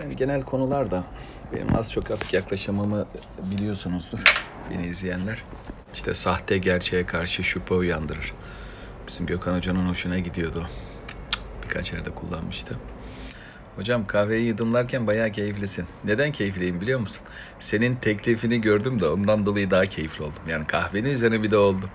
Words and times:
Yani 0.00 0.16
genel 0.16 0.42
konularda 0.42 1.04
benim 1.52 1.76
az 1.76 1.92
çok 1.92 2.10
artık 2.10 2.32
yaklaşımımı 2.32 3.06
biliyorsunuzdur 3.50 4.18
beni 4.70 4.86
izleyenler. 4.86 5.42
İşte 5.94 6.14
sahte 6.14 6.58
gerçeğe 6.58 7.06
karşı 7.06 7.42
şüphe 7.42 7.74
uyandırır. 7.74 8.32
Bizim 9.08 9.26
Gökhan 9.26 9.56
Hoca'nın 9.56 9.88
hoşuna 9.88 10.18
gidiyordu. 10.18 10.68
Birkaç 11.62 11.92
yerde 11.92 12.10
kullanmıştı. 12.10 12.76
Hocam 13.76 14.06
kahveyi 14.06 14.46
yudumlarken 14.46 15.06
bayağı 15.06 15.30
keyiflisin. 15.32 15.86
Neden 16.04 16.32
keyifliyim 16.32 16.80
biliyor 16.80 17.00
musun? 17.00 17.22
Senin 17.58 17.96
teklifini 17.96 18.60
gördüm 18.60 19.00
de 19.00 19.08
ondan 19.08 19.46
dolayı 19.46 19.70
daha 19.70 19.86
keyifli 19.86 20.24
oldum. 20.24 20.42
Yani 20.48 20.66
kahvenin 20.66 21.10
üzerine 21.10 21.42
bir 21.42 21.50
de 21.50 21.56
oldu. 21.56 21.86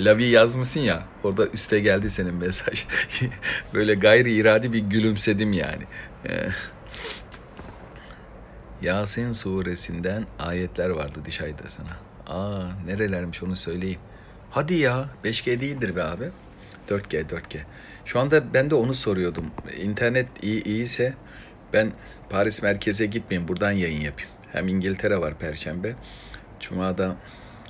Lavi 0.00 0.24
yazmışsın 0.24 0.80
ya 0.80 1.02
orada 1.22 1.46
üste 1.46 1.80
geldi 1.80 2.10
senin 2.10 2.34
mesaj. 2.34 2.84
Böyle 3.74 3.94
gayri 3.94 4.32
iradi 4.32 4.72
bir 4.72 4.78
gülümsedim 4.78 5.52
yani. 5.52 5.82
Yasin 8.84 9.32
suresinden 9.32 10.26
ayetler 10.38 10.90
vardı 10.90 11.18
Dişay'da 11.24 11.68
sana. 11.68 11.88
Aa 12.26 12.68
nerelermiş 12.86 13.42
onu 13.42 13.56
söyleyin. 13.56 13.98
Hadi 14.50 14.74
ya 14.74 15.08
5G 15.24 15.60
değildir 15.60 15.96
be 15.96 16.02
abi. 16.02 16.30
4G 16.88 17.26
4G. 17.28 17.58
Şu 18.04 18.20
anda 18.20 18.54
ben 18.54 18.70
de 18.70 18.74
onu 18.74 18.94
soruyordum. 18.94 19.46
İnternet 19.76 20.26
iyi 20.42 20.64
iyiyse 20.64 21.14
ben 21.72 21.92
Paris 22.30 22.62
merkeze 22.62 23.06
gitmeyeyim 23.06 23.48
buradan 23.48 23.72
yayın 23.72 24.00
yapayım. 24.00 24.30
Hem 24.52 24.68
İngiltere 24.68 25.20
var 25.20 25.38
Perşembe. 25.38 25.94
Cuma'da 26.60 27.16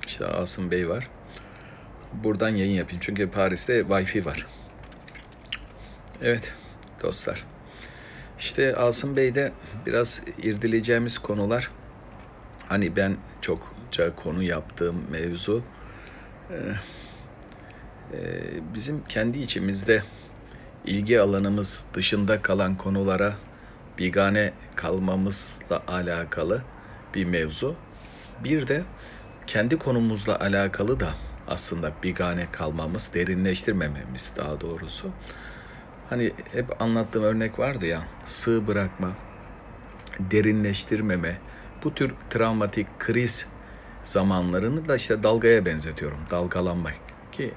işte 0.06 0.26
Asım 0.26 0.70
Bey 0.70 0.88
var. 0.88 1.10
Buradan 2.12 2.48
yayın 2.48 2.74
yapayım. 2.74 3.00
Çünkü 3.04 3.30
Paris'te 3.30 3.80
Wi-Fi 3.80 4.24
var. 4.24 4.46
Evet 6.22 6.52
dostlar. 7.02 7.53
İşte 8.38 8.76
Asım 8.76 9.16
Bey'de 9.16 9.52
biraz 9.86 10.22
irdeleyeceğimiz 10.42 11.18
konular 11.18 11.70
hani 12.68 12.96
ben 12.96 13.16
çokça 13.40 14.16
konu 14.16 14.42
yaptığım 14.42 15.10
mevzu 15.10 15.62
e, 16.50 16.56
e, 18.16 18.18
bizim 18.74 19.04
kendi 19.04 19.38
içimizde 19.38 20.02
ilgi 20.84 21.20
alanımız 21.20 21.84
dışında 21.94 22.42
kalan 22.42 22.76
konulara 22.76 23.34
bigane 23.98 24.52
kalmamızla 24.76 25.82
alakalı 25.88 26.62
bir 27.14 27.24
mevzu. 27.24 27.76
Bir 28.44 28.68
de 28.68 28.82
kendi 29.46 29.78
konumuzla 29.78 30.40
alakalı 30.40 31.00
da 31.00 31.08
aslında 31.48 31.92
bigane 32.02 32.46
kalmamız, 32.52 33.10
derinleştirmememiz 33.14 34.32
daha 34.36 34.60
doğrusu. 34.60 35.10
Hani 36.14 36.32
hep 36.52 36.82
anlattığım 36.82 37.24
örnek 37.24 37.58
vardı 37.58 37.86
ya, 37.86 38.02
sığ 38.24 38.66
bırakma, 38.66 39.12
derinleştirmeme, 40.20 41.38
bu 41.84 41.94
tür 41.94 42.14
travmatik 42.30 42.86
kriz 42.98 43.48
zamanlarını 44.04 44.88
da 44.88 44.96
işte 44.96 45.22
dalgaya 45.22 45.64
benzetiyorum. 45.64 46.18
Dalgalanmak 46.30 46.94
ki 47.32 47.54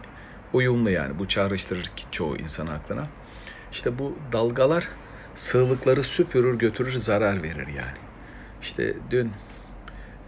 uyumlu 0.53 0.89
yani 0.89 1.19
bu 1.19 1.27
çağrıştırır 1.27 1.83
ki 1.83 2.05
çoğu 2.11 2.37
insan 2.37 2.67
aklına. 2.67 3.07
İşte 3.71 3.99
bu 3.99 4.17
dalgalar 4.31 4.87
sığlıkları 5.35 6.03
süpürür 6.03 6.59
götürür 6.59 6.97
zarar 6.97 7.43
verir 7.43 7.67
yani. 7.67 7.97
İşte 8.61 8.93
dün 9.11 9.31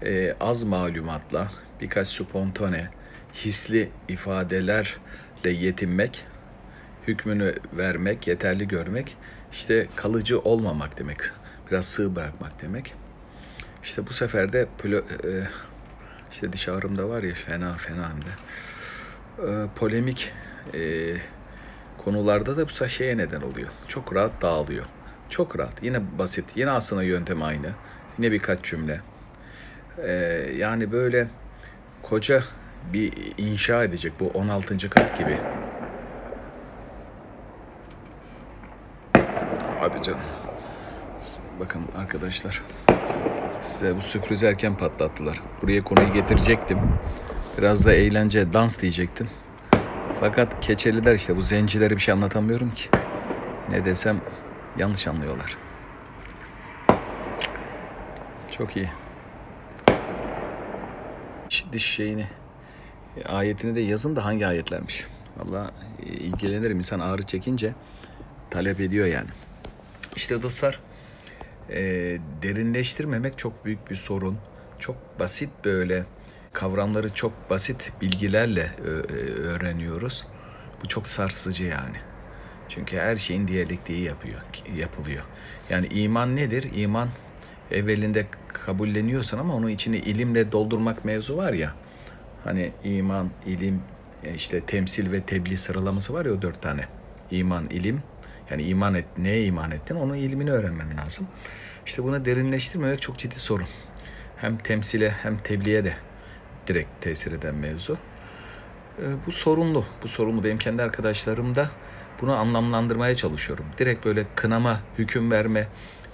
e, 0.01 0.35
az 0.39 0.63
malumatla 0.63 1.51
birkaç 1.81 2.07
spontane 2.07 2.89
hisli 3.33 3.89
ifadelerle 4.07 4.89
yetinmek, 5.45 6.25
hükmünü 7.09 7.55
vermek, 7.73 8.27
yeterli 8.27 8.67
görmek, 8.67 9.17
işte 9.51 9.87
kalıcı 9.95 10.39
olmamak 10.39 10.99
demek. 10.99 11.17
Biraz 11.71 11.85
sığ 11.85 12.15
bırakmak 12.15 12.61
demek. 12.61 12.93
İşte 13.83 14.07
bu 14.07 14.13
sefer 14.13 14.53
de 14.53 14.67
plo, 14.77 14.97
e, 14.97 15.47
işte 16.31 16.53
diş 16.53 16.69
ağrımda 16.69 17.09
var 17.09 17.23
ya 17.23 17.33
fena 17.33 17.73
fena 17.73 18.09
hem 18.09 18.21
de. 18.21 18.31
E, 19.51 19.67
polemik 19.75 20.31
e, 20.73 20.79
konularda 21.97 22.57
da 22.57 22.65
bu 22.65 22.87
şeye 22.87 23.17
neden 23.17 23.41
oluyor. 23.41 23.69
Çok 23.87 24.15
rahat 24.15 24.41
dağılıyor. 24.41 24.85
Çok 25.29 25.59
rahat. 25.59 25.83
Yine 25.83 26.17
basit. 26.17 26.45
Yine 26.55 26.71
aslında 26.71 27.03
yöntem 27.03 27.43
aynı. 27.43 27.69
Yine 28.17 28.31
birkaç 28.31 28.63
cümle. 28.63 29.01
Yani 30.57 30.91
böyle 30.91 31.27
koca 32.01 32.43
bir 32.93 33.13
inşa 33.37 33.83
edecek 33.83 34.13
bu 34.19 34.27
16. 34.27 34.89
kat 34.89 35.17
gibi. 35.17 35.37
Hadi 39.79 40.03
canım. 40.03 40.19
Bakın 41.59 41.81
arkadaşlar. 41.97 42.61
Size 43.61 43.95
bu 43.95 44.01
sürprizi 44.01 44.45
erken 44.45 44.77
patlattılar. 44.77 45.41
Buraya 45.61 45.81
konuyu 45.81 46.13
getirecektim. 46.13 46.79
Biraz 47.57 47.85
da 47.85 47.93
eğlence, 47.93 48.53
dans 48.53 48.79
diyecektim. 48.79 49.29
Fakat 50.19 50.61
keçeliler 50.61 51.15
işte 51.15 51.35
bu 51.35 51.41
zencilere 51.41 51.95
bir 51.95 52.01
şey 52.01 52.13
anlatamıyorum 52.13 52.71
ki. 52.71 52.89
Ne 53.69 53.85
desem 53.85 54.21
yanlış 54.77 55.07
anlıyorlar. 55.07 55.57
Çok 58.51 58.77
iyi. 58.77 58.89
Diş 61.71 61.85
şeyini, 61.85 62.27
ayetini 63.29 63.75
de 63.75 63.81
yazın 63.81 64.15
da 64.15 64.25
hangi 64.25 64.47
ayetlermiş. 64.47 65.07
Valla 65.37 65.71
ilgilenirim 65.99 66.77
insan 66.77 66.99
ağrı 66.99 67.23
çekince 67.23 67.73
talep 68.49 68.79
ediyor 68.79 69.07
yani. 69.07 69.29
İşte 70.15 70.41
dostlar 70.43 70.79
e, 71.69 71.79
derinleştirmemek 72.41 73.37
çok 73.37 73.65
büyük 73.65 73.89
bir 73.89 73.95
sorun. 73.95 74.37
Çok 74.79 75.19
basit 75.19 75.49
böyle 75.65 76.05
kavramları 76.53 77.13
çok 77.13 77.49
basit 77.49 77.91
bilgilerle 78.01 78.71
öğreniyoruz. 79.43 80.25
Bu 80.83 80.87
çok 80.87 81.07
sarsıcı 81.07 81.63
yani. 81.63 81.97
Çünkü 82.69 82.97
her 82.97 83.15
şeyin 83.15 83.47
diyalektiği 83.47 84.03
yapıyor, 84.03 84.39
yapılıyor. 84.75 85.23
Yani 85.69 85.87
iman 85.87 86.35
nedir? 86.35 86.67
İman 86.75 87.09
evvelinde 87.71 88.27
kabulleniyorsan 88.47 89.37
ama 89.37 89.55
onun 89.55 89.67
içini 89.67 89.97
ilimle 89.97 90.51
doldurmak 90.51 91.05
mevzu 91.05 91.37
var 91.37 91.53
ya. 91.53 91.73
Hani 92.43 92.71
iman, 92.83 93.29
ilim, 93.45 93.81
e, 94.23 94.33
işte 94.35 94.61
temsil 94.61 95.11
ve 95.11 95.21
tebliğ 95.21 95.57
sıralaması 95.57 96.13
var 96.13 96.25
ya 96.25 96.33
o 96.33 96.41
dört 96.41 96.61
tane. 96.61 96.85
İman, 97.31 97.65
ilim. 97.65 98.03
Yani 98.51 98.63
iman 98.63 98.93
et, 98.93 99.05
neye 99.17 99.45
iman 99.45 99.71
ettin? 99.71 99.95
Onun 99.95 100.15
ilmini 100.15 100.51
öğrenmen 100.51 100.97
lazım. 100.97 101.27
İşte 101.85 102.03
bunu 102.03 102.25
derinleştirmemek 102.25 103.01
çok 103.01 103.17
ciddi 103.17 103.39
sorun. 103.39 103.67
Hem 104.37 104.57
temsile 104.57 105.11
hem 105.11 105.37
tebliğe 105.37 105.85
de 105.85 105.93
direkt 106.67 107.01
tesir 107.01 107.31
eden 107.31 107.55
mevzu. 107.55 107.97
E, 109.01 109.05
bu 109.25 109.31
sorunlu. 109.31 109.85
Bu 110.03 110.07
sorunlu. 110.07 110.43
Benim 110.43 110.57
kendi 110.57 110.83
arkadaşlarım 110.83 111.55
da 111.55 111.69
bunu 112.21 112.35
anlamlandırmaya 112.35 113.15
çalışıyorum. 113.15 113.65
Direkt 113.77 114.05
böyle 114.05 114.25
kınama, 114.35 114.79
hüküm 114.97 115.31
verme 115.31 115.67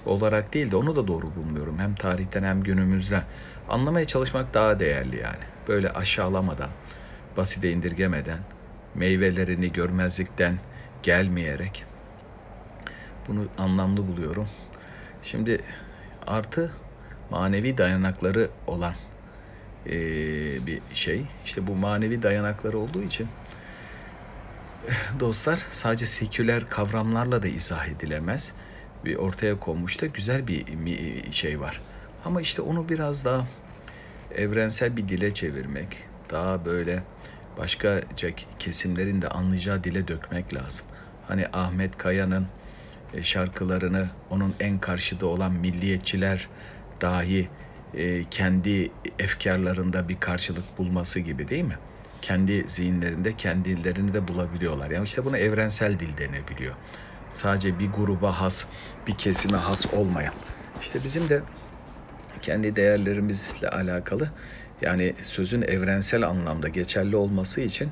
olarak 0.06 0.54
değil 0.54 0.70
de 0.70 0.76
onu 0.76 0.96
da 0.96 1.06
doğru 1.06 1.34
bulmuyorum. 1.36 1.78
Hem 1.78 1.94
tarihten 1.94 2.42
hem 2.42 2.62
günümüzde. 2.62 3.22
Anlamaya 3.68 4.06
çalışmak 4.06 4.54
daha 4.54 4.80
değerli 4.80 5.16
yani. 5.16 5.44
Böyle 5.68 5.90
aşağılamadan, 5.90 6.70
basite 7.36 7.70
indirgemeden, 7.70 8.38
meyvelerini 8.94 9.72
görmezlikten 9.72 10.58
gelmeyerek 11.02 11.84
bunu 13.28 13.46
anlamlı 13.58 14.08
buluyorum. 14.08 14.48
Şimdi 15.22 15.60
artı 16.26 16.72
manevi 17.30 17.78
dayanakları 17.78 18.48
olan 18.66 18.94
e, 19.86 19.92
bir 20.66 20.80
şey. 20.94 21.26
İşte 21.44 21.66
bu 21.66 21.74
manevi 21.74 22.22
dayanakları 22.22 22.78
olduğu 22.78 23.02
için 23.02 23.28
dostlar 25.20 25.56
sadece 25.70 26.06
seküler 26.06 26.68
kavramlarla 26.68 27.42
da 27.42 27.48
izah 27.48 27.86
edilemez. 27.86 28.52
Bir 29.04 29.16
ortaya 29.16 29.60
konmuş 29.60 30.02
da 30.02 30.06
güzel 30.06 30.46
bir 30.48 30.64
şey 31.32 31.60
var. 31.60 31.80
Ama 32.24 32.40
işte 32.40 32.62
onu 32.62 32.88
biraz 32.88 33.24
daha 33.24 33.46
evrensel 34.34 34.96
bir 34.96 35.08
dile 35.08 35.34
çevirmek, 35.34 36.04
daha 36.30 36.64
böyle 36.64 37.02
başka 37.58 38.00
kesimlerin 38.58 39.22
de 39.22 39.28
anlayacağı 39.28 39.84
dile 39.84 40.08
dökmek 40.08 40.54
lazım. 40.54 40.86
Hani 41.28 41.46
Ahmet 41.52 41.98
Kaya'nın 41.98 42.46
e, 43.14 43.22
şarkılarını 43.22 44.08
onun 44.30 44.54
en 44.60 44.78
karşıda 44.78 45.26
olan 45.26 45.52
milliyetçiler 45.52 46.48
dahi 47.00 47.48
e, 47.94 48.24
kendi 48.24 48.90
efkarlarında 49.18 50.08
bir 50.08 50.20
karşılık 50.20 50.78
bulması 50.78 51.20
gibi 51.20 51.48
değil 51.48 51.64
mi? 51.64 51.78
Kendi 52.22 52.64
zihinlerinde 52.66 53.36
kendilerini 53.36 54.12
de 54.12 54.28
bulabiliyorlar. 54.28 54.90
Yani 54.90 55.04
işte 55.04 55.24
buna 55.24 55.38
evrensel 55.38 55.98
dil 55.98 56.18
denebiliyor. 56.18 56.74
Sadece 57.30 57.78
bir 57.78 57.88
gruba 57.90 58.40
has, 58.40 58.66
bir 59.06 59.12
kesime 59.12 59.58
has 59.58 59.94
olmayan. 59.94 60.34
İşte 60.80 60.98
bizim 61.04 61.28
de 61.28 61.42
kendi 62.42 62.76
değerlerimizle 62.76 63.68
alakalı 63.68 64.30
yani 64.82 65.14
sözün 65.22 65.62
evrensel 65.62 66.22
anlamda 66.28 66.68
geçerli 66.68 67.16
olması 67.16 67.60
için 67.60 67.90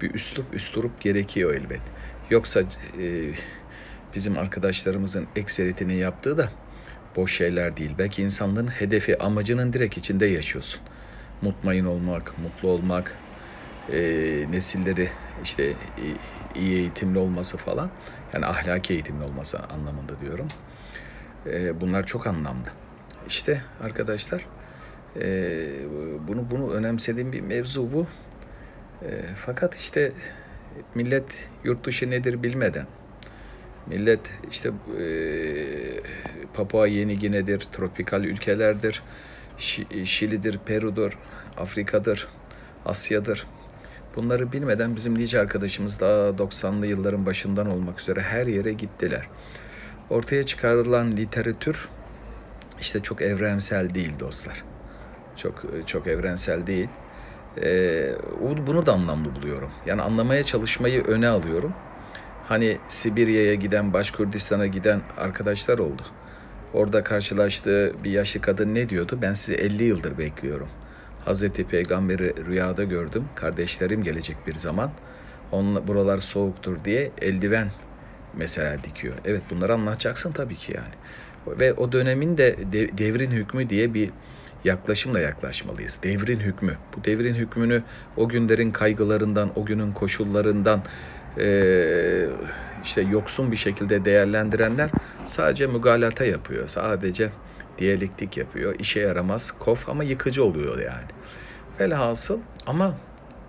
bir 0.00 0.14
üslup, 0.14 0.54
üsturup 0.54 1.00
gerekiyor 1.00 1.54
elbet. 1.54 1.80
Yoksa 2.30 2.60
e, 3.00 3.32
bizim 4.16 4.38
arkadaşlarımızın 4.38 5.26
ekseritini 5.36 5.96
yaptığı 5.96 6.38
da 6.38 6.50
boş 7.16 7.36
şeyler 7.36 7.76
değil. 7.76 7.94
Belki 7.98 8.22
insanlığın 8.22 8.68
hedefi, 8.68 9.22
amacının 9.22 9.72
direkt 9.72 9.96
içinde 9.96 10.26
yaşıyorsun. 10.26 10.80
Mutmain 11.42 11.84
olmak, 11.84 12.38
mutlu 12.38 12.68
olmak, 12.68 13.14
e, 13.92 14.00
nesilleri 14.50 15.08
işte 15.44 15.72
iyi 16.54 16.76
eğitimli 16.76 17.18
olması 17.18 17.56
falan. 17.56 17.90
Yani 18.32 18.46
ahlaki 18.46 18.94
eğitimli 18.94 19.24
olması 19.24 19.58
anlamında 19.58 20.20
diyorum. 20.20 20.48
E, 21.46 21.80
bunlar 21.80 22.06
çok 22.06 22.26
anlamlı. 22.26 22.68
İşte 23.28 23.62
arkadaşlar 23.80 24.46
e, 25.20 25.26
bunu 26.28 26.50
bunu 26.50 26.72
önemsediğim 26.72 27.32
bir 27.32 27.40
mevzu 27.40 27.92
bu. 27.92 28.06
E, 29.02 29.08
fakat 29.46 29.74
işte 29.74 30.12
millet 30.94 31.26
yurt 31.64 31.86
dışı 31.86 32.10
nedir 32.10 32.42
bilmeden 32.42 32.86
millet 33.86 34.20
işte 34.50 34.70
e, 35.00 35.06
Papua 36.54 36.86
Yeni 36.86 37.18
Gine'dir, 37.18 37.60
tropikal 37.72 38.24
ülkelerdir, 38.24 39.02
Şili'dir, 40.04 40.58
Peru'dur, 40.58 41.18
Afrika'dır, 41.56 42.28
Asya'dır. 42.86 43.46
Bunları 44.16 44.52
bilmeden 44.52 44.96
bizim 44.96 45.18
nice 45.18 45.40
arkadaşımız 45.40 46.00
daha 46.00 46.28
90'lı 46.28 46.86
yılların 46.86 47.26
başından 47.26 47.70
olmak 47.70 48.00
üzere 48.00 48.20
her 48.20 48.46
yere 48.46 48.72
gittiler. 48.72 49.28
Ortaya 50.10 50.42
çıkarılan 50.42 51.16
literatür 51.16 51.88
işte 52.80 53.00
çok 53.00 53.22
evrensel 53.22 53.94
değil 53.94 54.20
dostlar. 54.20 54.64
Çok 55.36 55.64
çok 55.86 56.06
evrensel 56.06 56.66
değil. 56.66 56.88
Ee, 57.62 58.14
bunu 58.66 58.86
da 58.86 58.92
anlamlı 58.92 59.36
buluyorum. 59.36 59.70
Yani 59.86 60.02
anlamaya 60.02 60.42
çalışmayı 60.42 61.04
öne 61.04 61.28
alıyorum. 61.28 61.74
Hani 62.48 62.78
Sibirya'ya 62.88 63.54
giden, 63.54 63.92
Başkurdistan'a 63.92 64.66
giden 64.66 65.00
arkadaşlar 65.18 65.78
oldu. 65.78 66.02
Orada 66.72 67.04
karşılaştığı 67.04 67.94
bir 68.04 68.10
yaşlı 68.10 68.40
kadın 68.40 68.74
ne 68.74 68.88
diyordu? 68.88 69.18
Ben 69.22 69.34
sizi 69.34 69.54
50 69.54 69.84
yıldır 69.84 70.18
bekliyorum. 70.18 70.68
Hazreti 71.24 71.64
Peygamber'i 71.64 72.46
rüyada 72.46 72.84
gördüm. 72.84 73.24
Kardeşlerim 73.34 74.02
gelecek 74.02 74.36
bir 74.46 74.54
zaman. 74.54 74.90
Onunla, 75.52 75.88
buralar 75.88 76.18
soğuktur 76.18 76.76
diye 76.84 77.10
eldiven 77.20 77.70
mesela 78.34 78.82
dikiyor. 78.84 79.14
Evet 79.24 79.42
bunları 79.50 79.74
anlatacaksın 79.74 80.32
tabii 80.32 80.56
ki 80.56 80.72
yani. 80.76 80.94
Ve 81.60 81.72
o 81.72 81.92
dönemin 81.92 82.38
de 82.38 82.56
devrin 82.98 83.30
hükmü 83.30 83.70
diye 83.70 83.94
bir 83.94 84.10
yaklaşımla 84.64 85.20
yaklaşmalıyız. 85.20 85.98
Devrin 86.02 86.40
hükmü. 86.40 86.76
Bu 86.96 87.04
devrin 87.04 87.34
hükmünü 87.34 87.82
o 88.16 88.28
günlerin 88.28 88.70
kaygılarından, 88.70 89.50
o 89.56 89.64
günün 89.64 89.92
koşullarından 89.92 90.82
işte 92.84 93.02
yoksun 93.02 93.52
bir 93.52 93.56
şekilde 93.56 94.04
değerlendirenler 94.04 94.90
sadece 95.26 95.66
mügalata 95.66 96.24
yapıyor. 96.24 96.68
Sadece 96.68 97.30
diyalektik 97.78 98.36
yapıyor. 98.36 98.74
İşe 98.78 99.00
yaramaz, 99.00 99.52
kof 99.58 99.88
ama 99.88 100.04
yıkıcı 100.04 100.44
oluyor 100.44 100.78
yani. 100.78 101.06
Velhasıl 101.80 102.38
ama 102.66 102.94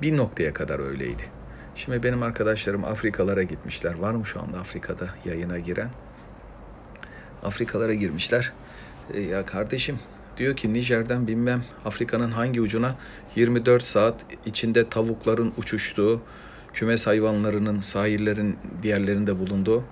bir 0.01 0.17
noktaya 0.17 0.53
kadar 0.53 0.79
öyleydi. 0.79 1.23
Şimdi 1.75 2.03
benim 2.03 2.23
arkadaşlarım 2.23 2.85
Afrikalara 2.85 3.43
gitmişler. 3.43 3.93
Var 3.93 4.11
mı 4.11 4.25
şu 4.25 4.41
anda 4.41 4.59
Afrika'da 4.59 5.09
yayına 5.25 5.59
giren? 5.59 5.89
Afrikalara 7.43 7.93
girmişler. 7.93 8.53
E, 9.13 9.21
ya 9.21 9.45
kardeşim 9.45 9.99
diyor 10.37 10.55
ki 10.55 10.73
Nijer'den 10.73 11.27
bilmem 11.27 11.63
Afrika'nın 11.85 12.31
hangi 12.31 12.61
ucuna 12.61 12.95
24 13.35 13.83
saat 13.83 14.15
içinde 14.45 14.89
tavukların 14.89 15.53
uçuştuğu, 15.57 16.21
kümes 16.77 17.07
hayvanlarının 17.07 17.81
sahillerin 17.81 18.57
diğerlerinde 18.83 19.39
bulunduğu 19.39 19.83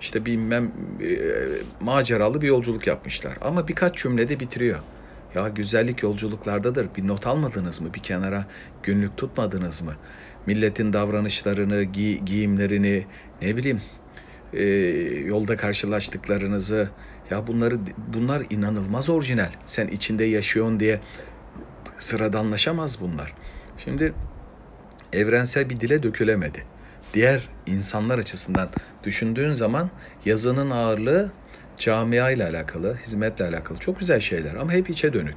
işte 0.00 0.26
bilmem 0.26 0.72
e, 1.02 1.08
maceralı 1.80 2.42
bir 2.42 2.48
yolculuk 2.48 2.86
yapmışlar. 2.86 3.38
Ama 3.40 3.68
birkaç 3.68 3.96
cümlede 4.02 4.40
bitiriyor. 4.40 4.78
Ya 5.34 5.48
güzellik 5.48 6.02
yolculuklardadır. 6.02 6.88
Bir 6.96 7.06
not 7.06 7.26
almadınız 7.26 7.80
mı? 7.80 7.94
Bir 7.94 8.00
kenara 8.00 8.46
günlük 8.82 9.16
tutmadınız 9.16 9.82
mı? 9.82 9.94
Milletin 10.46 10.92
davranışlarını, 10.92 11.84
gi- 11.84 12.24
giyimlerini, 12.24 13.06
ne 13.42 13.56
bileyim 13.56 13.80
e, 14.52 14.64
yolda 15.26 15.56
karşılaştıklarınızı 15.56 16.88
ya 17.30 17.46
bunları 17.46 17.78
bunlar 18.14 18.42
inanılmaz 18.50 19.08
orijinal. 19.08 19.50
Sen 19.66 19.88
içinde 19.88 20.24
yaşıyorsun 20.24 20.80
diye 20.80 21.00
sıradanlaşamaz 21.98 23.00
bunlar. 23.00 23.34
Şimdi 23.78 24.12
evrensel 25.16 25.70
bir 25.70 25.80
dile 25.80 26.02
dökülemedi. 26.02 26.62
Diğer 27.14 27.48
insanlar 27.66 28.18
açısından 28.18 28.68
düşündüğün 29.04 29.52
zaman 29.52 29.90
yazının 30.24 30.70
ağırlığı 30.70 31.32
camia 31.76 32.30
ile 32.30 32.44
alakalı, 32.44 32.96
hizmetle 32.96 33.44
alakalı 33.44 33.78
çok 33.78 33.98
güzel 34.00 34.20
şeyler 34.20 34.54
ama 34.54 34.72
hep 34.72 34.90
içe 34.90 35.12
dönük. 35.12 35.36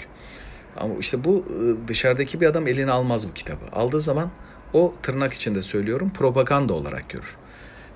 Ama 0.78 0.94
işte 1.00 1.24
bu 1.24 1.46
ıı, 1.50 1.88
dışarıdaki 1.88 2.42
bir 2.42 2.48
adam 2.48 2.68
eline 2.68 2.92
almaz 2.92 3.30
bu 3.30 3.34
kitabı. 3.34 3.66
Aldığı 3.72 4.02
zaman 4.02 4.32
o 4.74 4.96
tırnak 5.04 5.34
içinde 5.34 5.62
söylüyorum 5.62 6.12
propaganda 6.14 6.74
olarak 6.74 7.10
görür. 7.10 7.38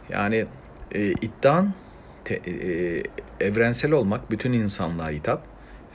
Yani 0.10 0.46
e, 0.92 1.12
iddian 1.12 1.74
te, 2.26 2.36
e, 2.36 3.04
evrensel 3.40 3.92
olmak 3.92 4.32
bütün 4.32 4.54
insanlığa 4.54 5.10
hitap. 5.10 5.44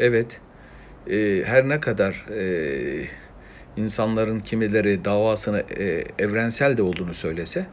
Evet 0.00 0.40
e, 1.10 1.42
her 1.44 1.68
ne 1.68 1.80
kadar 1.80 2.26
e, 2.30 3.06
insanların 3.78 4.40
kimileri 4.40 5.04
davasını 5.04 5.60
e, 5.60 6.04
evrensel 6.18 6.76
de 6.76 6.82
olduğunu 6.82 7.14
söylese 7.14 7.66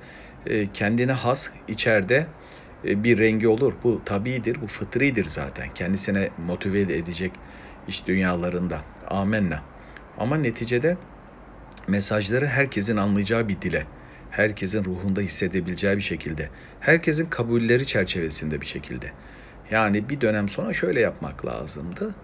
e, 0.45 0.71
kendine 0.73 1.11
has 1.11 1.49
içeride 1.67 2.25
e, 2.87 3.03
bir 3.03 3.17
rengi 3.17 3.47
olur. 3.47 3.73
Bu 3.83 4.01
tabidir, 4.05 4.61
bu 4.61 4.67
fıtridir 4.67 5.25
zaten. 5.25 5.73
Kendisine 5.75 6.29
motive 6.47 6.81
edecek 6.81 7.31
iş 7.87 8.07
dünyalarında. 8.07 8.81
Amenna. 9.07 9.63
Ama 10.17 10.37
neticede 10.37 10.97
mesajları 11.87 12.45
herkesin 12.45 12.97
anlayacağı 12.97 13.47
bir 13.47 13.61
dile, 13.61 13.85
herkesin 14.31 14.85
ruhunda 14.85 15.21
hissedebileceği 15.21 15.97
bir 15.97 16.01
şekilde, 16.01 16.49
herkesin 16.79 17.25
kabulleri 17.25 17.87
çerçevesinde 17.87 18.61
bir 18.61 18.65
şekilde. 18.65 19.11
Yani 19.71 20.09
bir 20.09 20.21
dönem 20.21 20.49
sonra 20.49 20.73
şöyle 20.73 20.99
yapmak 20.99 21.45
lazımdı. 21.45 22.15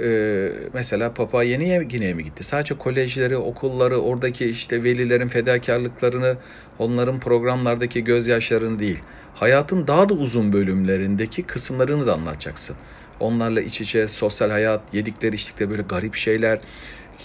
Ee, 0.00 0.52
mesela 0.74 1.14
Papua 1.14 1.42
Yeni 1.42 1.88
Gine'ye 1.88 2.14
mi 2.14 2.24
gitti? 2.24 2.44
Sadece 2.44 2.78
kolejleri, 2.78 3.36
okulları, 3.36 3.98
oradaki 3.98 4.46
işte 4.46 4.84
velilerin 4.84 5.28
fedakarlıklarını, 5.28 6.36
onların 6.78 7.20
programlardaki 7.20 8.04
gözyaşlarını 8.04 8.78
değil, 8.78 8.98
hayatın 9.34 9.86
daha 9.86 10.08
da 10.08 10.14
uzun 10.14 10.52
bölümlerindeki 10.52 11.42
kısımlarını 11.42 12.06
da 12.06 12.14
anlatacaksın. 12.14 12.76
Onlarla 13.20 13.60
iç 13.60 13.80
içe 13.80 14.08
sosyal 14.08 14.50
hayat, 14.50 14.80
yedikleri 14.92 15.34
içtikleri 15.34 15.70
böyle 15.70 15.82
garip 15.82 16.14
şeyler, 16.14 16.58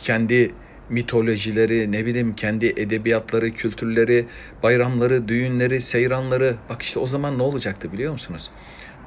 kendi 0.04 0.52
mitolojileri, 0.90 1.92
ne 1.92 2.06
bileyim 2.06 2.36
kendi 2.36 2.66
edebiyatları, 2.66 3.52
kültürleri, 3.52 4.26
bayramları, 4.64 5.28
düğünleri, 5.28 5.82
seyranları. 5.82 6.56
Bak 6.70 6.82
işte 6.82 7.00
o 7.00 7.08
zaman 7.08 7.38
ne 7.38 7.44
olacaktı 7.44 7.94
biliyor 7.94 8.14
musunuz? 8.14 8.50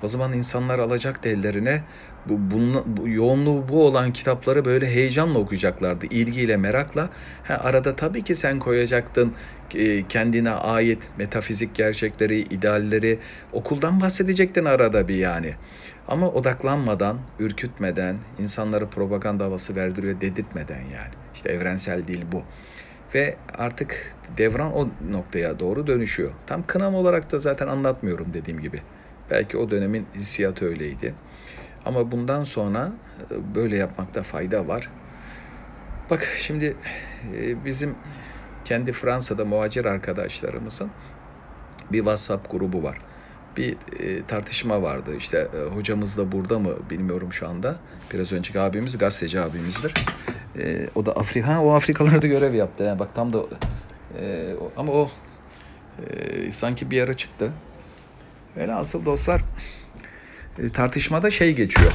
O 0.02 0.08
zaman 0.08 0.32
insanlar 0.32 0.78
alacaktı 0.78 1.28
ellerine 1.28 1.82
bu, 2.26 2.50
bunun, 2.50 2.84
bu 2.86 3.08
yoğunluğu 3.08 3.68
bu 3.68 3.86
olan 3.86 4.12
kitapları 4.12 4.64
böyle 4.64 4.86
heyecanla 4.86 5.38
okuyacaklardı. 5.38 6.06
ilgiyle, 6.06 6.56
merakla. 6.56 7.10
Ha, 7.44 7.54
arada 7.54 7.96
tabii 7.96 8.24
ki 8.24 8.36
sen 8.36 8.58
koyacaktın 8.58 9.32
e, 9.74 10.08
kendine 10.08 10.50
ait 10.50 11.02
metafizik 11.18 11.74
gerçekleri, 11.74 12.40
idealleri 12.40 13.18
okuldan 13.52 14.00
bahsedecektin 14.00 14.64
arada 14.64 15.08
bir 15.08 15.16
yani. 15.16 15.54
Ama 16.08 16.30
odaklanmadan, 16.30 17.18
ürkütmeden, 17.38 18.18
insanları 18.38 18.86
propaganda 18.86 19.44
havası 19.44 19.76
verdiriyor 19.76 20.20
dedirtmeden 20.20 20.80
yani. 20.80 21.14
İşte 21.34 21.52
evrensel 21.52 22.06
değil 22.06 22.24
bu. 22.32 22.42
Ve 23.14 23.36
artık 23.58 24.16
devran 24.36 24.72
o 24.72 24.88
noktaya 25.10 25.58
doğru 25.58 25.86
dönüşüyor. 25.86 26.30
Tam 26.46 26.66
kınam 26.66 26.94
olarak 26.94 27.32
da 27.32 27.38
zaten 27.38 27.66
anlatmıyorum 27.66 28.26
dediğim 28.34 28.60
gibi. 28.60 28.82
Belki 29.30 29.56
o 29.56 29.70
dönemin 29.70 30.06
hissiyatı 30.14 30.64
öyleydi. 30.64 31.14
Ama 31.84 32.12
bundan 32.12 32.44
sonra 32.44 32.92
e, 33.30 33.54
böyle 33.54 33.76
yapmakta 33.76 34.22
fayda 34.22 34.68
var. 34.68 34.90
Bak 36.10 36.28
şimdi 36.38 36.76
e, 37.36 37.64
bizim 37.64 37.94
kendi 38.64 38.92
Fransa'da 38.92 39.44
muhacir 39.44 39.84
arkadaşlarımızın 39.84 40.90
bir 41.92 41.98
WhatsApp 41.98 42.50
grubu 42.50 42.82
var. 42.82 42.98
Bir 43.56 43.76
e, 44.00 44.22
tartışma 44.22 44.82
vardı. 44.82 45.16
İşte 45.16 45.48
hocamız 45.74 46.18
da 46.18 46.32
burada 46.32 46.58
mı 46.58 46.74
bilmiyorum 46.90 47.32
şu 47.32 47.48
anda. 47.48 47.76
Biraz 48.14 48.32
önceki 48.32 48.60
abimiz 48.60 48.98
gazeteci 48.98 49.40
abimizdir. 49.40 49.94
O 50.94 51.06
da 51.06 51.12
Afrika, 51.12 51.62
o 51.62 51.72
Afrikalarda 51.72 52.26
görev 52.26 52.54
yaptı. 52.54 52.84
Yani 52.84 52.98
bak 52.98 53.14
tam 53.14 53.32
da 53.32 53.42
ama 54.76 54.92
o 54.92 55.10
sanki 56.50 56.90
bir 56.90 57.02
ara 57.02 57.14
çıktı. 57.14 57.52
Velhasıl 58.58 59.04
dostlar 59.04 59.42
e, 60.58 60.68
tartışmada 60.68 61.30
şey 61.30 61.54
geçiyor. 61.54 61.92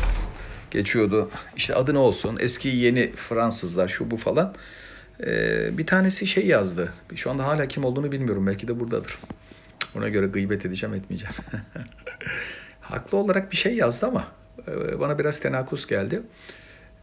Geçiyordu. 0.72 1.32
İşte 1.56 1.76
adı 1.76 1.94
ne 1.94 1.98
olsun? 1.98 2.38
Eski 2.40 2.68
yeni 2.68 3.12
Fransızlar 3.12 3.88
şu 3.88 4.12
bu 4.12 4.18
falan. 4.18 4.56
Ee, 5.20 5.78
bir 5.78 5.88
tanesi 5.88 6.28
şey 6.28 6.48
yazdı. 6.48 6.94
Şu 7.16 7.32
anda 7.32 7.46
hala 7.46 7.68
kim 7.68 7.84
olduğunu 7.84 8.12
bilmiyorum. 8.12 8.48
Belki 8.48 8.68
de 8.68 8.80
buradadır. 8.80 9.20
Ona 9.98 10.10
göre 10.10 10.26
gıybet 10.26 10.66
edeceğim 10.66 10.96
etmeyeceğim. 10.96 11.36
Haklı 12.82 13.18
olarak 13.18 13.52
bir 13.52 13.58
şey 13.58 13.76
yazdı 13.76 14.06
ama 14.06 14.28
e, 14.68 15.00
bana 15.00 15.20
biraz 15.20 15.40
tenakus 15.40 15.88
geldi. 15.88 16.22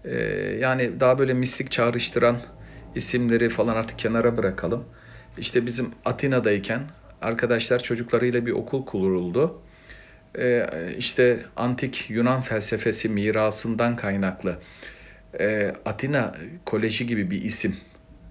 E, 0.04 0.16
yani 0.60 1.00
daha 1.00 1.18
böyle 1.18 1.34
mistik 1.34 1.70
çağrıştıran 1.70 2.38
isimleri 2.94 3.48
falan 3.48 3.76
artık 3.76 3.98
kenara 3.98 4.36
bırakalım. 4.36 4.84
İşte 5.38 5.66
bizim 5.66 5.92
Atina'dayken 6.04 6.80
arkadaşlar 7.20 7.82
çocuklarıyla 7.82 8.46
bir 8.46 8.52
okul 8.52 8.84
kuruldu. 8.84 9.62
E, 10.38 10.66
işte 10.98 11.44
antik 11.56 12.10
Yunan 12.10 12.42
felsefesi 12.42 13.08
mirasından 13.08 13.96
kaynaklı 13.96 14.58
Atina 15.84 16.34
Koleji 16.64 17.06
gibi 17.06 17.30
bir 17.30 17.42
isim. 17.42 17.76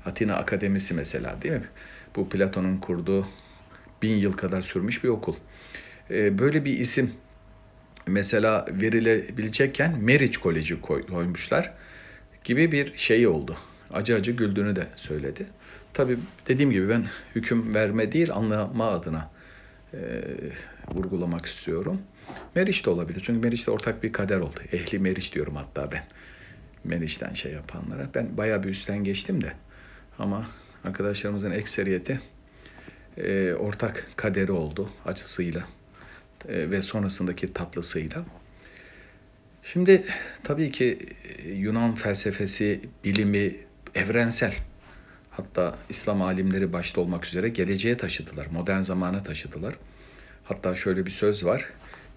Atina 0.06 0.36
Akademisi 0.36 0.94
mesela 0.94 1.42
değil 1.42 1.54
mi? 1.54 1.68
Bu 2.16 2.30
Platon'un 2.30 2.78
kurduğu 2.78 3.28
bin 4.02 4.16
yıl 4.16 4.34
kadar 4.34 4.62
sürmüş 4.62 5.04
bir 5.04 5.10
okul. 5.10 5.36
Böyle 6.10 6.66
bir 6.66 6.80
isim 6.80 7.12
mesela 8.08 8.66
verilebilecekken 8.70 10.00
Meriç 10.00 10.38
Koleji 10.38 10.82
koymuşlar 10.82 11.74
gibi 12.44 12.72
bir 12.72 12.98
şey 12.98 13.28
oldu. 13.28 13.58
Acı 13.94 14.16
acı 14.16 14.32
güldüğünü 14.32 14.76
de 14.76 14.88
söyledi. 14.96 15.46
Tabii 16.00 16.20
dediğim 16.48 16.72
gibi 16.72 16.90
ben 16.90 17.06
hüküm 17.36 17.74
verme 17.74 18.12
değil 18.12 18.34
anlama 18.34 18.88
adına 18.88 19.30
e, 19.94 19.98
vurgulamak 20.92 21.46
istiyorum. 21.46 22.02
Meriç 22.56 22.86
de 22.86 22.90
olabilir. 22.90 23.24
Çünkü 23.26 23.40
Meriç'te 23.40 23.72
ortak 23.72 24.04
bir 24.04 24.14
kader 24.14 24.40
oldu. 24.40 24.60
Ehli 24.72 25.00
Meriç 25.00 25.34
diyorum 25.34 25.56
hatta 25.56 25.92
ben. 25.92 26.04
Meriç'ten 26.84 27.34
şey 27.34 27.54
yapanlara. 27.54 28.10
Ben 28.16 28.38
bayağı 28.38 28.64
bir 28.64 28.70
üstten 28.70 29.04
geçtim 29.04 29.44
de. 29.44 29.54
Ama 30.20 30.50
arkadaşlarımızın 30.84 31.52
ekseriyeti 31.52 32.22
e, 33.18 33.54
ortak 33.54 34.08
kaderi 34.16 34.52
oldu 34.52 34.90
acısıyla 35.06 35.68
e, 36.50 36.72
ve 36.72 36.82
sonrasındaki 36.82 37.54
tatlısıyla. 37.54 38.26
Şimdi 39.64 40.04
tabii 40.44 40.72
ki 40.72 41.00
Yunan 41.46 41.96
felsefesi, 41.96 42.82
bilimi 43.04 43.56
evrensel. 43.96 44.54
Hatta 45.40 45.78
İslam 45.90 46.22
alimleri 46.22 46.74
başta 46.74 47.02
olmak 47.02 47.26
üzere 47.26 47.50
geleceğe 47.50 47.98
taşıdılar, 47.98 48.48
modern 48.52 48.82
zamana 48.82 49.24
taşıdılar. 49.24 49.76
Hatta 50.44 50.76
şöyle 50.76 51.06
bir 51.06 51.12
söz 51.12 51.46
var. 51.46 51.66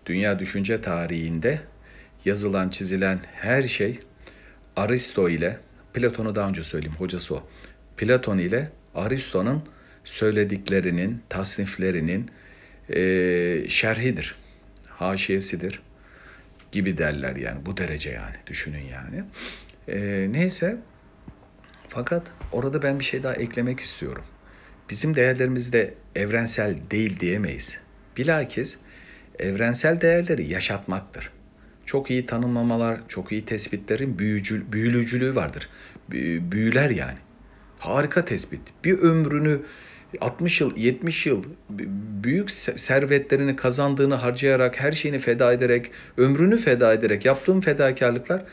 Dünya 0.07 0.39
düşünce 0.39 0.81
tarihinde 0.81 1.61
yazılan, 2.25 2.69
çizilen 2.69 3.21
her 3.33 3.63
şey 3.63 4.01
Aristo 4.77 5.29
ile 5.29 5.59
Platon'u 5.95 6.35
daha 6.35 6.49
önce 6.49 6.65
söyleyeyim, 6.65 6.97
hocası 6.99 7.35
o. 7.35 7.49
Platon 7.97 8.39
ile 8.39 8.69
Aristo'nun 8.95 9.63
söylediklerinin, 10.05 11.23
tasniflerinin 11.29 12.31
e, 12.89 13.01
şerhidir, 13.69 14.35
haşiyesidir 14.87 15.83
gibi 16.73 16.99
derler 16.99 17.37
yani 17.37 17.67
bu 17.67 17.77
derece 17.77 18.11
yani 18.11 18.37
düşünün 18.47 18.85
yani. 18.85 19.25
E, 19.89 20.29
neyse 20.33 20.77
fakat 21.89 22.23
orada 22.53 22.83
ben 22.83 22.99
bir 22.99 23.05
şey 23.05 23.23
daha 23.23 23.35
eklemek 23.35 23.81
istiyorum. 23.81 24.25
Bizim 24.91 25.15
değerlerimiz 25.15 25.73
de 25.73 25.95
evrensel 26.15 26.77
değil 26.91 27.21
diyemeyiz. 27.21 27.79
Bilakis 28.17 28.79
evrensel 29.39 30.01
değerleri 30.01 30.49
yaşatmaktır. 30.49 31.31
Çok 31.87 32.11
iyi 32.11 32.27
tanımlamalar, 32.27 33.01
çok 33.09 33.33
iyi 33.33 33.45
tespitlerin 33.47 34.19
büyücü, 34.19 34.73
büyülücülüğü 34.73 35.35
vardır. 35.35 35.69
Büyüler 36.51 36.91
yani. 36.91 37.19
Harika 37.79 38.25
tespit. 38.25 38.61
Bir 38.85 38.99
ömrünü 38.99 39.61
60 40.21 40.61
yıl, 40.61 40.77
70 40.77 41.27
yıl 41.27 41.45
büyük 42.25 42.51
servetlerini 42.51 43.57
kazandığını 43.57 44.15
harcayarak, 44.15 44.81
her 44.81 44.93
şeyini 44.93 45.19
feda 45.19 45.53
ederek, 45.53 45.91
ömrünü 46.17 46.59
feda 46.59 46.93
ederek 46.93 47.25
yaptığım 47.25 47.61
fedakarlıklar 47.61 48.45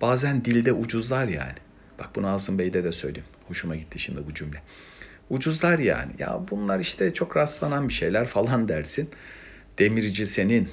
bazen 0.00 0.44
dilde 0.44 0.72
ucuzlar 0.72 1.28
yani. 1.28 1.58
Bak 1.98 2.08
bunu 2.16 2.28
Asım 2.28 2.58
Bey'de 2.58 2.84
de 2.84 2.92
söyleyeyim. 2.92 3.28
Hoşuma 3.48 3.76
gitti 3.76 3.98
şimdi 3.98 4.20
bu 4.30 4.34
cümle. 4.34 4.62
Ucuzlar 5.30 5.78
yani. 5.78 6.12
Ya 6.18 6.40
bunlar 6.50 6.80
işte 6.80 7.14
çok 7.14 7.36
rastlanan 7.36 7.88
bir 7.88 7.94
şeyler 7.94 8.26
falan 8.26 8.68
dersin. 8.68 9.10
Demirci 9.78 10.26
senin, 10.26 10.68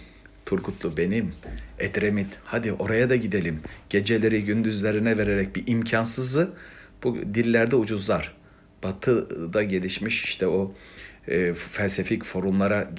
Turgutlu 0.46 0.98
benim, 0.98 1.34
Edremit 1.80 2.28
hadi 2.44 2.74
oraya 2.74 3.10
da 3.10 3.16
gidelim. 3.16 3.60
Geceleri 3.90 4.46
gündüzlerine 4.46 5.18
vererek 5.18 5.56
bir 5.56 5.64
imkansızı 5.68 6.50
bu 7.04 7.16
dillerde 7.34 7.76
ucuzlar. 7.76 8.36
Batı'da 8.84 9.64
gelişmiş 9.64 10.24
işte 10.24 10.48
o 10.48 10.74
e, 11.28 11.54
felsefik 11.54 12.24
forumlara 12.24 12.90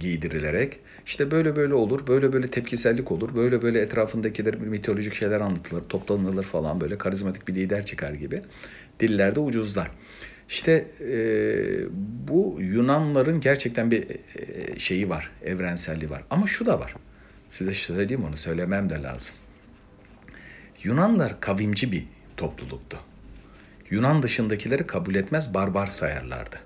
giydirilerek 0.00 0.78
işte 1.06 1.30
böyle 1.30 1.56
böyle 1.56 1.74
olur, 1.74 2.06
böyle 2.06 2.32
böyle 2.32 2.46
tepkisellik 2.46 3.12
olur, 3.12 3.34
böyle 3.34 3.62
böyle 3.62 3.80
etrafındakiler 3.80 4.56
mitolojik 4.56 5.14
şeyler 5.14 5.40
anlatılır, 5.40 5.82
toplanılır 5.82 6.44
falan 6.44 6.80
böyle 6.80 6.98
karizmatik 6.98 7.48
bir 7.48 7.54
lider 7.54 7.86
çıkar 7.86 8.12
gibi 8.12 8.42
dillerde 9.00 9.40
ucuzlar. 9.40 9.90
İşte 10.48 10.86
e, 11.00 11.16
bu 12.28 12.58
Yunanların 12.60 13.40
gerçekten 13.40 13.90
bir 13.90 14.06
e, 14.10 14.78
şeyi 14.78 15.08
var, 15.08 15.30
evrenselliği 15.44 16.10
var. 16.10 16.22
Ama 16.30 16.46
şu 16.46 16.66
da 16.66 16.80
var. 16.80 16.94
Size 17.48 17.74
söyleyeyim 17.74 18.24
onu, 18.24 18.36
söylemem 18.36 18.90
de 18.90 19.02
lazım. 19.02 19.34
Yunanlar 20.82 21.40
kavimci 21.40 21.92
bir 21.92 22.04
topluluktu. 22.36 22.98
Yunan 23.90 24.22
dışındakileri 24.22 24.86
kabul 24.86 25.14
etmez, 25.14 25.54
barbar 25.54 25.86
sayarlardı. 25.86 26.56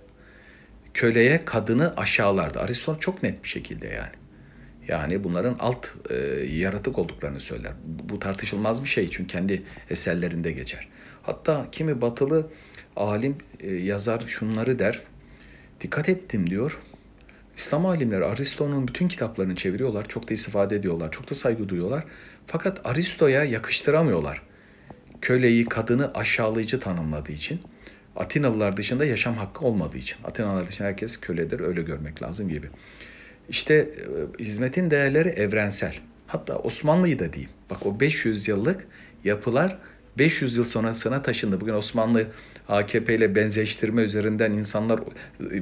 Köleye 0.95 1.45
kadını 1.45 1.97
aşağılardı. 1.97 2.61
Ariston 2.61 2.95
çok 2.95 3.23
net 3.23 3.45
bir 3.45 3.49
şekilde 3.49 3.87
yani. 3.87 4.21
Yani 4.89 5.25
bunların 5.25 5.57
alt 5.59 5.87
e, 6.11 6.15
yaratık 6.47 6.99
olduklarını 6.99 7.41
söyler. 7.41 7.73
Bu 7.85 8.19
tartışılmaz 8.19 8.85
bir 8.85 8.89
şey 8.89 9.11
çünkü 9.11 9.33
kendi 9.33 9.63
eserlerinde 9.91 10.53
geçer. 10.53 10.89
Hatta 11.31 11.67
kimi 11.73 12.01
batılı 12.01 12.47
alim 12.97 13.37
e, 13.61 13.75
yazar 13.75 14.25
şunları 14.27 14.79
der. 14.79 15.03
Dikkat 15.81 16.09
ettim 16.09 16.51
diyor. 16.51 16.79
İslam 17.57 17.87
alimleri 17.87 18.25
Aristo'nun 18.25 18.89
bütün 18.89 19.09
kitaplarını 19.09 19.55
çeviriyorlar. 19.55 20.09
Çok 20.09 20.31
da 20.31 20.35
istifade 20.35 20.77
ediyorlar. 20.77 21.13
Çok 21.13 21.31
da 21.31 21.35
saygı 21.35 21.69
duyuyorlar. 21.69 22.05
Fakat 22.47 22.87
Aristo'ya 22.87 23.45
yakıştıramıyorlar. 23.45 24.43
Köleyi, 25.21 25.65
kadını 25.65 26.15
aşağılayıcı 26.15 26.81
tanımladığı 26.81 27.33
için. 27.33 27.61
Atinalılar 28.17 28.77
dışında 28.77 29.05
yaşam 29.05 29.35
hakkı 29.35 29.65
olmadığı 29.65 29.99
için. 29.99 30.19
Atinalılar 30.25 30.67
dışında 30.67 30.89
herkes 30.89 31.21
köledir. 31.21 31.61
Öyle 31.61 31.83
görmek 31.83 32.23
lazım 32.23 32.49
gibi. 32.49 32.67
İşte 33.49 33.75
e, 33.75 34.45
hizmetin 34.45 34.91
değerleri 34.91 35.29
evrensel. 35.29 35.95
Hatta 36.27 36.59
Osmanlı'yı 36.59 37.19
da 37.19 37.33
diyeyim. 37.33 37.51
Bak 37.71 37.87
o 37.87 38.01
500 38.01 38.49
yıllık 38.49 38.87
yapılar 39.25 39.79
500 40.21 40.57
yıl 40.57 40.65
sonrasına 40.65 41.23
taşındı. 41.23 41.61
Bugün 41.61 41.75
Osmanlı 41.75 42.27
AKP 42.69 43.15
ile 43.15 43.35
benzeştirme 43.35 44.03
üzerinden 44.03 44.53
insanlar 44.53 45.01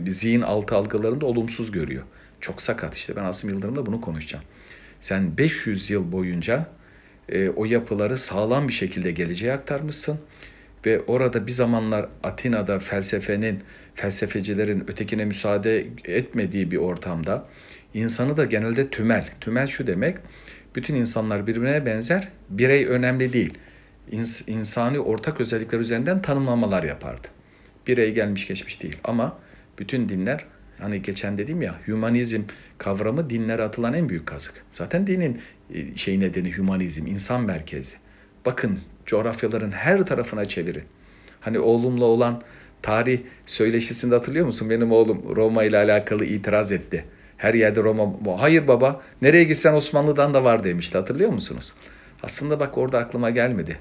zihin 0.08 0.40
altı 0.40 0.74
algılarında 0.74 1.26
olumsuz 1.26 1.70
görüyor. 1.70 2.02
Çok 2.40 2.62
sakat 2.62 2.96
işte 2.96 3.16
ben 3.16 3.24
Asım 3.24 3.50
Yıldırım'la 3.50 3.86
bunu 3.86 4.00
konuşacağım. 4.00 4.44
Sen 5.00 5.38
500 5.38 5.90
yıl 5.90 6.12
boyunca 6.12 6.66
e, 7.28 7.48
o 7.48 7.64
yapıları 7.64 8.18
sağlam 8.18 8.68
bir 8.68 8.72
şekilde 8.72 9.10
geleceğe 9.10 9.52
aktarmışsın 9.52 10.18
ve 10.86 11.00
orada 11.00 11.46
bir 11.46 11.52
zamanlar 11.52 12.08
Atina'da 12.22 12.78
felsefenin, 12.78 13.62
felsefecilerin 13.94 14.84
ötekine 14.88 15.24
müsaade 15.24 15.86
etmediği 16.04 16.70
bir 16.70 16.76
ortamda 16.76 17.48
insanı 17.94 18.36
da 18.36 18.44
genelde 18.44 18.88
tümel. 18.88 19.28
Tümel 19.40 19.66
şu 19.66 19.86
demek, 19.86 20.16
bütün 20.74 20.94
insanlar 20.94 21.46
birbirine 21.46 21.86
benzer, 21.86 22.28
birey 22.50 22.86
önemli 22.86 23.32
değil. 23.32 23.58
İns, 24.12 24.48
insani 24.48 25.00
ortak 25.00 25.40
özellikler 25.40 25.78
üzerinden 25.78 26.22
tanımlamalar 26.22 26.82
yapardı. 26.82 27.28
Birey 27.86 28.12
gelmiş 28.12 28.48
geçmiş 28.48 28.82
değil 28.82 28.96
ama 29.04 29.38
bütün 29.78 30.08
dinler 30.08 30.44
hani 30.78 31.02
geçen 31.02 31.38
dedim 31.38 31.62
ya 31.62 31.74
hümanizm 31.86 32.42
kavramı 32.78 33.30
dinlere 33.30 33.62
atılan 33.62 33.94
en 33.94 34.08
büyük 34.08 34.26
kazık. 34.26 34.54
Zaten 34.70 35.06
dinin 35.06 35.40
e, 35.74 35.96
şey 35.96 36.20
nedeni 36.20 36.56
hümanizm, 36.56 37.06
insan 37.06 37.42
merkezli. 37.42 37.96
Bakın 38.46 38.80
coğrafyaların 39.06 39.72
her 39.72 40.06
tarafına 40.06 40.44
çeviri. 40.44 40.82
Hani 41.40 41.58
oğlumla 41.58 42.04
olan 42.04 42.42
tarih 42.82 43.20
söyleşisinde 43.46 44.14
hatırlıyor 44.14 44.46
musun? 44.46 44.70
Benim 44.70 44.92
oğlum 44.92 45.36
Roma 45.36 45.64
ile 45.64 45.78
alakalı 45.78 46.24
itiraz 46.24 46.72
etti. 46.72 47.04
Her 47.36 47.54
yerde 47.54 47.82
Roma. 47.82 48.12
Hayır 48.38 48.68
baba 48.68 49.02
nereye 49.22 49.44
gitsen 49.44 49.74
Osmanlı'dan 49.74 50.34
da 50.34 50.44
var 50.44 50.64
demişti 50.64 50.98
hatırlıyor 50.98 51.30
musunuz? 51.30 51.72
Aslında 52.22 52.60
bak 52.60 52.78
orada 52.78 52.98
aklıma 52.98 53.30
gelmedi. 53.30 53.78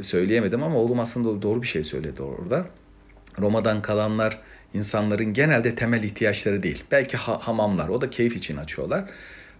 Söyleyemedim 0.00 0.62
ama 0.62 0.78
oğlum 0.78 1.00
aslında 1.00 1.42
doğru 1.42 1.62
bir 1.62 1.66
şey 1.66 1.84
söyledi 1.84 2.22
orada. 2.22 2.66
Roma'dan 3.38 3.82
kalanlar 3.82 4.38
insanların 4.74 5.34
genelde 5.34 5.74
temel 5.74 6.02
ihtiyaçları 6.02 6.62
değil. 6.62 6.84
Belki 6.90 7.16
ha- 7.16 7.38
hamamlar 7.38 7.88
o 7.88 8.00
da 8.00 8.10
keyif 8.10 8.36
için 8.36 8.56
açıyorlar. 8.56 9.04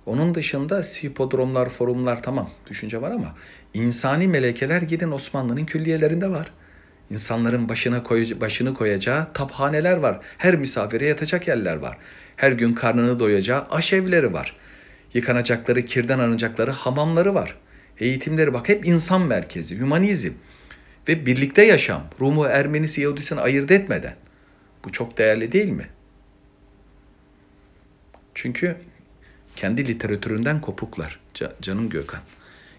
Onun 0.06 0.34
dışında 0.34 0.80
hipodromlar, 0.80 1.68
forumlar 1.68 2.22
tamam 2.22 2.50
düşünce 2.66 3.02
var 3.02 3.10
ama 3.10 3.34
insani 3.74 4.28
melekeler 4.28 4.82
gidin 4.82 5.10
Osmanlı'nın 5.10 5.64
külliyelerinde 5.64 6.30
var. 6.30 6.50
İnsanların 7.10 7.68
başına 7.68 8.02
koy, 8.02 8.40
başını 8.40 8.74
koyacağı 8.74 9.32
taphaneler 9.32 9.96
var. 9.96 10.20
Her 10.38 10.56
misafire 10.56 11.06
yatacak 11.06 11.48
yerler 11.48 11.76
var. 11.76 11.98
Her 12.36 12.52
gün 12.52 12.74
karnını 12.74 13.20
doyacağı 13.20 13.66
aşevleri 13.70 14.32
var. 14.32 14.56
yıkanacakları, 15.14 15.82
kirden 15.82 16.18
arınacakları 16.18 16.70
hamamları 16.70 17.34
var. 17.34 17.56
Eğitimleri 17.98 18.52
bak 18.52 18.68
hep 18.68 18.86
insan 18.86 19.22
merkezi, 19.26 19.78
hümanizm 19.78 20.32
ve 21.08 21.26
birlikte 21.26 21.62
yaşam. 21.62 22.06
Rumu, 22.20 22.44
Ermenisi, 22.44 23.02
Yahudisini 23.02 23.40
ayırt 23.40 23.70
etmeden. 23.70 24.16
Bu 24.84 24.92
çok 24.92 25.18
değerli 25.18 25.52
değil 25.52 25.68
mi? 25.68 25.88
Çünkü 28.34 28.76
kendi 29.56 29.88
literatüründen 29.88 30.60
kopuklar. 30.60 31.20
Canım 31.62 31.88
Gökhan. 31.88 32.20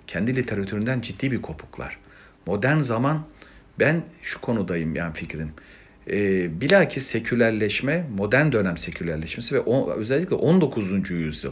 Kendi 0.08 0.36
literatüründen 0.36 1.02
ciddi 1.02 1.32
bir 1.32 1.42
kopuklar. 1.42 1.98
Modern 2.46 2.80
zaman 2.80 3.26
ben 3.80 4.04
şu 4.22 4.42
konudayım 4.42 4.96
yani 4.96 5.14
fikrim. 5.14 5.52
E, 6.08 6.62
bilakis 6.62 7.06
sekülerleşme, 7.06 8.06
modern 8.18 8.52
dönem 8.52 8.78
sekülerleşmesi 8.78 9.56
ve 9.56 9.60
on, 9.60 9.92
özellikle 9.92 10.36
19. 10.36 11.12
yüzyıl 11.12 11.52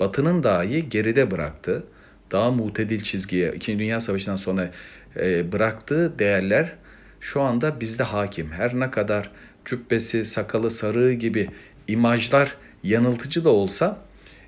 Batı'nın 0.00 0.42
dahi 0.42 0.88
geride 0.88 1.30
bıraktığı, 1.30 1.84
daha 2.32 2.50
mutedil 2.50 3.02
çizgiye, 3.02 3.52
İkinci 3.56 3.78
Dünya 3.78 4.00
Savaşı'ndan 4.00 4.36
sonra 4.36 4.70
e, 5.16 5.52
bıraktığı 5.52 6.18
değerler 6.18 6.72
şu 7.20 7.40
anda 7.40 7.80
bizde 7.80 8.02
hakim. 8.02 8.52
Her 8.52 8.80
ne 8.80 8.90
kadar 8.90 9.30
cübbesi, 9.64 10.24
sakalı, 10.24 10.70
sarığı 10.70 11.12
gibi 11.12 11.48
imajlar 11.88 12.54
yanıltıcı 12.82 13.44
da 13.44 13.50
olsa 13.50 13.98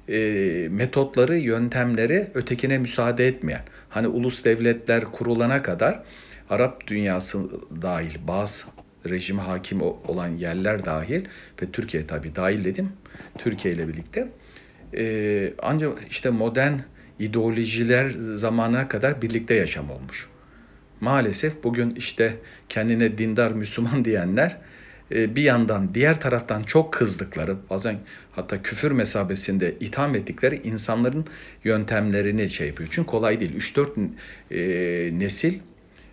e, 0.08 0.18
metotları, 0.70 1.36
yöntemleri 1.36 2.30
ötekine 2.34 2.78
müsaade 2.78 3.28
etmeyen, 3.28 3.62
hani 3.88 4.08
ulus 4.08 4.44
devletler 4.44 5.04
kurulana 5.04 5.62
kadar 5.62 6.02
Arap 6.50 6.86
dünyası 6.86 7.50
dahil 7.82 8.26
bazı 8.26 8.64
rejime 9.06 9.42
hakim 9.42 9.82
olan 9.82 10.28
yerler 10.28 10.84
dahil 10.84 11.24
ve 11.62 11.70
Türkiye 11.72 12.06
tabi 12.06 12.36
dahil 12.36 12.64
dedim 12.64 12.92
Türkiye 13.38 13.74
ile 13.74 13.88
birlikte 13.88 14.28
e, 14.96 15.52
ancak 15.62 15.98
işte 16.10 16.30
modern 16.30 16.78
ideolojiler 17.18 18.10
zamanına 18.34 18.88
kadar 18.88 19.22
birlikte 19.22 19.54
yaşam 19.54 19.90
olmuş. 19.90 20.28
Maalesef 21.00 21.64
bugün 21.64 21.94
işte 21.94 22.36
kendine 22.68 23.18
dindar 23.18 23.52
Müslüman 23.52 24.04
diyenler 24.04 24.56
e, 25.12 25.36
bir 25.36 25.42
yandan 25.42 25.94
diğer 25.94 26.20
taraftan 26.20 26.62
çok 26.62 26.92
kızdıkları 26.92 27.56
bazen 27.70 27.98
hatta 28.32 28.62
küfür 28.62 28.90
mesabesinde 28.90 29.74
itham 29.80 30.14
ettikleri 30.14 30.56
insanların 30.56 31.26
yöntemlerini 31.64 32.50
şey 32.50 32.66
yapıyor. 32.66 32.88
Çünkü 32.92 33.10
kolay 33.10 33.40
değil. 33.40 33.56
3-4 33.56 34.08
e, 34.50 35.18
nesil 35.18 35.58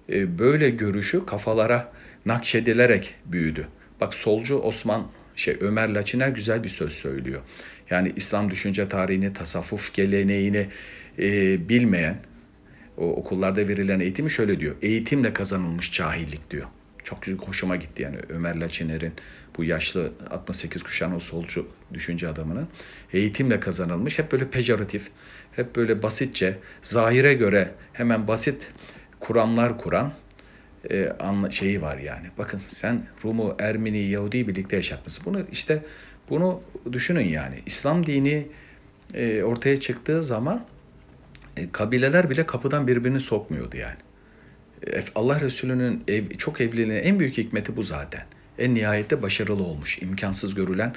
e, 0.09 0.39
böyle 0.39 0.69
görüşü 0.69 1.25
kafalara 1.25 1.91
nakşedilerek 2.25 3.15
büyüdü. 3.25 3.67
Bak 4.01 4.13
solcu 4.13 4.55
Osman 4.55 5.07
şey 5.35 5.57
Ömer 5.61 5.89
Laçiner 5.89 6.27
güzel 6.27 6.63
bir 6.63 6.69
söz 6.69 6.93
söylüyor. 6.93 7.41
Yani 7.91 8.13
İslam 8.15 8.51
düşünce 8.51 8.89
tarihini, 8.89 9.33
tasavvuf 9.33 9.93
geleneğini 9.93 10.67
e, 11.19 11.69
bilmeyen 11.69 12.17
o 12.97 13.09
okullarda 13.09 13.67
verilen 13.67 13.99
eğitimi 13.99 14.31
şöyle 14.31 14.59
diyor. 14.59 14.75
Eğitimle 14.81 15.33
kazanılmış 15.33 15.91
cahillik 15.93 16.51
diyor. 16.51 16.67
Çok 17.03 17.27
hoşuma 17.27 17.75
gitti 17.75 18.01
yani 18.01 18.17
Ömer 18.29 18.55
Laçiner'in 18.55 19.13
bu 19.57 19.63
yaşlı 19.63 20.11
68 20.29 20.83
kuşağın 20.83 21.15
o 21.15 21.19
solcu 21.19 21.67
düşünce 21.93 22.27
adamının 22.27 22.67
eğitimle 23.13 23.59
kazanılmış 23.59 24.19
hep 24.19 24.31
böyle 24.31 24.47
pejoratif, 24.49 25.07
hep 25.55 25.75
böyle 25.75 26.03
basitçe, 26.03 26.57
zahire 26.81 27.33
göre 27.33 27.71
hemen 27.93 28.27
basit 28.27 28.67
kuramlar 29.19 29.77
kuran 29.77 30.13
e, 30.89 31.09
anla, 31.19 31.51
şeyi 31.51 31.81
var 31.81 31.97
yani. 31.97 32.27
Bakın 32.37 32.61
sen 32.67 33.05
Rum'u, 33.25 33.55
Ermeni, 33.59 33.99
Yahudi 33.99 34.47
birlikte 34.47 34.75
yaşatmışsın. 34.75 35.25
Bunu 35.25 35.41
işte 35.51 35.83
bunu 36.31 36.61
düşünün 36.91 37.27
yani. 37.27 37.55
İslam 37.65 38.05
dini 38.05 38.47
e, 39.13 39.43
ortaya 39.43 39.79
çıktığı 39.79 40.23
zaman 40.23 40.65
e, 41.57 41.71
kabileler 41.71 42.29
bile 42.29 42.45
kapıdan 42.45 42.87
birbirini 42.87 43.19
sokmuyordu 43.19 43.77
yani. 43.77 43.97
E, 44.87 45.03
Allah 45.15 45.41
Resulü'nün 45.41 46.03
ev, 46.07 46.29
çok 46.29 46.61
evliliğinin 46.61 46.95
en 46.95 47.19
büyük 47.19 47.37
hikmeti 47.37 47.75
bu 47.75 47.83
zaten. 47.83 48.23
En 48.59 48.75
nihayette 48.75 49.21
başarılı 49.21 49.63
olmuş. 49.63 50.01
İmkansız 50.01 50.55
görülen 50.55 50.95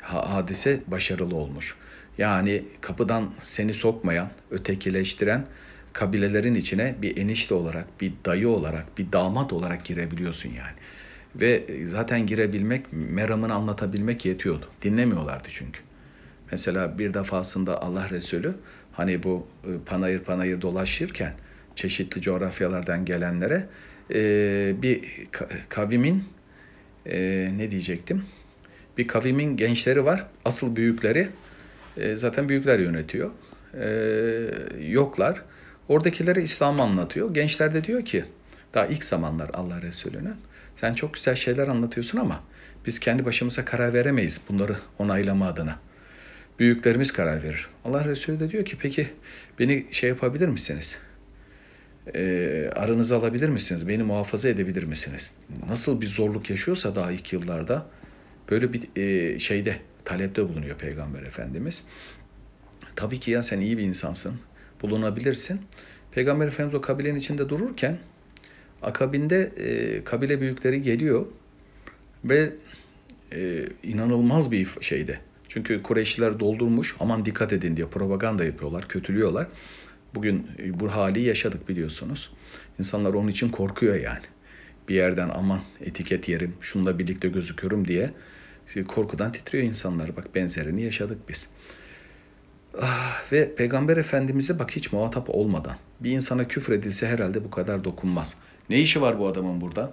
hadise 0.00 0.80
başarılı 0.86 1.36
olmuş. 1.36 1.76
Yani 2.18 2.62
kapıdan 2.80 3.30
seni 3.42 3.74
sokmayan, 3.74 4.30
ötekileştiren 4.50 5.46
kabilelerin 5.92 6.54
içine 6.54 6.94
bir 7.02 7.16
enişte 7.16 7.54
olarak, 7.54 8.00
bir 8.00 8.12
dayı 8.24 8.48
olarak, 8.48 8.98
bir 8.98 9.12
damat 9.12 9.52
olarak 9.52 9.84
girebiliyorsun 9.84 10.48
yani. 10.48 10.76
Ve 11.40 11.64
zaten 11.86 12.26
girebilmek, 12.26 12.86
meramını 12.92 13.54
anlatabilmek 13.54 14.24
yetiyordu. 14.24 14.66
Dinlemiyorlardı 14.82 15.48
çünkü. 15.50 15.80
Mesela 16.50 16.98
bir 16.98 17.14
defasında 17.14 17.82
Allah 17.82 18.10
Resulü 18.10 18.54
hani 18.92 19.22
bu 19.22 19.46
e, 19.64 19.68
panayır 19.86 20.20
panayır 20.20 20.60
dolaşırken 20.60 21.32
çeşitli 21.74 22.20
coğrafyalardan 22.20 23.04
gelenlere 23.04 23.66
e, 24.14 24.74
bir 24.82 25.04
kavimin 25.68 26.24
e, 27.06 27.18
ne 27.56 27.70
diyecektim? 27.70 28.22
Bir 28.98 29.08
kavimin 29.08 29.56
gençleri 29.56 30.04
var. 30.04 30.26
Asıl 30.44 30.76
büyükleri 30.76 31.28
zaten 32.14 32.48
büyükler 32.48 32.78
yönetiyor. 32.78 33.30
Yoklar. 34.80 35.42
Oradakilere 35.88 36.42
İslam'ı 36.42 36.82
anlatıyor. 36.82 37.34
Gençler 37.34 37.74
de 37.74 37.84
diyor 37.84 38.04
ki 38.04 38.24
daha 38.74 38.86
ilk 38.86 39.04
zamanlar 39.04 39.50
Allah 39.52 39.82
Resulü'nün 39.82 40.34
sen 40.76 40.94
çok 40.94 41.14
güzel 41.14 41.34
şeyler 41.34 41.68
anlatıyorsun 41.68 42.18
ama 42.18 42.42
biz 42.86 42.98
kendi 42.98 43.24
başımıza 43.24 43.64
karar 43.64 43.92
veremeyiz 43.92 44.40
bunları 44.48 44.76
onaylama 44.98 45.46
adına. 45.48 45.78
Büyüklerimiz 46.58 47.12
karar 47.12 47.42
verir. 47.42 47.68
Allah 47.84 48.04
Resulü 48.04 48.40
de 48.40 48.50
diyor 48.50 48.64
ki 48.64 48.76
peki 48.80 49.08
beni 49.58 49.86
şey 49.90 50.08
yapabilir 50.08 50.48
misiniz? 50.48 50.98
E, 52.14 52.70
aranızı 52.76 53.16
alabilir 53.16 53.48
misiniz? 53.48 53.88
Beni 53.88 54.02
muhafaza 54.02 54.48
edebilir 54.48 54.82
misiniz? 54.82 55.32
Nasıl 55.68 56.00
bir 56.00 56.06
zorluk 56.06 56.50
yaşıyorsa 56.50 56.94
daha 56.94 57.12
ilk 57.12 57.32
yıllarda 57.32 57.86
böyle 58.50 58.72
bir 58.72 58.96
e, 58.96 59.38
şeyde 59.38 59.76
talepte 60.04 60.48
bulunuyor 60.48 60.78
Peygamber 60.78 61.22
Efendimiz. 61.22 61.82
Tabii 62.96 63.20
ki 63.20 63.30
ya 63.30 63.42
sen 63.42 63.60
iyi 63.60 63.78
bir 63.78 63.82
insansın 63.82 64.34
bulunabilirsin. 64.82 65.60
Peygamber 66.12 66.46
Efendimiz 66.46 66.74
o 66.74 66.80
kabilenin 66.80 67.18
içinde 67.18 67.48
dururken 67.48 67.98
akabinde 68.82 69.52
e, 69.56 70.04
kabile 70.04 70.40
büyükleri 70.40 70.82
geliyor 70.82 71.26
ve 72.24 72.52
e, 73.32 73.66
inanılmaz 73.82 74.52
bir 74.52 74.68
şeyde. 74.80 75.18
Çünkü 75.48 75.82
Kureyşliler 75.82 76.40
doldurmuş 76.40 76.96
aman 77.00 77.24
dikkat 77.24 77.52
edin 77.52 77.76
diye 77.76 77.86
propaganda 77.86 78.44
yapıyorlar, 78.44 78.88
kötülüyorlar. 78.88 79.46
Bugün 80.14 80.46
e, 80.58 80.80
bu 80.80 80.92
hali 80.92 81.20
yaşadık 81.20 81.68
biliyorsunuz. 81.68 82.32
İnsanlar 82.78 83.14
onun 83.14 83.28
için 83.28 83.48
korkuyor 83.48 83.94
yani. 83.94 84.24
Bir 84.88 84.94
yerden 84.94 85.28
aman 85.28 85.60
etiket 85.80 86.28
yerim, 86.28 86.54
şunla 86.60 86.98
birlikte 86.98 87.28
gözüküyorum 87.28 87.88
diye 87.88 88.10
korkudan 88.88 89.32
titriyor 89.32 89.64
insanlar. 89.64 90.16
Bak 90.16 90.34
benzerini 90.34 90.82
yaşadık 90.82 91.18
biz. 91.28 91.48
Ah, 92.82 93.32
ve 93.32 93.54
Peygamber 93.54 93.96
Efendimiz'e 93.96 94.58
bak 94.58 94.70
hiç 94.70 94.92
muhatap 94.92 95.30
olmadan 95.30 95.76
bir 96.00 96.10
insana 96.10 96.48
küfür 96.48 96.72
edilse 96.72 97.08
herhalde 97.08 97.44
bu 97.44 97.50
kadar 97.50 97.84
dokunmaz. 97.84 98.36
Ne 98.70 98.80
işi 98.80 99.00
var 99.00 99.18
bu 99.18 99.26
adamın 99.26 99.60
burada? 99.60 99.92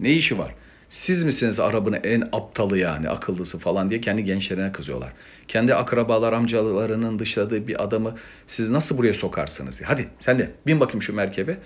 Ne 0.00 0.12
işi 0.12 0.38
var? 0.38 0.54
Siz 0.88 1.22
misiniz 1.22 1.60
Arap'ın 1.60 1.92
en 1.92 2.28
aptalı 2.32 2.78
yani 2.78 3.08
akıllısı 3.08 3.58
falan 3.58 3.90
diye 3.90 4.00
kendi 4.00 4.24
gençlerine 4.24 4.72
kızıyorlar. 4.72 5.12
Kendi 5.48 5.74
akrabalar 5.74 6.32
amcalarının 6.32 7.18
dışladığı 7.18 7.66
bir 7.68 7.84
adamı 7.84 8.16
siz 8.46 8.70
nasıl 8.70 8.98
buraya 8.98 9.14
sokarsınız? 9.14 9.80
Hadi 9.84 10.08
sen 10.20 10.38
de 10.38 10.50
bin 10.66 10.80
bakayım 10.80 11.02
şu 11.02 11.14
merkebe. 11.14 11.56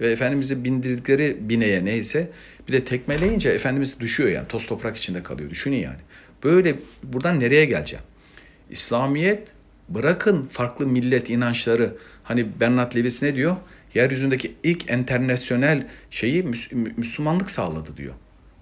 Ve 0.00 0.10
Efendimiz'i 0.10 0.64
bindirdikleri 0.64 1.36
bineye 1.40 1.84
neyse 1.84 2.30
bir 2.68 2.72
de 2.72 2.84
tekmeleyince 2.84 3.50
Efendimiz 3.50 4.00
düşüyor 4.00 4.28
yani 4.28 4.48
toz 4.48 4.66
toprak 4.66 4.96
içinde 4.96 5.22
kalıyor. 5.22 5.50
Düşünün 5.50 5.76
yani. 5.76 5.98
Böyle 6.44 6.76
buradan 7.02 7.40
nereye 7.40 7.64
geleceğim? 7.64 8.04
İslamiyet 8.70 9.48
Bırakın 9.88 10.48
farklı 10.52 10.86
millet 10.86 11.30
inançları. 11.30 11.96
Hani 12.24 12.60
Bernard 12.60 12.96
Lewis 12.96 13.22
ne 13.22 13.34
diyor? 13.34 13.56
Yeryüzündeki 13.94 14.54
ilk 14.62 14.90
internasyonel 14.90 15.86
şeyi 16.10 16.42
Müslümanlık 16.96 17.50
sağladı 17.50 17.96
diyor. 17.96 18.14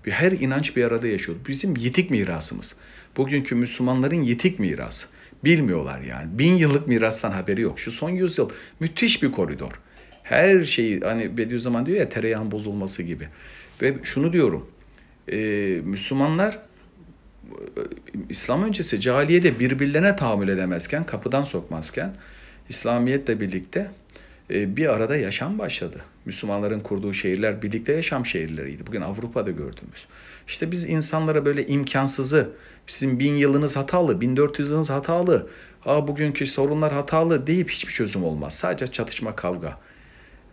Her 0.03 0.33
inanç 0.33 0.77
bir 0.77 0.85
arada 0.85 1.07
yaşıyor. 1.07 1.39
Bizim 1.49 1.77
yitik 1.77 2.11
mirasımız. 2.11 2.77
Bugünkü 3.17 3.55
Müslümanların 3.55 4.23
yitik 4.23 4.59
mirası. 4.59 5.07
Bilmiyorlar 5.45 6.01
yani. 6.01 6.39
Bin 6.39 6.55
yıllık 6.55 6.89
mirastan 6.89 7.31
haberi 7.31 7.61
yok. 7.61 7.81
Şu 7.81 7.93
son 7.93 8.11
yüzyıl 8.11 8.51
müthiş 8.81 9.23
bir 9.23 9.33
koridor. 9.33 9.81
Her 10.23 10.65
şeyi 10.65 11.01
hani 11.01 11.37
Bediüzzaman 11.37 11.87
diyor 11.87 11.99
ya 11.99 12.09
tereyağın 12.09 12.51
bozulması 12.51 13.03
gibi. 13.03 13.29
Ve 13.83 13.95
şunu 14.03 14.33
diyorum. 14.33 14.71
E, 15.33 15.37
Müslümanlar 15.85 16.59
İslam 18.29 18.63
öncesi 18.63 19.01
cahiliyede 19.01 19.61
birbirlerine 19.61 20.17
tahammül 20.17 20.49
edemezken, 20.49 21.07
kapıdan 21.07 21.45
sokmazken 21.45 22.15
İslamiyetle 22.69 23.41
birlikte 23.41 23.91
bir 24.51 24.95
arada 24.95 25.17
yaşam 25.17 25.59
başladı. 25.59 26.01
Müslümanların 26.25 26.81
kurduğu 26.81 27.13
şehirler 27.13 27.63
birlikte 27.63 27.93
yaşam 27.93 28.27
şehirleriydi. 28.27 28.87
Bugün 28.87 29.01
Avrupa'da 29.01 29.51
gördüğümüz. 29.51 30.07
İşte 30.47 30.73
biz 30.73 30.85
insanlara 30.85 31.45
böyle 31.45 31.67
imkansızı, 31.67 32.51
sizin 32.87 33.19
bin 33.19 33.35
yılınız 33.35 33.77
hatalı, 33.77 34.21
bin 34.21 34.37
dört 34.37 34.59
yüz 34.59 34.71
yılınız 34.71 34.91
hatalı, 34.91 35.51
ha 35.81 36.09
bugünkü 36.09 36.47
sorunlar 36.47 36.93
hatalı 36.93 37.47
deyip 37.47 37.71
hiçbir 37.71 37.93
çözüm 37.93 38.25
olmaz. 38.25 38.55
Sadece 38.55 38.87
çatışma 38.87 39.37
kavga. 39.37 39.79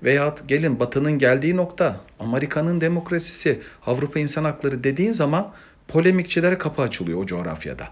Veyahut 0.04 0.48
gelin 0.48 0.80
Batı'nın 0.80 1.20
geldiği 1.20 1.56
nokta 1.56 2.02
Amerika'nın 2.20 2.82
demokrasisi, 2.82 3.60
Avrupa 3.86 4.20
insan 4.20 4.44
hakları 4.44 4.84
dediğin 4.84 5.12
zaman 5.12 5.54
polemikçilere 5.88 6.58
kapı 6.58 6.82
açılıyor 6.82 7.20
o 7.20 7.26
coğrafyada. 7.26 7.88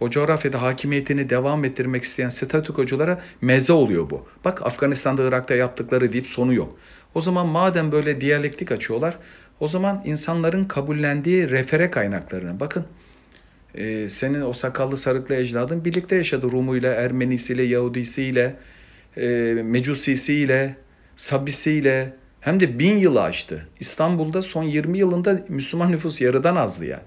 O 0.00 0.10
coğrafyada 0.10 0.62
hakimiyetini 0.62 1.30
devam 1.30 1.64
ettirmek 1.64 2.04
isteyen 2.04 2.28
statükoculara 2.28 3.20
meze 3.40 3.72
oluyor 3.72 4.10
bu. 4.10 4.26
Bak 4.44 4.66
Afganistan'da 4.66 5.24
Irak'ta 5.24 5.54
yaptıkları 5.54 6.12
deyip 6.12 6.26
sonu 6.26 6.54
yok. 6.54 6.78
O 7.14 7.20
zaman 7.20 7.46
madem 7.46 7.92
böyle 7.92 8.20
diyalektik 8.20 8.72
açıyorlar 8.72 9.18
o 9.60 9.68
zaman 9.68 10.02
insanların 10.04 10.64
kabullendiği 10.64 11.50
refere 11.50 11.90
kaynaklarına 11.90 12.60
bakın. 12.60 12.84
Ee, 13.74 14.08
senin 14.08 14.40
o 14.40 14.52
sakallı 14.52 14.96
sarıklı 14.96 15.34
ecdadın 15.34 15.84
birlikte 15.84 16.16
yaşadı 16.16 16.52
Rumuyla, 16.52 16.92
Ermenisiyle, 16.94 17.62
Yahudisiyle, 17.62 18.56
e, 19.16 19.28
Mecusisiyle, 19.64 20.76
Sabisiyle 21.16 22.12
hem 22.40 22.60
de 22.60 22.78
bin 22.78 22.96
yılı 22.98 23.22
aştı. 23.22 23.68
İstanbul'da 23.80 24.42
son 24.42 24.62
20 24.62 24.98
yılında 24.98 25.40
Müslüman 25.48 25.92
nüfus 25.92 26.20
yarıdan 26.20 26.56
azdı 26.56 26.84
yani. 26.84 27.02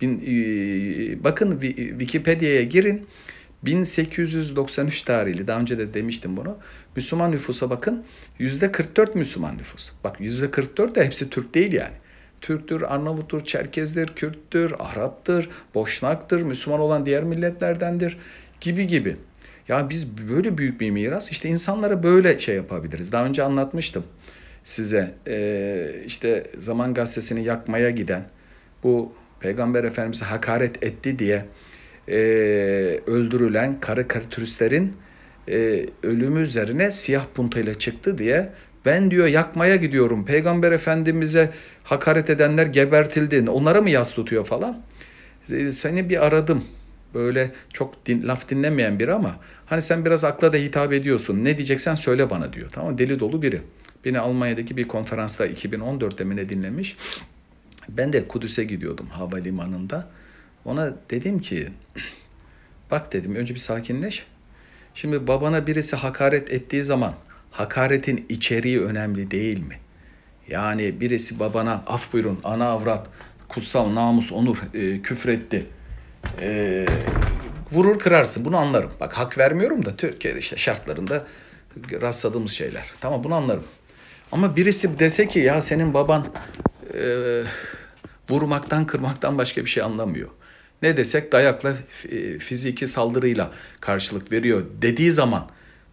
Bin, 0.00 0.22
e, 0.26 1.24
bakın 1.24 1.60
Wikipedia'ya 1.60 2.62
girin. 2.62 3.06
1893 3.62 5.02
tarihli 5.02 5.46
daha 5.46 5.60
önce 5.60 5.78
de 5.78 5.94
demiştim 5.94 6.36
bunu. 6.36 6.56
Müslüman 6.96 7.32
nüfusa 7.32 7.70
bakın 7.70 8.04
yüzde 8.38 8.72
44 8.72 9.14
Müslüman 9.14 9.58
nüfus. 9.58 9.90
Bak 10.04 10.20
yüzde 10.20 10.50
44 10.50 10.94
de 10.94 11.04
hepsi 11.04 11.30
Türk 11.30 11.54
değil 11.54 11.72
yani. 11.72 11.94
Türktür, 12.40 12.82
Arnavuttur, 12.82 13.44
Çerkezdir, 13.44 14.08
Kürttür, 14.08 14.74
Arap'tır, 14.78 15.48
Boşnak'tır, 15.74 16.42
Müslüman 16.42 16.80
olan 16.80 17.06
diğer 17.06 17.24
milletlerdendir 17.24 18.18
gibi 18.60 18.86
gibi. 18.86 19.16
Ya 19.68 19.90
biz 19.90 20.28
böyle 20.28 20.58
büyük 20.58 20.80
bir 20.80 20.90
miras 20.90 21.30
işte 21.30 21.48
insanlara 21.48 22.02
böyle 22.02 22.38
şey 22.38 22.56
yapabiliriz. 22.56 23.12
Daha 23.12 23.24
önce 23.24 23.42
anlatmıştım 23.42 24.04
size 24.64 25.14
ee, 25.26 26.02
işte 26.06 26.50
Zaman 26.58 26.94
Gazetesi'ni 26.94 27.44
yakmaya 27.44 27.90
giden 27.90 28.24
bu 28.82 29.12
Peygamber 29.40 29.84
Efendimiz'e 29.84 30.24
hakaret 30.24 30.82
etti 30.82 31.18
diye 31.18 31.44
e, 32.08 32.16
öldürülen 33.06 33.80
karikatüristlerin 33.80 34.96
e, 35.48 35.86
ölümü 36.02 36.40
üzerine 36.40 36.92
siyah 36.92 37.26
puntayla 37.34 37.74
çıktı 37.74 38.18
diye 38.18 38.52
ben 38.86 39.10
diyor 39.10 39.26
yakmaya 39.26 39.76
gidiyorum. 39.76 40.24
Peygamber 40.24 40.72
Efendimiz'e 40.72 41.50
hakaret 41.84 42.30
edenler 42.30 42.66
gebertildi. 42.66 43.50
Onlara 43.50 43.82
mı 43.82 43.90
yas 43.90 44.14
tutuyor 44.14 44.44
falan? 44.44 44.80
E, 45.50 45.72
seni 45.72 46.08
bir 46.08 46.26
aradım. 46.26 46.64
Böyle 47.14 47.50
çok 47.72 48.06
din, 48.06 48.28
laf 48.28 48.48
dinlemeyen 48.48 48.98
biri 48.98 49.12
ama 49.12 49.36
hani 49.66 49.82
sen 49.82 50.04
biraz 50.04 50.24
akla 50.24 50.52
da 50.52 50.56
hitap 50.56 50.92
ediyorsun. 50.92 51.44
Ne 51.44 51.56
diyeceksen 51.56 51.94
söyle 51.94 52.30
bana 52.30 52.52
diyor. 52.52 52.68
Tamam 52.72 52.98
Deli 52.98 53.20
dolu 53.20 53.42
biri. 53.42 53.60
Beni 54.04 54.18
Almanya'daki 54.18 54.76
bir 54.76 54.88
konferansta 54.88 55.46
2014'te 55.46 56.24
mi 56.24 56.36
ne 56.36 56.48
dinlemiş. 56.48 56.96
Ben 57.88 58.12
de 58.12 58.28
Kudüs'e 58.28 58.64
gidiyordum 58.64 59.06
havalimanında. 59.06 60.08
Ona 60.64 60.94
dedim 61.10 61.40
ki 61.40 61.68
bak 62.90 63.12
dedim 63.12 63.34
önce 63.34 63.54
bir 63.54 63.60
sakinleş. 63.60 64.26
Şimdi 64.94 65.26
babana 65.26 65.66
birisi 65.66 65.96
hakaret 65.96 66.50
ettiği 66.50 66.84
zaman 66.84 67.14
hakaretin 67.50 68.26
içeriği 68.28 68.80
önemli 68.80 69.30
değil 69.30 69.60
mi? 69.60 69.74
Yani 70.48 71.00
birisi 71.00 71.40
babana 71.40 71.82
af 71.86 72.12
buyurun 72.12 72.40
ana 72.44 72.68
avrat 72.68 73.06
kutsal 73.48 73.94
namus 73.94 74.32
onur 74.32 74.56
e, 74.74 75.02
küfretti. 75.02 75.66
E, 76.40 76.86
vurur 77.72 77.98
kırarsın 77.98 78.44
bunu 78.44 78.56
anlarım. 78.56 78.90
Bak 79.00 79.18
hak 79.18 79.38
vermiyorum 79.38 79.84
da 79.84 79.96
Türkiye'de 79.96 80.38
işte 80.38 80.56
şartlarında 80.56 81.26
rastladığımız 81.92 82.52
şeyler. 82.52 82.90
Tamam 83.00 83.24
bunu 83.24 83.34
anlarım. 83.34 83.64
Ama 84.32 84.56
birisi 84.56 84.98
dese 84.98 85.28
ki 85.28 85.38
ya 85.38 85.60
senin 85.60 85.94
baban 85.94 86.26
e, 86.94 87.42
vurmaktan 88.30 88.86
kırmaktan 88.86 89.38
başka 89.38 89.64
bir 89.64 89.70
şey 89.70 89.82
anlamıyor. 89.82 90.28
Ne 90.82 90.96
desek 90.96 91.32
dayakla 91.32 91.74
fiziki 92.38 92.86
saldırıyla 92.86 93.50
karşılık 93.80 94.32
veriyor 94.32 94.64
dediği 94.82 95.10
zaman 95.10 95.48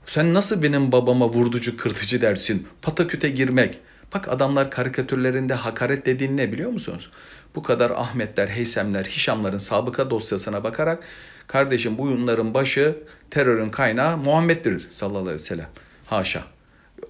sen 0.06 0.34
nasıl 0.34 0.64
benim 0.64 0.92
babama 0.92 1.28
vurducu 1.30 1.78
kırtıcı 1.78 2.22
dersin? 2.22 2.68
Pataküte 2.82 3.30
girmek. 3.30 3.80
Bak 4.14 4.30
adamlar 4.30 4.72
karikatürlerinde 4.72 5.54
hakaret 5.54 6.06
dediğini 6.06 6.38
ne 6.38 6.52
biliyor 6.52 6.72
musunuz? 6.72 7.10
Bu 7.56 7.64
kadar 7.64 7.92
Ahmetler, 7.92 8.48
Heysemler, 8.48 9.06
Hişamların 9.06 9.58
sabıka 9.58 10.10
dosyasına 10.10 10.64
bakarak 10.64 11.04
kardeşim 11.48 11.98
bu 11.98 12.04
bunların 12.04 12.54
başı 12.54 12.96
terörün 13.32 13.70
kaynağı 13.70 14.18
Muhammed'dir 14.18 14.88
sallallahu 14.90 15.20
aleyhi 15.20 15.34
ve 15.34 15.40
sellem. 15.40 15.70
Haşa. 16.06 16.55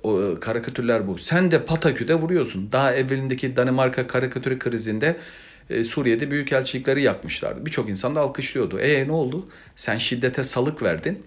E, 0.05 0.39
karikatürler 0.39 1.07
bu. 1.07 1.17
Sen 1.17 1.51
de 1.51 1.65
Patakü'de 1.65 2.15
vuruyorsun. 2.15 2.71
Daha 2.71 2.93
evvelindeki 2.93 3.55
Danimarka 3.55 4.07
karikatürü 4.07 4.59
krizinde 4.59 5.15
e, 5.69 5.83
Suriye'de 5.83 6.31
büyükelçilikleri 6.31 7.01
yakmışlardı. 7.01 7.65
Birçok 7.65 7.89
insan 7.89 8.15
da 8.15 8.21
alkışlıyordu. 8.21 8.79
E 8.79 9.07
ne 9.07 9.11
oldu? 9.11 9.49
Sen 9.75 9.97
şiddete 9.97 10.43
salık 10.43 10.83
verdin. 10.83 11.23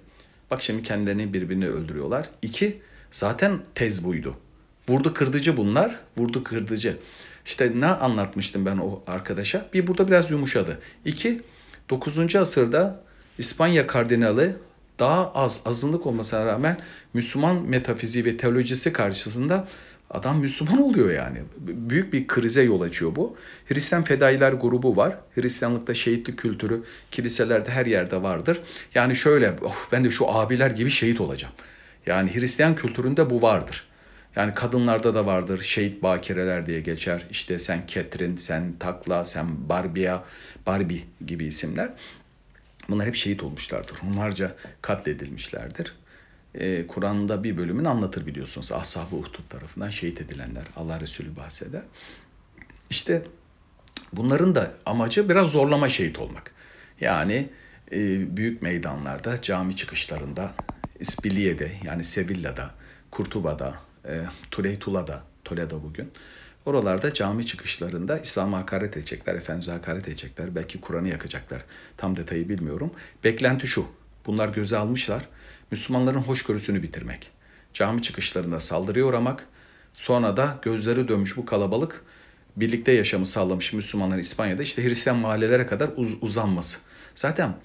Bak 0.51 0.63
şimdi 0.63 0.83
kendilerini 0.83 1.33
birbirini 1.33 1.69
öldürüyorlar. 1.69 2.29
İki, 2.43 2.79
zaten 3.11 3.59
tez 3.75 4.05
buydu. 4.05 4.37
Vurdu 4.89 5.15
kırdıcı 5.15 5.57
bunlar, 5.57 5.97
vurdu 6.17 6.45
kırdıcı. 6.45 6.97
İşte 7.47 7.73
ne 7.75 7.87
anlatmıştım 7.87 8.67
ben 8.67 8.77
o 8.77 9.03
arkadaşa? 9.07 9.69
Bir 9.73 9.87
burada 9.87 10.09
biraz 10.09 10.31
yumuşadı. 10.31 10.79
İki, 11.05 11.41
9. 11.91 12.37
asırda 12.37 13.03
İspanya 13.39 13.87
kardinali 13.87 14.55
daha 14.99 15.33
az 15.33 15.61
azınlık 15.65 16.07
olmasına 16.07 16.47
rağmen 16.47 16.81
Müslüman 17.15 17.57
metafiziği 17.57 18.25
ve 18.25 18.37
teolojisi 18.37 18.93
karşısında 18.93 19.69
Adam 20.11 20.41
Müslüman 20.41 20.83
oluyor 20.83 21.11
yani. 21.11 21.39
Büyük 21.59 22.13
bir 22.13 22.27
krize 22.27 22.63
yol 22.63 22.81
açıyor 22.81 23.17
bu. 23.17 23.37
Hristiyan 23.69 24.05
fedailer 24.05 24.53
grubu 24.53 24.97
var. 24.97 25.17
Hristiyanlıkta 25.35 25.95
şehitlik 25.95 26.39
kültürü 26.39 26.83
kiliselerde 27.11 27.71
her 27.71 27.87
yerde 27.87 28.23
vardır. 28.23 28.61
Yani 28.95 29.17
şöyle 29.17 29.51
of 29.51 29.93
ben 29.93 30.05
de 30.05 30.11
şu 30.11 30.31
abiler 30.31 30.71
gibi 30.71 30.91
şehit 30.91 31.21
olacağım. 31.21 31.55
Yani 32.07 32.35
Hristiyan 32.35 32.75
kültüründe 32.75 33.31
bu 33.31 33.43
vardır. 33.43 33.89
Yani 34.37 34.53
kadınlarda 34.53 35.15
da 35.15 35.27
vardır. 35.27 35.63
Şehit 35.63 36.03
bakireler 36.03 36.67
diye 36.67 36.81
geçer. 36.81 37.27
İşte 37.31 37.59
sen 37.59 37.87
Ketrin, 37.87 38.37
sen 38.37 38.73
Takla, 38.79 39.25
sen 39.25 39.69
Barbia, 39.69 40.23
Barbie 40.67 41.01
gibi 41.27 41.45
isimler. 41.45 41.91
Bunlar 42.91 43.07
hep 43.07 43.15
şehit 43.15 43.43
olmuşlardır. 43.43 43.97
Onlarca 44.07 44.57
katledilmişlerdir 44.83 45.95
e, 46.55 46.87
Kur'an'da 46.87 47.45
bir 47.45 47.57
bölümünü 47.57 47.89
anlatır 47.89 48.27
biliyorsunuz. 48.27 48.73
Ashab-ı 48.73 49.17
Uhdud 49.17 49.49
tarafından 49.49 49.91
şehit 49.91 50.21
edilenler. 50.21 50.65
Allah 50.77 51.01
Resulü 51.01 51.37
bahseder. 51.37 51.83
İşte 52.91 53.23
bunların 54.13 54.55
da 54.55 54.75
amacı 54.87 55.29
biraz 55.29 55.49
zorlama 55.49 55.89
şehit 55.89 56.19
olmak. 56.19 56.51
Yani 57.01 57.49
e, 57.93 58.37
büyük 58.37 58.63
meydanlarda, 58.63 59.43
cami 59.43 59.77
çıkışlarında, 59.77 60.55
İspiliye'de 61.01 61.73
yani 61.85 62.05
Sevilla'da, 62.05 62.71
Kurtuba'da, 63.11 63.75
e, 64.09 64.23
Tuleytula'da, 64.51 65.23
Toledo 65.45 65.83
bugün. 65.83 66.13
Oralarda 66.69 67.15
cami 67.15 67.47
çıkışlarında 67.47 68.19
İslam'a 68.19 68.59
hakaret 68.59 68.97
edecekler, 68.97 69.35
Efendimiz'e 69.35 69.73
hakaret 69.73 70.09
edecekler, 70.09 70.55
belki 70.55 70.81
Kur'an'ı 70.81 71.09
yakacaklar. 71.09 71.65
Tam 71.97 72.17
detayı 72.17 72.49
bilmiyorum. 72.49 72.91
Beklenti 73.25 73.67
şu, 73.67 73.87
bunlar 74.27 74.49
göze 74.49 74.79
almışlar. 74.79 75.29
Müslümanların 75.71 76.19
hoşgörüsünü 76.19 76.83
bitirmek. 76.83 77.31
Cami 77.75 78.03
çıkışlarında 78.03 78.61
saldırıya 78.61 79.05
uğramak, 79.05 79.47
sonra 79.95 80.37
da 80.37 80.59
gözleri 80.63 81.09
dönmüş 81.09 81.37
bu 81.37 81.47
kalabalık 81.47 82.05
birlikte 82.57 82.93
yaşamı 82.93 83.27
sağlamış 83.27 83.73
Müslümanların 83.73 84.21
İspanya'da 84.21 84.63
işte 84.63 84.85
Hristiyan 84.85 85.19
mahallelere 85.19 85.67
kadar 85.67 85.91
uz- 85.97 86.23
uzanması. 86.23 86.79
Zaten 87.15 87.57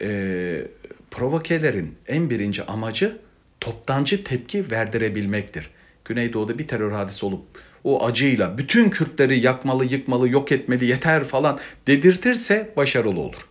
e, 0.00 0.68
provokelerin 1.10 1.96
en 2.06 2.30
birinci 2.30 2.64
amacı 2.64 3.18
toptancı 3.60 4.24
tepki 4.24 4.70
verdirebilmektir. 4.70 5.70
Güneydoğu'da 6.04 6.58
bir 6.58 6.68
terör 6.68 6.92
hadisi 6.92 7.26
olup 7.26 7.65
o 7.86 8.06
acıyla 8.06 8.58
bütün 8.58 8.90
Kürtleri 8.90 9.38
yakmalı, 9.38 9.84
yıkmalı, 9.84 10.28
yok 10.28 10.52
etmeli, 10.52 10.86
yeter 10.86 11.24
falan 11.24 11.58
dedirtirse 11.86 12.72
başarılı 12.76 13.20
olur. 13.20 13.48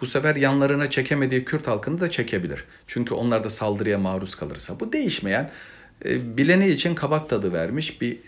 Bu 0.00 0.06
sefer 0.06 0.36
yanlarına 0.36 0.90
çekemediği 0.90 1.44
Kürt 1.44 1.66
halkını 1.66 2.00
da 2.00 2.10
çekebilir. 2.10 2.64
Çünkü 2.86 3.14
onlar 3.14 3.44
da 3.44 3.50
saldırıya 3.50 3.98
maruz 3.98 4.34
kalırsa. 4.34 4.80
Bu 4.80 4.92
değişmeyen, 4.92 5.50
e, 6.04 6.36
bileni 6.36 6.68
için 6.68 6.94
kabak 6.94 7.30
tadı 7.30 7.52
vermiş 7.52 8.00
bir 8.00 8.18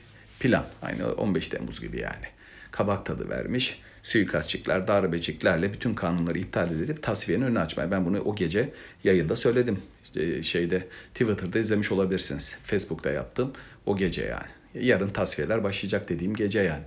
plan. 0.40 0.64
Aynı 0.83 1.12
15 1.12 1.48
Temmuz 1.48 1.81
gibi 1.81 2.00
yani. 2.00 2.26
Kabak 2.70 3.07
tadı 3.07 3.28
vermiş. 3.28 3.81
Suikastçıklar, 4.02 4.88
darbeciklerle 4.88 5.72
bütün 5.72 5.94
kanunları 5.94 6.38
iptal 6.38 6.70
edip 6.70 7.02
tasfiyenin 7.02 7.44
önünü 7.44 7.61
açmaya. 7.61 7.90
Ben 7.90 8.05
bunu 8.05 8.20
o 8.20 8.35
gece 8.35 8.72
yayında 9.05 9.37
söyledim. 9.37 9.78
İşte 10.05 10.42
şeyde 10.42 10.88
Twitter'da 11.14 11.59
izlemiş 11.59 11.92
olabilirsiniz. 11.92 12.57
Facebook'ta 12.64 13.11
yaptım 13.11 13.52
o 13.87 13.96
gece 13.96 14.22
yani. 14.22 14.62
Yarın 14.74 15.11
tasfiyeler 15.11 15.64
başlayacak 15.64 16.08
dediğim 16.08 16.35
gece 16.35 16.61
yani. 16.61 16.82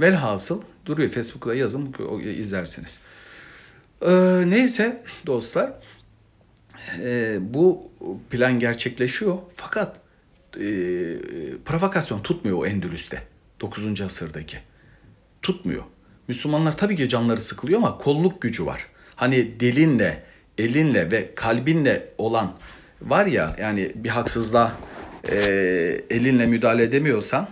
Velhasıl 0.00 0.62
duruyor 0.86 1.10
Facebook'ta 1.10 1.54
yazın 1.54 1.94
izlersiniz. 2.36 3.00
Ee, 4.02 4.42
neyse 4.46 5.02
dostlar 5.26 5.72
e, 7.02 7.38
bu 7.40 7.90
plan 8.30 8.58
gerçekleşiyor 8.58 9.38
fakat 9.54 9.96
e, 10.56 10.60
provokasyon 11.64 12.22
tutmuyor 12.22 12.58
o 12.58 12.66
Endülüs'te 12.66 13.22
9. 13.60 14.00
asırdaki. 14.00 14.58
Tutmuyor. 15.42 15.82
Müslümanlar 16.28 16.76
tabii 16.76 16.96
ki 16.96 17.08
canları 17.08 17.40
sıkılıyor 17.40 17.78
ama 17.78 17.98
kolluk 17.98 18.42
gücü 18.42 18.66
var. 18.66 18.86
Hani 19.16 19.60
dilinle, 19.60 20.22
elinle 20.58 21.10
ve 21.10 21.34
kalbinle 21.34 22.08
olan 22.18 22.56
var 23.02 23.26
ya 23.26 23.56
yani 23.60 23.92
bir 23.94 24.08
haksızlığa 24.08 24.76
e, 25.30 25.36
elinle 26.10 26.46
müdahale 26.46 26.82
edemiyorsan, 26.82 27.48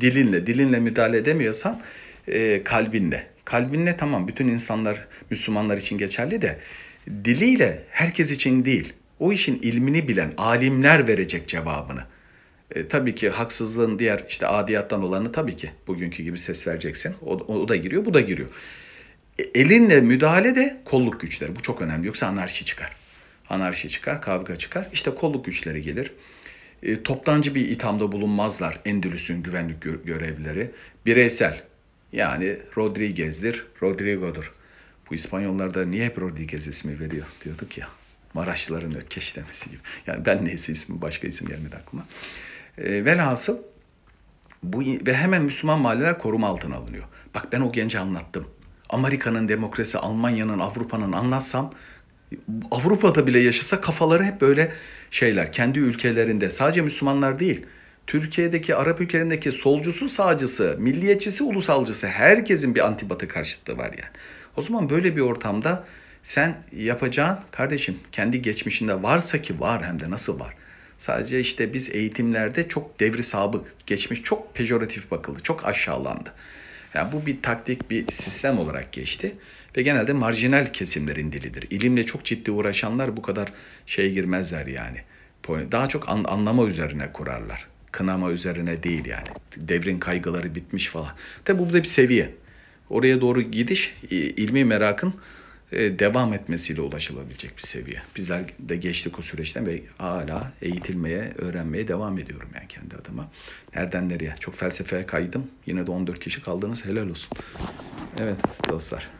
dilinle, 0.00 0.46
dilinle 0.46 0.80
müdahale 0.80 1.16
edemiyorsan 1.16 1.82
e, 2.28 2.64
kalbinle. 2.64 3.26
Kalbinle 3.44 3.96
tamam 3.96 4.28
bütün 4.28 4.48
insanlar 4.48 5.06
Müslümanlar 5.30 5.76
için 5.76 5.98
geçerli 5.98 6.42
de 6.42 6.58
diliyle 7.24 7.84
herkes 7.90 8.30
için 8.30 8.64
değil. 8.64 8.92
O 9.20 9.32
işin 9.32 9.58
ilmini 9.62 10.08
bilen 10.08 10.32
alimler 10.36 11.08
verecek 11.08 11.48
cevabını. 11.48 12.04
E, 12.74 12.88
tabii 12.88 13.14
ki 13.14 13.30
haksızlığın 13.30 13.98
diğer 13.98 14.24
işte 14.28 14.46
adiyattan 14.46 15.02
olanı 15.02 15.32
tabii 15.32 15.56
ki 15.56 15.70
bugünkü 15.86 16.22
gibi 16.22 16.38
ses 16.38 16.66
vereceksin. 16.66 17.14
O, 17.22 17.32
o 17.32 17.68
da 17.68 17.76
giriyor, 17.76 18.04
bu 18.04 18.14
da 18.14 18.20
giriyor. 18.20 18.48
E, 19.38 19.42
elinle 19.60 20.00
müdahale 20.00 20.56
de 20.56 20.80
kolluk 20.84 21.20
güçleri. 21.20 21.56
Bu 21.56 21.62
çok 21.62 21.82
önemli. 21.82 22.06
Yoksa 22.06 22.26
anarşi 22.26 22.64
çıkar. 22.64 22.96
Anarşi 23.50 23.88
çıkar, 23.88 24.22
kavga 24.22 24.56
çıkar. 24.56 24.88
İşte 24.92 25.10
kolluk 25.10 25.44
güçleri 25.44 25.82
gelir. 25.82 26.12
E, 26.82 27.02
toptancı 27.02 27.54
bir 27.54 27.68
ithamda 27.68 28.12
bulunmazlar 28.12 28.80
Endülüs'ün 28.84 29.42
güvenlik 29.42 29.84
gö- 29.84 30.04
görevlileri. 30.04 30.70
Bireysel. 31.06 31.62
Yani 32.12 32.58
Rodriguez'dir, 32.76 33.66
Rodrigo'dur. 33.82 34.52
Bu 35.10 35.14
İspanyollar 35.14 35.74
da 35.74 35.84
niye 35.84 36.04
hep 36.06 36.18
Rodriguez 36.18 36.66
ismi 36.66 37.00
veriyor 37.00 37.26
diyorduk 37.44 37.78
ya. 37.78 37.88
Maraşlıların 38.34 38.96
ökkeş 38.96 39.36
demesi 39.36 39.70
gibi. 39.70 39.80
Yani 40.06 40.26
ben 40.26 40.44
neyse 40.44 40.72
ismi 40.72 41.00
başka 41.00 41.26
isim 41.26 41.48
gelmedi 41.48 41.76
aklıma. 41.76 42.06
E, 42.78 43.04
velhasıl 43.04 43.58
bu 44.62 44.80
ve 44.80 45.14
hemen 45.14 45.42
Müslüman 45.42 45.80
mahalleler 45.80 46.18
koruma 46.18 46.46
altına 46.46 46.76
alınıyor. 46.76 47.04
Bak 47.34 47.52
ben 47.52 47.60
o 47.60 47.72
genci 47.72 47.98
anlattım. 47.98 48.48
Amerika'nın 48.88 49.48
demokrasi, 49.48 49.98
Almanya'nın, 49.98 50.58
Avrupa'nın 50.58 51.12
anlatsam 51.12 51.74
Avrupa'da 52.70 53.26
bile 53.26 53.38
yaşasa 53.38 53.80
kafaları 53.80 54.24
hep 54.24 54.40
böyle 54.40 54.72
şeyler. 55.10 55.52
Kendi 55.52 55.78
ülkelerinde 55.78 56.50
sadece 56.50 56.80
Müslümanlar 56.80 57.38
değil. 57.38 57.66
Türkiye'deki, 58.06 58.74
Arap 58.74 59.00
ülkelerindeki 59.00 59.52
solcusu, 59.52 60.08
sağcısı, 60.08 60.76
milliyetçisi, 60.78 61.44
ulusalcısı 61.44 62.06
herkesin 62.06 62.74
bir 62.74 62.86
antibatı 62.86 63.28
karşıtlığı 63.28 63.76
var 63.76 63.90
yani. 63.90 64.12
O 64.56 64.62
zaman 64.62 64.90
böyle 64.90 65.16
bir 65.16 65.20
ortamda 65.20 65.84
sen 66.22 66.56
yapacağın 66.72 67.38
kardeşim 67.50 67.98
kendi 68.12 68.42
geçmişinde 68.42 69.02
varsa 69.02 69.42
ki 69.42 69.60
var 69.60 69.84
hem 69.84 70.00
de 70.00 70.10
nasıl 70.10 70.40
var. 70.40 70.54
Sadece 70.98 71.40
işte 71.40 71.74
biz 71.74 71.90
eğitimlerde 71.90 72.68
çok 72.68 73.00
devri 73.00 73.22
sabık, 73.22 73.86
geçmiş 73.86 74.22
çok 74.22 74.54
pejoratif 74.54 75.10
bakıldı, 75.10 75.40
çok 75.42 75.66
aşağılandı. 75.66 76.32
Yani 76.94 77.12
bu 77.12 77.26
bir 77.26 77.42
taktik, 77.42 77.90
bir 77.90 78.06
sistem 78.12 78.58
olarak 78.58 78.92
geçti 78.92 79.36
ve 79.78 79.82
genelde 79.82 80.12
marjinal 80.12 80.72
kesimlerin 80.72 81.32
dilidir. 81.32 81.66
İlimle 81.70 82.06
çok 82.06 82.24
ciddi 82.24 82.50
uğraşanlar 82.50 83.16
bu 83.16 83.22
kadar 83.22 83.52
şey 83.86 84.12
girmezler 84.12 84.66
yani. 84.66 84.98
Daha 85.48 85.88
çok 85.88 86.08
an, 86.08 86.24
anlama 86.24 86.66
üzerine 86.66 87.12
kurarlar. 87.12 87.66
Kınama 87.92 88.30
üzerine 88.30 88.82
değil 88.82 89.04
yani. 89.04 89.26
Devrin 89.56 89.98
kaygıları 89.98 90.54
bitmiş 90.54 90.86
falan. 90.88 91.10
Tabi 91.44 91.58
bu 91.58 91.72
da 91.72 91.74
bir 91.74 91.84
seviye. 91.84 92.34
Oraya 92.90 93.20
doğru 93.20 93.42
gidiş 93.42 93.94
ilmi 94.10 94.64
merakın 94.64 95.14
e, 95.72 95.98
devam 95.98 96.32
etmesiyle 96.32 96.80
ulaşılabilecek 96.80 97.56
bir 97.56 97.62
seviye. 97.62 98.02
Bizler 98.16 98.44
de 98.58 98.76
geçtik 98.76 99.18
o 99.18 99.22
süreçten 99.22 99.66
ve 99.66 99.82
hala 99.98 100.52
eğitilmeye, 100.62 101.32
öğrenmeye 101.38 101.88
devam 101.88 102.18
ediyorum 102.18 102.48
yani 102.54 102.68
kendi 102.68 102.96
adıma. 102.96 103.30
Nereden 103.74 104.08
nereye? 104.08 104.34
Çok 104.40 104.54
felsefeye 104.54 105.06
kaydım. 105.06 105.46
Yine 105.66 105.86
de 105.86 105.90
14 105.90 106.20
kişi 106.20 106.42
kaldınız. 106.42 106.84
Helal 106.84 107.08
olsun. 107.08 107.30
Evet 108.20 108.36
dostlar. 108.68 109.17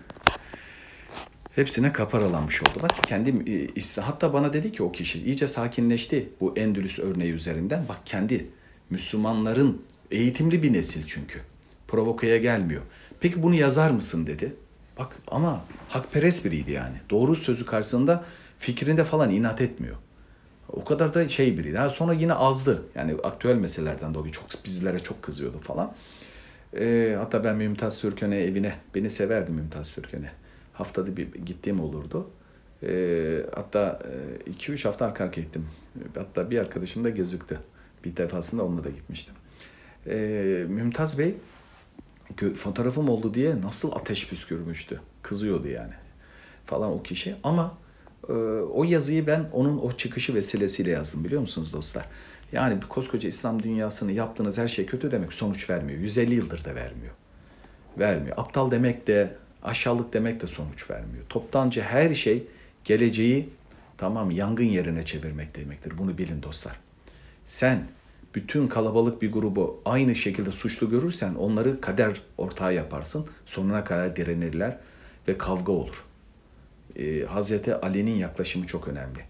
Hepsine 1.58 1.92
kaparalanmış 1.92 2.62
oldu. 2.62 2.78
Bak 2.82 2.90
kendim 3.06 3.44
e, 3.76 4.00
hatta 4.00 4.32
bana 4.32 4.52
dedi 4.52 4.72
ki 4.72 4.82
o 4.82 4.92
kişi 4.92 5.24
iyice 5.24 5.48
sakinleşti 5.48 6.28
bu 6.40 6.56
Endülüs 6.56 6.98
örneği 6.98 7.32
üzerinden. 7.32 7.84
Bak 7.88 7.96
kendi 8.04 8.46
Müslümanların 8.90 9.82
eğitimli 10.10 10.62
bir 10.62 10.72
nesil 10.72 11.04
çünkü. 11.06 11.40
Provokaya 11.88 12.36
gelmiyor. 12.36 12.82
Peki 13.20 13.42
bunu 13.42 13.54
yazar 13.54 13.90
mısın 13.90 14.26
dedi. 14.26 14.54
Bak 14.98 15.16
ama 15.26 15.64
hakperest 15.88 16.44
biriydi 16.44 16.70
yani. 16.70 16.96
Doğru 17.10 17.36
sözü 17.36 17.66
karşısında 17.66 18.24
fikrinde 18.58 19.04
falan 19.04 19.30
inat 19.30 19.60
etmiyor. 19.60 19.96
O 20.72 20.84
kadar 20.84 21.14
da 21.14 21.28
şey 21.28 21.58
biriydi. 21.58 21.78
Ha, 21.78 21.90
sonra 21.90 22.12
yine 22.12 22.34
azdı. 22.34 22.82
Yani 22.94 23.14
aktüel 23.22 23.56
meselelerden 23.56 24.14
dolayı 24.14 24.32
çok 24.32 24.46
bizlere 24.64 24.98
çok 24.98 25.22
kızıyordu 25.22 25.58
falan. 25.58 25.92
E, 26.78 27.14
hatta 27.18 27.44
ben 27.44 27.56
Mümtaz 27.56 28.00
Türkön'e 28.00 28.36
evine, 28.36 28.74
beni 28.94 29.10
severdi 29.10 29.50
Mümtaz 29.50 29.92
Türkön'e. 29.92 30.30
Haftada 30.78 31.16
bir 31.16 31.32
gittiğim 31.32 31.80
olurdu. 31.80 32.30
E, 32.82 33.46
hatta 33.54 34.02
2-3 34.60 34.84
hafta 34.84 35.06
arka 35.06 35.24
arka 35.24 35.40
gittim. 35.40 35.66
Hatta 36.14 36.50
bir 36.50 36.58
arkadaşım 36.58 37.04
da 37.04 37.08
gözüktü. 37.08 37.58
Bir 38.04 38.16
defasında 38.16 38.64
onunla 38.64 38.84
da 38.84 38.90
gitmiştim. 38.90 39.34
E, 40.06 40.16
Mümtaz 40.68 41.18
Bey 41.18 41.34
fotoğrafım 42.56 43.08
oldu 43.08 43.34
diye 43.34 43.60
nasıl 43.60 43.92
ateş 43.92 44.28
püskürmüştü. 44.28 45.00
Kızıyordu 45.22 45.68
yani 45.68 45.92
falan 46.66 46.92
o 46.92 47.02
kişi. 47.02 47.34
Ama 47.42 47.78
e, 48.28 48.32
o 48.72 48.84
yazıyı 48.84 49.26
ben 49.26 49.48
onun 49.52 49.78
o 49.78 49.92
çıkışı 49.92 50.34
vesilesiyle 50.34 50.90
yazdım 50.90 51.24
biliyor 51.24 51.40
musunuz 51.40 51.72
dostlar? 51.72 52.04
Yani 52.52 52.82
bir 52.82 52.86
koskoca 52.86 53.28
İslam 53.28 53.62
dünyasını 53.62 54.12
yaptığınız 54.12 54.58
her 54.58 54.68
şey 54.68 54.86
kötü 54.86 55.10
demek 55.10 55.32
sonuç 55.32 55.70
vermiyor. 55.70 55.98
150 55.98 56.34
yıldır 56.34 56.64
da 56.64 56.74
vermiyor. 56.74 57.14
Vermiyor. 57.98 58.38
Aptal 58.38 58.70
demek 58.70 59.06
de 59.06 59.36
aşağılık 59.62 60.12
demek 60.12 60.42
de 60.42 60.46
sonuç 60.46 60.90
vermiyor. 60.90 61.24
Toptanca 61.28 61.82
her 61.82 62.14
şey 62.14 62.46
geleceği 62.84 63.48
tamam 63.98 64.30
yangın 64.30 64.64
yerine 64.64 65.06
çevirmek 65.06 65.56
demektir. 65.56 65.98
Bunu 65.98 66.18
bilin 66.18 66.42
dostlar. 66.42 66.76
Sen 67.46 67.86
bütün 68.34 68.68
kalabalık 68.68 69.22
bir 69.22 69.32
grubu 69.32 69.80
aynı 69.84 70.14
şekilde 70.14 70.52
suçlu 70.52 70.90
görürsen 70.90 71.34
onları 71.34 71.80
kader 71.80 72.20
ortağı 72.38 72.74
yaparsın. 72.74 73.26
Sonuna 73.46 73.84
kadar 73.84 74.16
direnirler 74.16 74.78
ve 75.28 75.38
kavga 75.38 75.72
olur. 75.72 76.04
Ee, 76.96 77.24
Hazreti 77.24 77.74
Ali'nin 77.74 78.16
yaklaşımı 78.16 78.66
çok 78.66 78.88
önemli. 78.88 79.20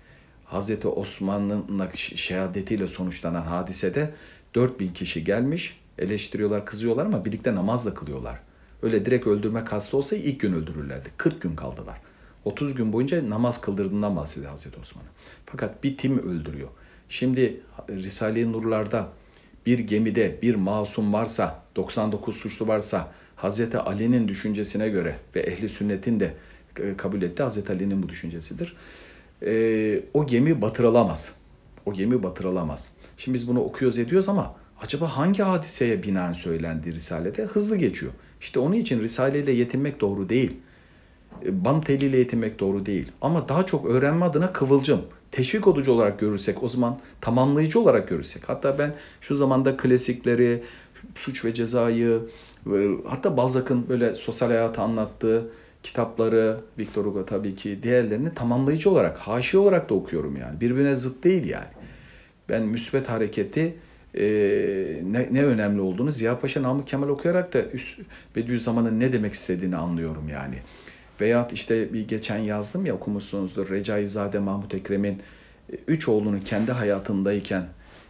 Hazreti 0.45 0.89
Osman'ın 0.89 1.91
şehadetiyle 1.95 2.89
sonuçlanan 2.89 3.43
hadisede 3.43 4.15
4000 4.55 4.93
kişi 4.93 5.25
gelmiş, 5.25 5.81
eleştiriyorlar, 5.99 6.67
kızıyorlar 6.67 7.07
ama 7.07 7.25
birlikte 7.25 7.55
namaz 7.55 7.87
da 7.87 7.95
kılıyorlar. 7.95 8.39
Öyle 8.83 9.07
direkt 9.07 9.27
öldürme 9.27 9.65
kastı 9.65 9.97
olsa 9.97 10.17
ilk 10.17 10.41
gün 10.41 10.53
öldürürlerdi. 10.53 11.09
40 11.17 11.41
gün 11.41 11.57
kaldılar. 11.57 12.01
30 12.45 12.75
gün 12.75 12.93
boyunca 12.93 13.31
namaz 13.31 13.61
kıldırdığından 13.61 14.17
bahsediyor 14.17 14.51
Hazreti 14.51 14.81
Osman'ı. 14.81 15.07
Fakat 15.47 15.85
bir 15.85 15.97
tim 15.97 16.19
öldürüyor. 16.19 16.69
Şimdi 17.09 17.61
Risale-i 17.89 18.53
Nurlar'da 18.53 19.09
bir 19.67 19.79
gemide 19.79 20.39
bir 20.43 20.55
masum 20.55 21.13
varsa, 21.13 21.63
99 21.77 22.37
suçlu 22.37 22.69
varsa 22.69 23.13
Hazreti 23.37 23.79
Ali'nin 23.79 24.29
düşüncesine 24.29 24.89
göre 24.89 25.17
ve 25.35 25.41
ehli 25.41 25.69
sünnetin 25.69 26.21
de 26.21 26.35
e, 26.77 26.97
kabul 26.97 27.23
etti 27.23 27.43
Hazreti 27.43 27.73
Ali'nin 27.73 28.03
bu 28.03 28.09
düşüncesidir. 28.09 28.77
E, 29.43 30.03
o 30.15 30.27
gemi 30.27 30.63
batırılamaz. 30.63 31.35
O 31.87 31.93
gemi 31.93 32.23
batırılamaz. 32.23 32.93
Şimdi 33.19 33.35
biz 33.35 33.49
bunu 33.49 33.61
okuyoruz 33.61 33.99
ediyoruz 33.99 34.29
ama 34.29 34.57
acaba 34.81 35.17
hangi 35.17 35.43
hadiseye 35.43 36.03
binaen 36.03 36.33
söylendi 36.33 36.93
Risale'de? 36.93 37.45
Hızlı 37.45 37.77
geçiyor. 37.77 38.13
İşte 38.41 38.59
onun 38.61 38.75
için 38.75 39.01
Risale 39.01 39.41
ile 39.41 39.53
yetinmek 39.53 40.01
doğru 40.01 40.29
değil. 40.29 40.53
E, 41.45 41.65
Bam 41.65 41.81
teliyle 41.81 42.19
yetinmek 42.19 42.59
doğru 42.61 42.87
değil. 42.87 43.13
Ama 43.21 43.49
daha 43.49 43.67
çok 43.67 43.87
öğrenme 43.87 44.25
adına 44.25 44.53
kıvılcım 44.53 45.01
teşvik 45.33 45.67
olucu 45.67 45.93
olarak 45.93 46.21
görürsek 46.21 46.63
o 46.63 46.69
zaman 46.69 46.99
tamamlayıcı 47.21 47.81
olarak 47.81 48.09
görürsek 48.09 48.43
hatta 48.47 48.79
ben 48.79 48.95
şu 49.21 49.37
zamanda 49.37 49.77
klasikleri 49.77 50.63
suç 51.15 51.45
ve 51.45 51.55
cezayı 51.55 52.21
hatta 53.05 53.37
Balzac'ın 53.37 53.89
böyle 53.89 54.15
sosyal 54.15 54.49
hayatı 54.49 54.83
anlattığı 54.83 55.51
kitapları 55.83 56.61
Victor 56.79 57.05
Hugo 57.05 57.27
tabii 57.27 57.57
ki 57.57 57.79
diğerlerini 57.83 58.35
tamamlayıcı 58.35 58.91
olarak 58.91 59.19
haşi 59.19 59.59
olarak 59.59 59.91
da 59.91 59.95
okuyorum 59.95 60.37
yani 60.37 60.61
birbirine 60.61 60.95
zıt 60.95 61.25
değil 61.25 61.47
yani 61.47 61.69
ben 62.49 62.63
müsbet 62.63 63.09
hareketi 63.09 63.75
e, 64.19 64.25
ne, 65.05 65.29
ne 65.33 65.45
önemli 65.45 65.81
olduğunu 65.81 66.13
Ziya 66.13 66.41
Paşa 66.41 66.63
Namık 66.63 66.89
Kemal 66.89 67.09
okuyarak 67.09 67.55
da 67.55 67.63
üst, 67.65 68.01
Bediüzzaman'ın 68.37 69.01
ne 69.01 69.13
demek 69.13 69.35
istediğini 69.35 69.77
anlıyorum 69.77 70.29
yani. 70.29 70.59
Veyahut 71.21 71.53
işte 71.53 71.93
bir 71.93 72.09
geçen 72.09 72.39
yazdım 72.39 72.87
ya 72.87 72.95
okumuşsunuzdur 72.95 73.71
Recaizade 73.71 74.39
Mahmut 74.39 74.75
Ekrem'in 74.75 75.23
e, 75.73 75.77
üç 75.87 76.09
oğlunu 76.09 76.45
kendi 76.45 76.73
hayatındayken 76.73 77.67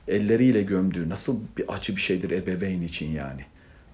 elleriyle 0.08 0.62
gömdüğü 0.62 1.08
nasıl 1.08 1.40
bir 1.56 1.64
acı 1.68 1.96
bir 1.96 2.00
şeydir 2.00 2.30
ebeveyn 2.30 2.82
için 2.82 3.10
yani. 3.10 3.42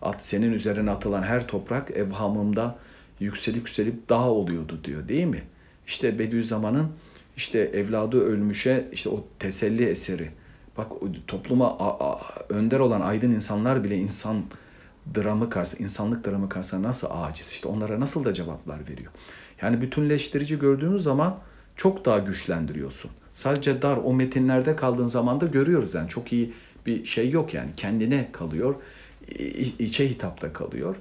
At 0.02 0.24
senin 0.24 0.52
üzerine 0.52 0.90
atılan 0.90 1.22
her 1.22 1.46
toprak 1.46 1.90
evhamımda 1.90 2.78
yükselip 3.20 3.58
yükselip 3.58 4.08
dağ 4.08 4.28
oluyordu 4.28 4.80
diyor 4.84 5.08
değil 5.08 5.24
mi? 5.24 5.42
İşte 5.86 6.18
Bediüzzaman'ın 6.18 6.88
işte 7.36 7.58
evladı 7.58 8.20
ölmüşe 8.20 8.88
işte 8.92 9.10
o 9.10 9.24
teselli 9.38 9.84
eseri. 9.84 10.28
Bak 10.78 10.92
topluma 11.26 11.78
a, 11.78 12.10
a, 12.10 12.20
önder 12.48 12.80
olan 12.80 13.00
aydın 13.00 13.30
insanlar 13.30 13.84
bile 13.84 13.96
insan 13.96 14.42
dramı 15.14 15.50
karşısında, 15.50 15.82
insanlık 15.82 16.26
dramı 16.26 16.48
karşısında 16.48 16.88
nasıl 16.88 17.08
aciz? 17.10 17.52
İşte 17.52 17.68
onlara 17.68 18.00
nasıl 18.00 18.24
da 18.24 18.34
cevaplar 18.34 18.80
veriyor. 18.88 19.12
Yani 19.62 19.80
bütünleştirici 19.80 20.58
gördüğümüz 20.58 21.02
zaman 21.02 21.38
çok 21.76 22.04
daha 22.04 22.18
güçlendiriyorsun. 22.18 23.10
Sadece 23.34 23.82
dar 23.82 23.96
o 23.96 24.14
metinlerde 24.14 24.76
kaldığın 24.76 25.06
zaman 25.06 25.40
da 25.40 25.46
görüyoruz 25.46 25.94
yani 25.94 26.08
çok 26.08 26.32
iyi 26.32 26.52
bir 26.86 27.04
şey 27.04 27.30
yok 27.30 27.54
yani 27.54 27.70
kendine 27.76 28.28
kalıyor, 28.32 28.74
içe 29.78 30.10
hitapta 30.10 30.52
kalıyor. 30.52 30.96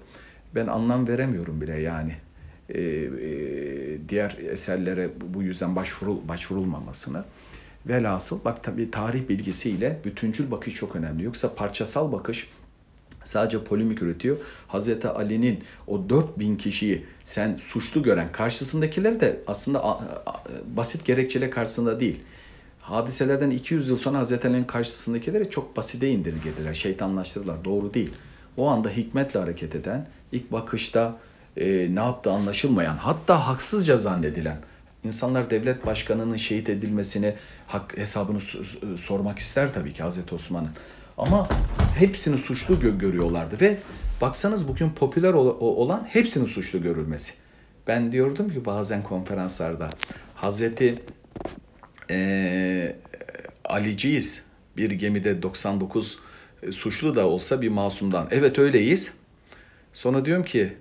Ben 0.55 0.67
anlam 0.67 1.07
veremiyorum 1.07 1.61
bile 1.61 1.79
yani 1.79 2.15
e, 2.69 2.81
e, 2.81 4.09
diğer 4.09 4.37
eserlere 4.51 5.09
bu 5.33 5.43
yüzden 5.43 5.75
başvurul, 5.75 6.27
başvurulmamasını. 6.27 7.23
Velhasıl 7.87 8.45
bak 8.45 8.63
tabii 8.63 8.91
tarih 8.91 9.29
bilgisiyle 9.29 9.99
bütüncül 10.05 10.51
bakış 10.51 10.75
çok 10.75 10.95
önemli. 10.95 11.23
Yoksa 11.23 11.55
parçasal 11.55 12.11
bakış 12.11 12.49
sadece 13.23 13.63
polemik 13.63 14.01
üretiyor. 14.01 14.37
Hazreti 14.67 15.07
Ali'nin 15.07 15.63
o 15.87 16.09
4000 16.09 16.55
kişiyi 16.55 17.05
sen 17.25 17.57
suçlu 17.61 18.03
gören 18.03 18.31
karşısındakiler 18.31 19.19
de 19.19 19.39
aslında 19.47 19.99
basit 20.75 21.05
gerekçeler 21.05 21.51
karşısında 21.51 21.99
değil. 21.99 22.19
Hadiselerden 22.81 23.49
200 23.49 23.89
yıl 23.89 23.97
sonra 23.97 24.17
Hazreti 24.17 24.47
Ali'nin 24.47 24.63
karşısındakileri 24.63 25.49
çok 25.49 25.77
basite 25.77 26.09
indirgediler, 26.09 26.73
şeytanlaştırdılar. 26.73 27.65
Doğru 27.65 27.93
değil. 27.93 28.13
O 28.57 28.67
anda 28.67 28.89
hikmetle 28.89 29.39
hareket 29.39 29.75
eden, 29.75 30.07
ilk 30.31 30.51
bakışta 30.51 31.17
e, 31.57 31.95
ne 31.95 31.99
yaptığı 31.99 32.31
anlaşılmayan, 32.31 32.97
hatta 32.97 33.47
haksızca 33.47 33.97
zannedilen 33.97 34.57
insanlar 35.03 35.49
devlet 35.49 35.85
başkanının 35.85 36.35
şehit 36.35 36.69
edilmesini 36.69 37.33
hak 37.67 37.97
hesabını 37.97 38.41
sormak 38.97 39.39
ister 39.39 39.73
tabii 39.73 39.93
ki 39.93 40.03
Hazreti 40.03 40.35
Osman'ın. 40.35 40.69
Ama 41.17 41.49
hepsini 41.95 42.39
suçlu 42.39 42.79
gö 42.79 42.97
görüyorlardı 42.97 43.61
ve 43.61 43.77
baksanız 44.21 44.67
bugün 44.67 44.89
popüler 44.89 45.33
ol 45.33 45.57
olan 45.59 46.07
hepsinin 46.09 46.45
suçlu 46.45 46.81
görülmesi. 46.81 47.33
Ben 47.87 48.11
diyordum 48.11 48.49
ki 48.49 48.65
bazen 48.65 49.03
konferanslarda 49.03 49.89
Hazreti 50.35 51.01
e, 52.09 52.95
Aliciyiz. 53.65 54.43
Bir 54.77 54.91
gemide 54.91 55.41
99 55.41 56.19
e, 56.63 56.71
suçlu 56.71 57.15
da 57.15 57.27
olsa 57.27 57.61
bir 57.61 57.69
masumdan. 57.69 58.27
Evet 58.31 58.59
öyleyiz. 58.59 59.13
Sonra 59.93 60.25
diyorum 60.25 60.45
ki 60.45 60.73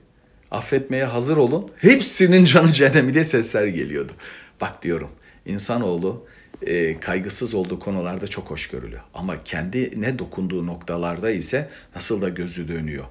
affetmeye 0.50 1.04
hazır 1.04 1.36
olun. 1.36 1.70
Hepsinin 1.78 2.44
canı 2.44 2.72
cehennemi 2.72 3.24
sesler 3.24 3.66
geliyordu. 3.66 4.12
Bak 4.60 4.82
diyorum 4.82 5.10
insanoğlu 5.46 6.26
e, 6.66 7.00
kaygısız 7.00 7.54
olduğu 7.54 7.78
konularda 7.78 8.28
çok 8.28 8.50
hoş 8.50 8.68
görülüyor. 8.68 9.02
Ama 9.14 9.44
kendi 9.44 10.00
ne 10.00 10.18
dokunduğu 10.18 10.66
noktalarda 10.66 11.30
ise 11.30 11.68
nasıl 11.94 12.22
da 12.22 12.28
gözü 12.28 12.68
dönüyor. 12.68 13.04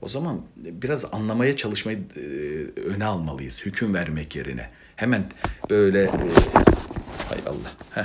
O 0.00 0.08
zaman 0.08 0.42
biraz 0.56 1.04
anlamaya 1.12 1.56
çalışmayı 1.56 1.98
e, 2.16 2.20
öne 2.80 3.04
almalıyız. 3.04 3.66
Hüküm 3.66 3.94
vermek 3.94 4.36
yerine. 4.36 4.70
Hemen 4.96 5.24
böyle 5.70 6.02
e, 6.02 6.10
hay 7.28 7.38
Allah. 7.46 7.72
Heh. 7.94 8.04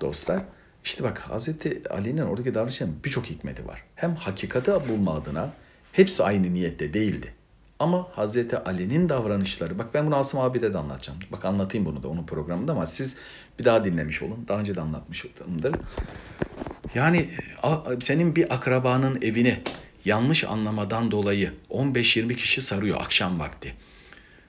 Dostlar 0.00 0.42
işte 0.84 1.04
bak 1.04 1.18
Hazreti 1.18 1.82
Ali'nin 1.90 2.22
oradaki 2.22 2.54
davranışının 2.54 2.96
birçok 3.04 3.26
hikmeti 3.26 3.66
var. 3.66 3.82
Hem 3.94 4.14
hakikati 4.14 4.70
bulma 4.88 5.14
adına 5.14 5.52
hepsi 5.92 6.22
aynı 6.22 6.54
niyette 6.54 6.92
değildi. 6.92 7.34
Ama 7.80 8.08
Hazreti 8.12 8.58
Ali'nin 8.58 9.08
davranışları, 9.08 9.78
bak 9.78 9.94
ben 9.94 10.06
bunu 10.06 10.16
Asım 10.16 10.40
abi'de 10.40 10.74
de 10.74 10.78
anlatacağım. 10.78 11.18
Bak 11.32 11.44
anlatayım 11.44 11.86
bunu 11.86 12.02
da 12.02 12.08
onun 12.08 12.26
programında 12.26 12.72
ama 12.72 12.86
siz 12.86 13.18
bir 13.58 13.64
daha 13.64 13.84
dinlemiş 13.84 14.22
olun. 14.22 14.44
Daha 14.48 14.60
önce 14.60 14.74
de 14.74 14.80
anlatmışımdır. 14.80 15.74
Yani 16.94 17.28
senin 18.00 18.36
bir 18.36 18.54
akrabanın 18.54 19.22
evini 19.22 19.58
yanlış 20.04 20.44
anlamadan 20.44 21.10
dolayı 21.10 21.52
15-20 21.70 22.34
kişi 22.36 22.60
sarıyor 22.60 23.00
akşam 23.00 23.40
vakti. 23.40 23.74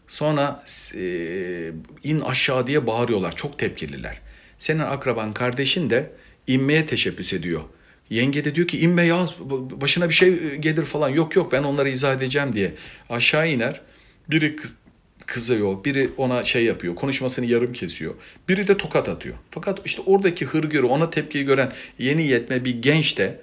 Sonra 0.08 0.64
e, 0.96 1.02
in 2.04 2.20
aşağı 2.20 2.68
diye 2.68 2.88
bağırıyorlar. 2.88 3.36
Çok 3.36 3.60
tepkililer. 3.60 4.22
Senin 4.58 4.80
akraban 4.80 5.34
kardeşin 5.34 5.90
de 5.90 6.12
inmeye 6.48 6.88
teşebbüs 6.88 7.34
ediyor. 7.34 7.62
Yenge 8.12 8.46
de 8.46 8.56
diyor 8.56 8.68
ki 8.68 8.80
inme 8.80 9.06
ya 9.06 9.30
başına 9.82 10.10
bir 10.10 10.14
şey 10.14 10.56
gelir 10.56 10.86
falan. 10.86 11.10
Yok 11.10 11.36
yok 11.36 11.52
ben 11.52 11.64
onları 11.64 11.90
izah 11.90 12.16
edeceğim 12.16 12.54
diye. 12.56 12.74
Aşağı 13.10 13.50
iner. 13.50 13.82
Biri 14.30 14.56
kızıyor, 15.26 15.84
biri 15.84 16.10
ona 16.18 16.44
şey 16.44 16.66
yapıyor, 16.66 16.96
konuşmasını 16.96 17.46
yarım 17.46 17.74
kesiyor. 17.74 18.14
Biri 18.50 18.68
de 18.68 18.78
tokat 18.78 19.10
atıyor. 19.10 19.36
Fakat 19.52 19.80
işte 19.86 20.02
oradaki 20.06 20.46
hırgürü, 20.46 20.86
ona 20.86 21.10
tepkiyi 21.10 21.46
gören 21.46 21.72
yeni 22.00 22.28
yetme 22.28 22.66
bir 22.66 22.82
genç 22.82 23.18
de 23.18 23.40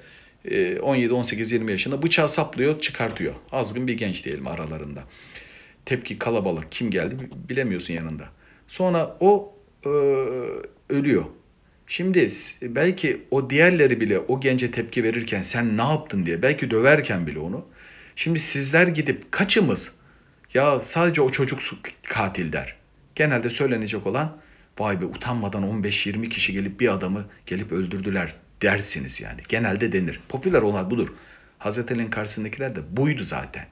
17, 0.83 1.13
18, 1.13 1.53
20 1.53 1.73
yaşında 1.73 2.03
bıçağı 2.03 2.29
saplıyor, 2.29 2.81
çıkartıyor. 2.81 3.35
Azgın 3.53 3.87
bir 3.87 3.95
genç 3.95 4.25
diyelim 4.25 4.47
aralarında. 4.47 5.05
Tepki 5.87 6.19
kalabalık, 6.19 6.73
kim 6.73 6.91
geldi 6.91 7.17
bilemiyorsun 7.49 7.95
yanında. 7.95 8.25
Sonra 8.69 9.17
o 9.21 9.55
e, 9.85 9.89
ölüyor. 10.89 11.25
Şimdi 11.89 12.29
belki 12.63 13.23
o 13.31 13.51
diğerleri 13.51 14.01
bile 14.01 14.19
o 14.19 14.41
gence 14.41 14.71
tepki 14.71 15.05
verirken 15.05 15.43
sen 15.43 15.77
ne 15.77 15.83
yaptın 15.83 16.27
diye 16.27 16.43
belki 16.43 16.71
döverken 16.71 17.27
bile 17.27 17.39
onu. 17.39 17.67
Şimdi 18.17 18.41
sizler 18.41 18.87
gidip 18.87 19.33
kaçımız 19.33 19.93
ya 20.55 20.81
sadece 20.85 21.23
o 21.23 21.31
çocuk 21.31 21.61
katil 22.03 22.53
der. 22.53 22.75
Genelde 23.15 23.51
söylenecek 23.51 24.07
olan 24.07 24.37
vay 24.79 25.01
be 25.01 25.05
utanmadan 25.05 25.63
15-20 25.63 26.29
kişi 26.29 26.53
gelip 26.53 26.81
bir 26.81 26.89
adamı 26.89 27.25
gelip 27.47 27.73
öldürdüler 27.73 28.35
dersiniz 28.63 29.21
yani. 29.21 29.41
Genelde 29.49 29.93
denir. 29.93 30.21
Popüler 30.29 30.63
olan 30.63 30.91
budur. 30.91 31.09
Hazreti 31.59 31.95
Ali'nin 31.95 32.11
karşısındakiler 32.11 32.77
de 32.77 32.81
buydu 32.97 33.25
zaten. 33.25 33.67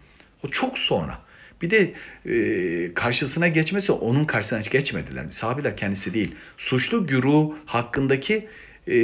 O 0.45 0.49
çok 0.49 0.79
sonra. 0.79 1.19
Bir 1.63 1.71
de 1.71 1.93
e, 2.27 2.95
karşısına 2.95 3.49
geçmesi 3.49 3.93
onun 3.93 4.25
karşısına 4.25 4.61
hiç 4.61 4.71
geçmediler. 4.71 5.27
Sahabiler 5.31 5.77
kendisi 5.77 6.15
değil. 6.15 6.35
Suçlu 6.59 7.07
güruh 7.07 7.55
hakkındaki 7.67 8.47
e, 8.87 8.97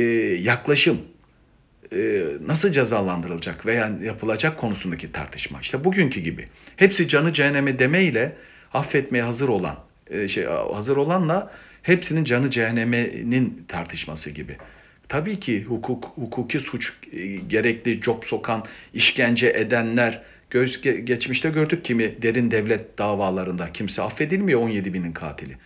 yaklaşım 0.42 1.00
e, 1.92 2.24
nasıl 2.46 2.72
cezalandırılacak 2.72 3.66
veya 3.66 3.92
yapılacak 4.02 4.58
konusundaki 4.58 5.12
tartışma. 5.12 5.60
İşte 5.60 5.84
bugünkü 5.84 6.20
gibi. 6.20 6.48
Hepsi 6.76 7.08
canı 7.08 7.32
cehenneme 7.32 7.78
demeyle 7.78 8.36
affetmeye 8.74 9.24
hazır 9.24 9.48
olan 9.48 9.78
e, 10.10 10.28
şey 10.28 10.44
hazır 10.44 10.96
olanla 10.96 11.52
hepsinin 11.82 12.24
canı 12.24 12.50
cehennemenin 12.50 13.64
tartışması 13.68 14.30
gibi. 14.30 14.56
Tabii 15.08 15.40
ki 15.40 15.62
hukuk 15.62 16.04
hukuki 16.04 16.60
suç 16.60 16.92
e, 17.12 17.26
gerekli 17.26 18.02
job 18.02 18.24
sokan, 18.24 18.64
işkence 18.94 19.48
edenler 19.48 20.22
Göz, 20.52 20.80
geçmişte 20.80 21.50
gördük 21.50 21.84
kimi 21.84 22.22
derin 22.22 22.50
devlet 22.50 22.98
davalarında 22.98 23.72
kimse 23.72 24.02
affedilmiyor 24.02 24.60
17 24.60 24.94
binin 24.94 25.12
katili. 25.12 25.56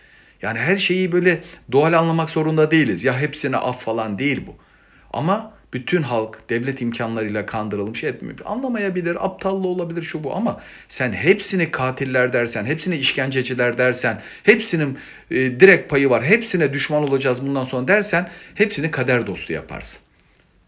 Yani 0.41 0.59
her 0.59 0.77
şeyi 0.77 1.11
böyle 1.11 1.39
doğal 1.71 1.93
anlamak 1.93 2.29
zorunda 2.29 2.71
değiliz. 2.71 3.03
Ya 3.03 3.19
hepsine 3.19 3.57
af 3.57 3.83
falan 3.83 4.19
değil 4.19 4.41
bu. 4.47 4.55
Ama 5.13 5.53
bütün 5.73 6.01
halk 6.01 6.49
devlet 6.49 6.81
imkanlarıyla 6.81 7.45
kandırılmış 7.45 8.03
etmiyor. 8.03 8.37
Anlamayabilir, 8.45 9.25
aptallı 9.25 9.67
olabilir 9.67 10.01
şu 10.01 10.23
bu 10.23 10.35
ama 10.35 10.61
sen 10.87 11.13
hepsini 11.13 11.71
katiller 11.71 12.33
dersen, 12.33 12.65
hepsini 12.65 12.97
işkenceciler 12.97 13.77
dersen, 13.77 14.21
hepsinin 14.43 14.97
e, 15.31 15.35
direkt 15.35 15.89
payı 15.89 16.09
var, 16.09 16.23
hepsine 16.23 16.73
düşman 16.73 17.03
olacağız 17.03 17.47
bundan 17.47 17.63
sonra 17.63 17.87
dersen 17.87 18.29
hepsini 18.55 18.91
kader 18.91 19.27
dostu 19.27 19.53
yaparsın. 19.53 19.99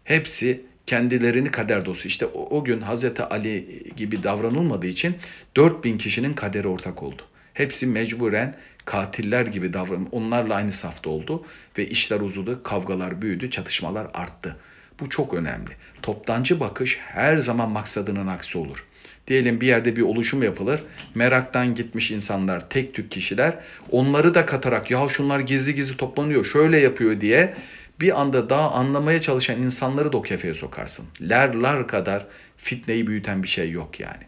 Hepsi 0.04 0.69
kendilerini 0.90 1.50
kader 1.50 1.84
dostu. 1.84 2.08
İşte 2.08 2.26
o, 2.26 2.58
o 2.58 2.64
gün 2.64 2.80
Hazreti 2.80 3.22
Ali 3.22 3.82
gibi 3.96 4.22
davranılmadığı 4.22 4.86
için 4.86 5.16
4000 5.56 5.98
kişinin 5.98 6.34
kaderi 6.34 6.68
ortak 6.68 7.02
oldu. 7.02 7.22
Hepsi 7.54 7.86
mecburen 7.86 8.56
katiller 8.84 9.46
gibi 9.46 9.72
davran 9.72 10.08
onlarla 10.12 10.54
aynı 10.54 10.72
safta 10.72 11.10
oldu 11.10 11.44
ve 11.78 11.86
işler 11.86 12.20
uzadı, 12.20 12.62
kavgalar 12.62 13.22
büyüdü, 13.22 13.50
çatışmalar 13.50 14.06
arttı. 14.14 14.56
Bu 15.00 15.10
çok 15.10 15.34
önemli. 15.34 15.70
Toptancı 16.02 16.60
bakış 16.60 16.98
her 17.00 17.36
zaman 17.36 17.70
maksadının 17.70 18.26
aksi 18.26 18.58
olur. 18.58 18.84
Diyelim 19.26 19.60
bir 19.60 19.66
yerde 19.66 19.96
bir 19.96 20.02
oluşum 20.02 20.42
yapılır. 20.42 20.80
Meraktan 21.14 21.74
gitmiş 21.74 22.10
insanlar, 22.10 22.70
tek 22.70 22.94
tük 22.94 23.10
kişiler 23.10 23.54
onları 23.90 24.34
da 24.34 24.46
katarak 24.46 24.90
ya 24.90 25.08
şunlar 25.08 25.40
gizli 25.40 25.74
gizli 25.74 25.96
toplanıyor, 25.96 26.44
şöyle 26.44 26.78
yapıyor 26.78 27.20
diye 27.20 27.54
bir 28.00 28.20
anda 28.20 28.50
daha 28.50 28.70
anlamaya 28.70 29.22
çalışan 29.22 29.62
insanları 29.62 30.12
da 30.12 30.16
o 30.16 30.22
kefeye 30.22 30.54
sokarsın. 30.54 31.06
Lerlar 31.20 31.88
kadar 31.88 32.26
fitneyi 32.56 33.06
büyüten 33.06 33.42
bir 33.42 33.48
şey 33.48 33.70
yok 33.70 34.00
yani. 34.00 34.22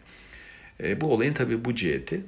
E, 0.83 1.01
bu 1.01 1.13
olayın 1.13 1.33
tabii 1.33 1.65
bu 1.65 1.75
ciheti. 1.75 2.21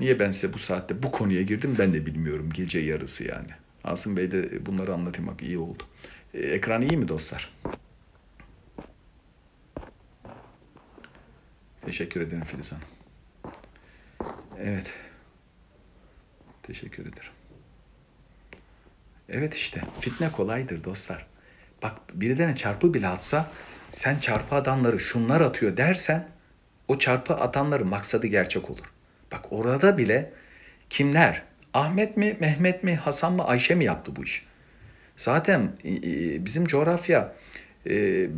Niye 0.00 0.18
ben 0.18 0.30
size 0.30 0.52
bu 0.52 0.58
saatte 0.58 1.02
bu 1.02 1.12
konuya 1.12 1.42
girdim 1.42 1.76
ben 1.78 1.94
de 1.94 2.06
bilmiyorum 2.06 2.50
gece 2.54 2.78
yarısı 2.78 3.24
yani. 3.24 3.48
Asım 3.84 4.16
Bey 4.16 4.30
de 4.30 4.66
bunları 4.66 4.94
anlatayım 4.94 5.30
bak 5.30 5.42
iyi 5.42 5.58
oldu. 5.58 5.82
E, 6.34 6.38
ekran 6.38 6.82
iyi 6.82 6.96
mi 6.96 7.08
dostlar? 7.08 7.52
Teşekkür 11.86 12.20
ederim 12.20 12.44
Filiz 12.44 12.72
Hanım. 12.72 12.84
Evet. 14.62 14.92
Teşekkür 16.62 17.02
ederim. 17.02 17.31
Evet 19.32 19.54
işte 19.54 19.80
fitne 20.00 20.32
kolaydır 20.32 20.84
dostlar. 20.84 21.26
Bak 21.82 21.92
birilerine 22.14 22.56
çarpı 22.56 22.94
bile 22.94 23.08
atsa 23.08 23.50
sen 23.92 24.18
çarpı 24.18 24.54
atanları 24.54 24.98
şunlar 24.98 25.40
atıyor 25.40 25.76
dersen 25.76 26.28
o 26.88 26.98
çarpı 26.98 27.34
atanların 27.34 27.86
maksadı 27.86 28.26
gerçek 28.26 28.70
olur. 28.70 28.84
Bak 29.32 29.44
orada 29.50 29.98
bile 29.98 30.32
kimler? 30.90 31.42
Ahmet 31.74 32.16
mi, 32.16 32.36
Mehmet 32.40 32.84
mi, 32.84 32.96
Hasan 32.96 33.32
mı, 33.32 33.44
Ayşe 33.44 33.74
mi 33.74 33.84
yaptı 33.84 34.16
bu 34.16 34.24
iş? 34.24 34.46
Zaten 35.16 35.72
e, 35.84 35.90
e, 35.90 36.44
bizim 36.44 36.66
coğrafya 36.66 37.32
e, 37.86 37.90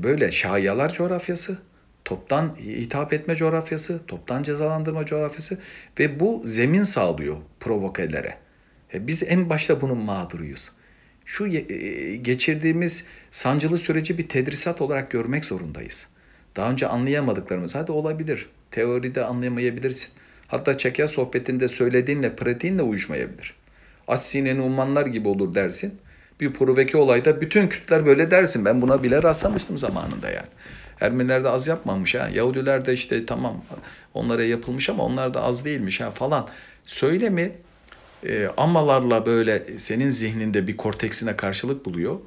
böyle 0.03 0.30
şayalar 0.30 0.92
coğrafyası, 0.92 1.59
toptan 2.05 2.57
hitap 2.59 3.12
etme 3.12 3.36
coğrafyası, 3.36 4.07
toptan 4.07 4.42
cezalandırma 4.42 5.07
coğrafyası 5.07 5.59
ve 5.99 6.20
bu 6.20 6.42
zemin 6.47 6.82
sağlıyor 6.82 7.36
provokelere. 7.61 8.36
Biz 8.95 9.22
en 9.22 9.51
başta 9.51 9.80
bunun 9.80 9.99
mağduruyuz. 9.99 10.72
Şu 11.24 11.48
geçirdiğimiz 12.22 13.04
sancılı 13.32 13.78
süreci 13.78 14.18
bir 14.18 14.28
tedrisat 14.28 14.80
olarak 14.80 15.10
görmek 15.10 15.44
zorundayız. 15.44 16.06
Daha 16.56 16.70
önce 16.70 16.86
anlayamadıklarımız 16.86 17.74
hadi 17.74 17.92
olabilir. 17.92 18.48
Teoride 18.70 19.24
anlayamayabilirsin. 19.24 20.08
Hatta 20.46 20.78
çeker 20.78 21.06
sohbetinde 21.06 21.68
söylediğinle 21.68 22.36
pratiğinle 22.36 22.82
uyuşmayabilir. 22.82 23.54
Assine 24.08 24.56
Numanlar 24.56 25.06
gibi 25.06 25.28
olur 25.28 25.54
dersin. 25.54 25.98
Bir 26.40 26.52
proveke 26.52 26.98
olayda 26.98 27.40
bütün 27.40 27.68
Kürtler 27.68 28.06
böyle 28.06 28.30
dersin. 28.30 28.64
Ben 28.64 28.82
buna 28.82 29.02
bile 29.02 29.22
rastlamıştım 29.22 29.78
zamanında 29.78 30.30
yani. 30.30 30.46
Ermeniler 31.00 31.44
de 31.44 31.48
az 31.48 31.66
yapmamış 31.66 32.14
ha. 32.14 32.28
Yahudiler 32.28 32.86
de 32.86 32.92
işte 32.92 33.26
tamam 33.26 33.64
onlara 34.14 34.44
yapılmış 34.44 34.90
ama 34.90 35.02
onlar 35.02 35.34
da 35.34 35.42
az 35.42 35.64
değilmiş 35.64 36.00
ha 36.00 36.10
falan. 36.10 36.48
Söylemi 36.84 37.52
e, 38.24 38.48
amalarla 38.56 39.26
böyle 39.26 39.78
senin 39.78 40.10
zihninde 40.10 40.66
bir 40.66 40.76
korteksine 40.76 41.36
karşılık 41.36 41.86
buluyor. 41.86 42.20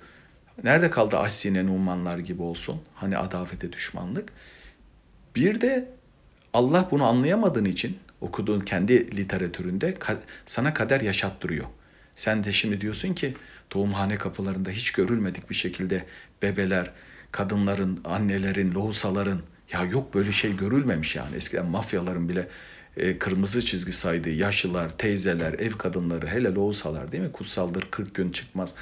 Nerede 0.63 0.89
kaldı 0.89 1.17
Assine 1.17 1.65
Numanlar 1.65 2.17
gibi 2.17 2.41
olsun? 2.41 2.81
Hani 2.95 3.17
adavete 3.17 3.73
düşmanlık. 3.73 4.33
Bir 5.35 5.61
de 5.61 5.89
Allah 6.53 6.87
bunu 6.91 7.05
anlayamadığın 7.05 7.65
için 7.65 7.97
okuduğun 8.21 8.59
kendi 8.59 9.17
literatüründe 9.17 9.97
sana 10.45 10.73
kader 10.73 11.01
yaşattırıyor. 11.01 11.65
Sen 12.15 12.43
de 12.43 12.51
şimdi 12.51 12.81
diyorsun 12.81 13.13
ki 13.13 13.33
doğumhane 13.73 14.15
kapılarında 14.15 14.69
hiç 14.69 14.91
görülmedik 14.91 15.49
bir 15.49 15.55
şekilde 15.55 16.05
bebeler, 16.41 16.91
kadınların, 17.31 17.99
annelerin, 18.03 18.73
lohusaların 18.73 19.39
ya 19.73 19.83
yok 19.83 20.13
böyle 20.13 20.31
şey 20.31 20.57
görülmemiş 20.57 21.15
yani. 21.15 21.35
Eskiden 21.35 21.65
mafyaların 21.65 22.29
bile 22.29 22.47
e, 22.97 23.17
kırmızı 23.17 23.65
çizgi 23.65 23.93
saydığı 23.93 24.29
yaşlılar, 24.29 24.97
teyzeler, 24.97 25.53
ev 25.53 25.71
kadınları, 25.71 26.27
hele 26.27 26.53
lohusalar 26.53 27.11
değil 27.11 27.23
mi? 27.23 27.31
Kutsaldır 27.31 27.87
40 27.91 28.15
gün 28.15 28.31
çıkmaz. 28.31 28.73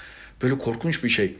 Böyle 0.41 0.57
korkunç 0.57 1.03
bir 1.03 1.09
şey 1.09 1.37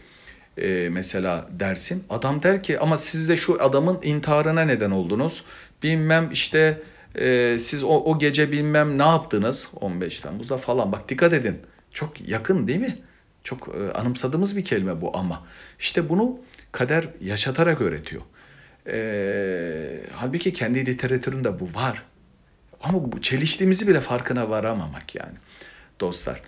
e, 0.58 0.90
mesela 0.92 1.48
dersin. 1.52 2.04
Adam 2.10 2.44
der 2.44 2.64
ki 2.64 2.80
ama 2.80 2.98
siz 2.98 3.30
de 3.30 3.38
şu 3.38 3.64
adamın 3.64 4.00
intiharına 4.04 4.62
neden 4.62 4.92
oldunuz. 4.92 5.44
Bilmem 5.84 6.30
işte 6.32 6.82
e, 7.16 7.58
siz 7.60 7.84
o, 7.84 7.88
o 7.88 8.20
gece 8.20 8.52
bilmem 8.52 8.98
ne 8.98 9.04
yaptınız 9.04 9.68
15 9.76 10.20
Temmuz'da 10.20 10.58
falan. 10.58 10.92
Bak 10.92 11.10
dikkat 11.10 11.34
edin. 11.34 11.60
Çok 11.92 12.30
yakın 12.30 12.68
değil 12.68 12.80
mi? 12.80 12.98
Çok 13.44 13.68
e, 13.68 13.92
anımsadığımız 13.94 14.58
bir 14.58 14.66
kelime 14.66 15.02
bu 15.02 15.18
ama. 15.18 15.44
İşte 15.80 16.10
bunu 16.10 16.40
kader 16.72 17.08
yaşatarak 17.22 17.82
öğretiyor. 17.82 18.22
E, 18.88 20.02
halbuki 20.14 20.54
kendi 20.54 20.86
literatüründe 20.86 21.60
bu 21.60 21.66
var. 21.66 22.04
Ama 22.86 23.12
bu 23.12 23.22
çeliştiğimizi 23.22 23.88
bile 23.88 24.00
farkına 24.00 24.50
varamamak 24.50 25.16
yani 25.16 25.34
dostlar. 26.00 26.42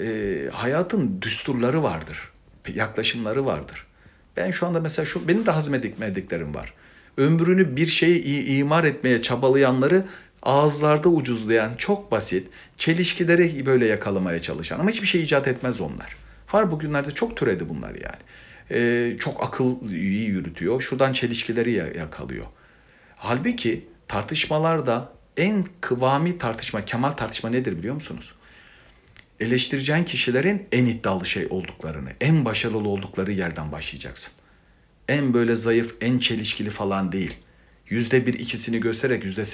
E, 0.00 0.48
hayatın 0.52 1.22
düsturları 1.22 1.82
vardır, 1.82 2.30
yaklaşımları 2.74 3.46
vardır. 3.46 3.86
Ben 4.36 4.50
şu 4.50 4.66
anda 4.66 4.80
mesela 4.80 5.06
şu 5.06 5.28
benim 5.28 5.46
de 5.46 5.50
hazmedikmediklerim 5.50 6.54
var. 6.54 6.74
Ömrünü 7.16 7.76
bir 7.76 7.86
şeyi 7.86 8.44
imar 8.44 8.84
etmeye 8.84 9.22
çabalayanları 9.22 10.04
ağızlarda 10.42 11.08
ucuzlayan, 11.08 11.74
çok 11.78 12.12
basit, 12.12 12.48
çelişkileri 12.76 13.66
böyle 13.66 13.86
yakalamaya 13.86 14.42
çalışan 14.42 14.80
ama 14.80 14.90
hiçbir 14.90 15.06
şey 15.06 15.22
icat 15.22 15.48
etmez 15.48 15.80
onlar. 15.80 16.16
Var 16.52 16.70
bugünlerde 16.70 17.10
çok 17.10 17.36
türedi 17.36 17.68
bunlar 17.68 17.94
yani. 17.94 18.22
Ee, 18.70 19.16
çok 19.20 19.44
akıl 19.44 19.90
iyi 19.90 20.28
yürütüyor. 20.28 20.80
Şuradan 20.80 21.12
çelişkileri 21.12 21.72
yakalıyor. 21.72 22.46
Halbuki 23.16 23.86
tartışmalarda 24.08 25.12
en 25.36 25.66
kıvami 25.80 26.38
tartışma, 26.38 26.84
kemal 26.84 27.10
tartışma 27.10 27.50
nedir 27.50 27.78
biliyor 27.78 27.94
musunuz? 27.94 28.34
Eleştireceğin 29.40 30.04
kişilerin 30.04 30.66
en 30.72 30.86
iddialı 30.86 31.26
şey 31.26 31.46
olduklarını, 31.50 32.10
en 32.20 32.44
başarılı 32.44 32.88
oldukları 32.88 33.32
yerden 33.32 33.72
başlayacaksın. 33.72 34.32
En 35.08 35.34
böyle 35.34 35.56
zayıf, 35.56 35.94
en 36.00 36.18
çelişkili 36.18 36.70
falan 36.70 37.12
değil. 37.12 37.36
Yüzde 37.88 38.26
bir 38.26 38.34
ikisini 38.34 38.80
göstererek 38.80 39.24
yüzde 39.24 39.44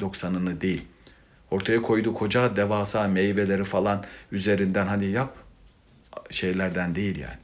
doksanını 0.00 0.60
değil. 0.60 0.82
Ortaya 1.50 1.82
koyduğu 1.82 2.14
koca 2.14 2.56
devasa 2.56 3.08
meyveleri 3.08 3.64
falan 3.64 4.04
üzerinden 4.32 4.86
hani 4.86 5.06
yap 5.06 5.36
şeylerden 6.30 6.94
değil 6.94 7.18
yani. 7.18 7.38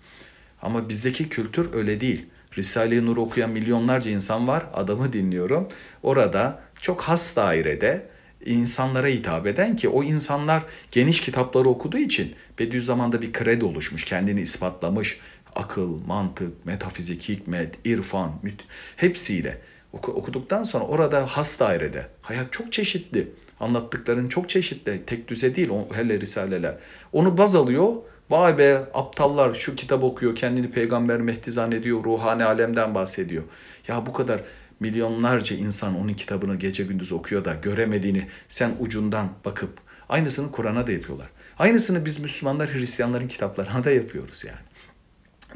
Ama 0.63 0.89
bizdeki 0.89 1.29
kültür 1.29 1.75
öyle 1.75 2.01
değil. 2.01 2.27
Risale-i 2.59 3.07
Nur 3.07 3.17
okuyan 3.17 3.51
milyonlarca 3.51 4.11
insan 4.11 4.49
var. 4.49 4.65
Adamı 4.75 5.13
dinliyorum. 5.13 5.69
Orada 6.03 6.63
çok 6.83 7.03
has 7.03 7.37
dairede 7.37 8.07
insanlara 8.45 9.07
hitap 9.07 9.47
eden 9.47 9.77
ki 9.77 9.89
o 9.89 10.03
insanlar 10.03 10.63
geniş 10.91 11.21
kitapları 11.21 11.69
okuduğu 11.69 11.99
için 11.99 12.35
Bediüzzaman'da 12.59 13.23
bir 13.23 13.33
kredi 13.33 13.65
oluşmuş, 13.65 14.05
kendini 14.05 14.41
ispatlamış. 14.41 15.21
Akıl, 15.55 16.07
mantık, 16.07 16.67
metafizik, 16.67 17.29
hikmet, 17.29 17.79
irfan, 17.85 18.33
müt 18.43 18.65
hepsiyle 18.97 19.61
okuduktan 19.93 20.65
sonra 20.65 20.85
orada 20.85 21.27
has 21.27 21.61
dairede 21.61 22.07
hayat 22.23 22.53
çok 22.53 22.73
çeşitli. 22.73 23.29
Anlattıkların 23.61 24.29
çok 24.29 24.49
çeşitli. 24.49 25.03
Tek 25.07 25.29
düze 25.29 25.57
değil 25.57 25.71
hele 25.95 26.21
risaleler. 26.21 26.75
Onu 27.13 27.39
baz 27.39 27.57
alıyor. 27.57 27.95
Vay 28.31 28.59
be 28.59 28.83
aptallar 28.95 29.55
şu 29.55 29.75
kitap 29.75 30.05
okuyor, 30.05 30.35
kendini 30.35 30.71
peygamber 30.71 31.21
Mehdi 31.21 31.51
zannediyor, 31.51 32.05
ruhani 32.05 32.45
alemden 32.45 32.95
bahsediyor. 32.95 33.43
Ya 33.89 34.07
bu 34.07 34.13
kadar 34.13 34.41
milyonlarca 34.81 35.57
insan 35.57 36.01
onun 36.01 36.15
kitabını 36.15 36.57
gece 36.57 36.85
gündüz 36.85 37.13
okuyor 37.13 37.45
da 37.45 37.55
göremediğini 37.55 38.29
sen 38.49 38.73
ucundan 38.81 39.33
bakıp 39.45 39.81
aynısını 40.09 40.53
Kur'an'a 40.53 40.87
da 40.87 40.93
yapıyorlar. 40.93 41.29
Aynısını 41.59 42.05
biz 42.05 42.21
Müslümanlar 42.21 42.75
Hristiyanların 42.75 43.29
kitaplarına 43.29 43.85
da 43.85 43.91
yapıyoruz 43.91 44.45
yani. 44.45 44.59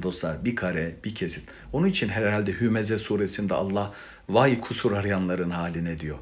Dostlar 0.02 0.44
bir 0.44 0.56
kare 0.56 0.94
bir 1.04 1.14
kesit. 1.14 1.48
Onun 1.72 1.86
için 1.86 2.08
herhalde 2.08 2.60
Hümeze 2.60 2.98
suresinde 2.98 3.54
Allah 3.54 3.92
vay 4.28 4.60
kusur 4.60 4.92
arayanların 4.92 5.50
haline 5.50 5.98
diyor. 5.98 6.18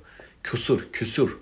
Kusur, 0.51 0.87
küsur. 0.93 1.39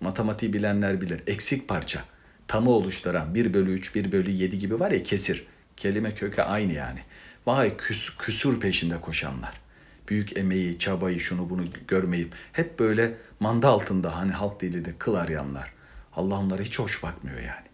Matematiği 0.00 0.52
bilenler 0.52 1.00
bilir. 1.00 1.20
Eksik 1.26 1.68
parça. 1.68 2.04
Tamı 2.48 2.70
oluşturan 2.70 3.34
1 3.34 3.54
bölü 3.54 3.72
3, 3.72 3.94
1 3.94 4.12
bölü 4.12 4.30
7 4.30 4.58
gibi 4.58 4.80
var 4.80 4.90
ya 4.90 5.02
kesir. 5.02 5.46
Kelime 5.76 6.14
kökü 6.14 6.42
aynı 6.42 6.72
yani. 6.72 7.00
Vay 7.46 7.76
küs, 7.76 8.16
küsur 8.18 8.60
peşinde 8.60 9.00
koşanlar 9.00 9.63
büyük 10.08 10.36
emeği, 10.36 10.78
çabayı, 10.78 11.20
şunu 11.20 11.50
bunu 11.50 11.64
görmeyip 11.88 12.34
hep 12.52 12.78
böyle 12.78 13.14
manda 13.40 13.68
altında 13.68 14.16
hani 14.16 14.32
halk 14.32 14.60
dili 14.60 14.84
de 14.84 14.92
kıl 14.98 15.14
arayanlar. 15.14 15.72
Allah 16.16 16.38
onlara 16.38 16.62
hiç 16.62 16.78
hoş 16.78 17.02
bakmıyor 17.02 17.38
yani. 17.38 17.66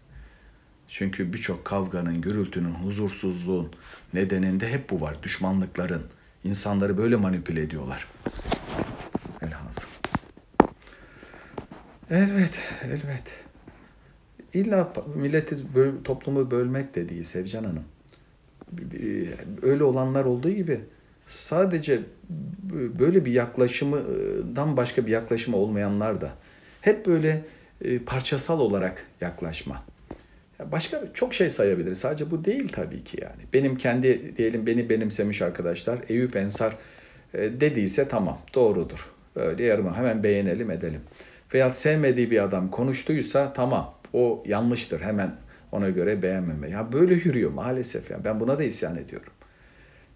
Çünkü 0.87 1.33
birçok 1.33 1.65
kavganın, 1.65 2.21
gürültünün, 2.21 2.73
huzursuzluğun 2.73 3.71
nedeninde 4.13 4.69
hep 4.69 4.89
bu 4.89 5.01
var. 5.01 5.23
Düşmanlıkların. 5.23 6.03
insanları 6.43 6.97
böyle 6.97 7.15
manipüle 7.15 7.61
ediyorlar. 7.61 8.07
Elhasıl. 9.41 9.87
Evet, 12.09 12.59
elbet. 12.83 13.23
İlla 14.53 14.93
milleti, 15.15 15.57
toplumu 16.03 16.51
bölmek 16.51 16.95
de 16.95 17.09
değil 17.09 17.23
Sevcan 17.23 17.63
Hanım. 17.63 17.83
Öyle 19.61 19.83
olanlar 19.83 20.25
olduğu 20.25 20.49
gibi 20.49 20.81
sadece 21.31 21.99
böyle 22.99 23.25
bir 23.25 23.31
yaklaşımdan 23.31 24.77
başka 24.77 25.05
bir 25.05 25.11
yaklaşımı 25.11 25.57
olmayanlar 25.57 26.21
da 26.21 26.31
hep 26.81 27.05
böyle 27.05 27.41
e, 27.81 27.99
parçasal 27.99 28.59
olarak 28.59 29.05
yaklaşma. 29.21 29.83
Başka 30.71 31.01
çok 31.13 31.33
şey 31.33 31.49
sayabiliriz. 31.49 31.97
Sadece 31.97 32.31
bu 32.31 32.45
değil 32.45 32.69
tabii 32.71 33.03
ki 33.03 33.17
yani. 33.21 33.41
Benim 33.53 33.77
kendi 33.77 34.37
diyelim 34.37 34.65
beni 34.65 34.89
benimsemiş 34.89 35.41
arkadaşlar 35.41 35.99
Eyüp 36.09 36.35
Ensar 36.35 36.75
e, 37.33 37.39
dediyse 37.61 38.07
tamam 38.07 38.37
doğrudur. 38.53 39.11
Böyle 39.35 39.63
yarım 39.63 39.93
hemen 39.93 40.23
beğenelim 40.23 40.71
edelim. 40.71 41.01
Veya 41.53 41.71
sevmediği 41.71 42.31
bir 42.31 42.43
adam 42.43 42.71
konuştuysa 42.71 43.53
tamam 43.53 43.93
o 44.13 44.43
yanlıştır 44.47 45.01
hemen 45.01 45.35
ona 45.71 45.89
göre 45.89 46.21
beğenmeme. 46.21 46.69
Ya 46.69 46.93
böyle 46.93 47.13
yürüyor 47.13 47.51
maalesef 47.51 48.11
ya. 48.11 48.23
Ben 48.23 48.39
buna 48.39 48.59
da 48.59 48.63
isyan 48.63 48.97
ediyorum. 48.97 49.33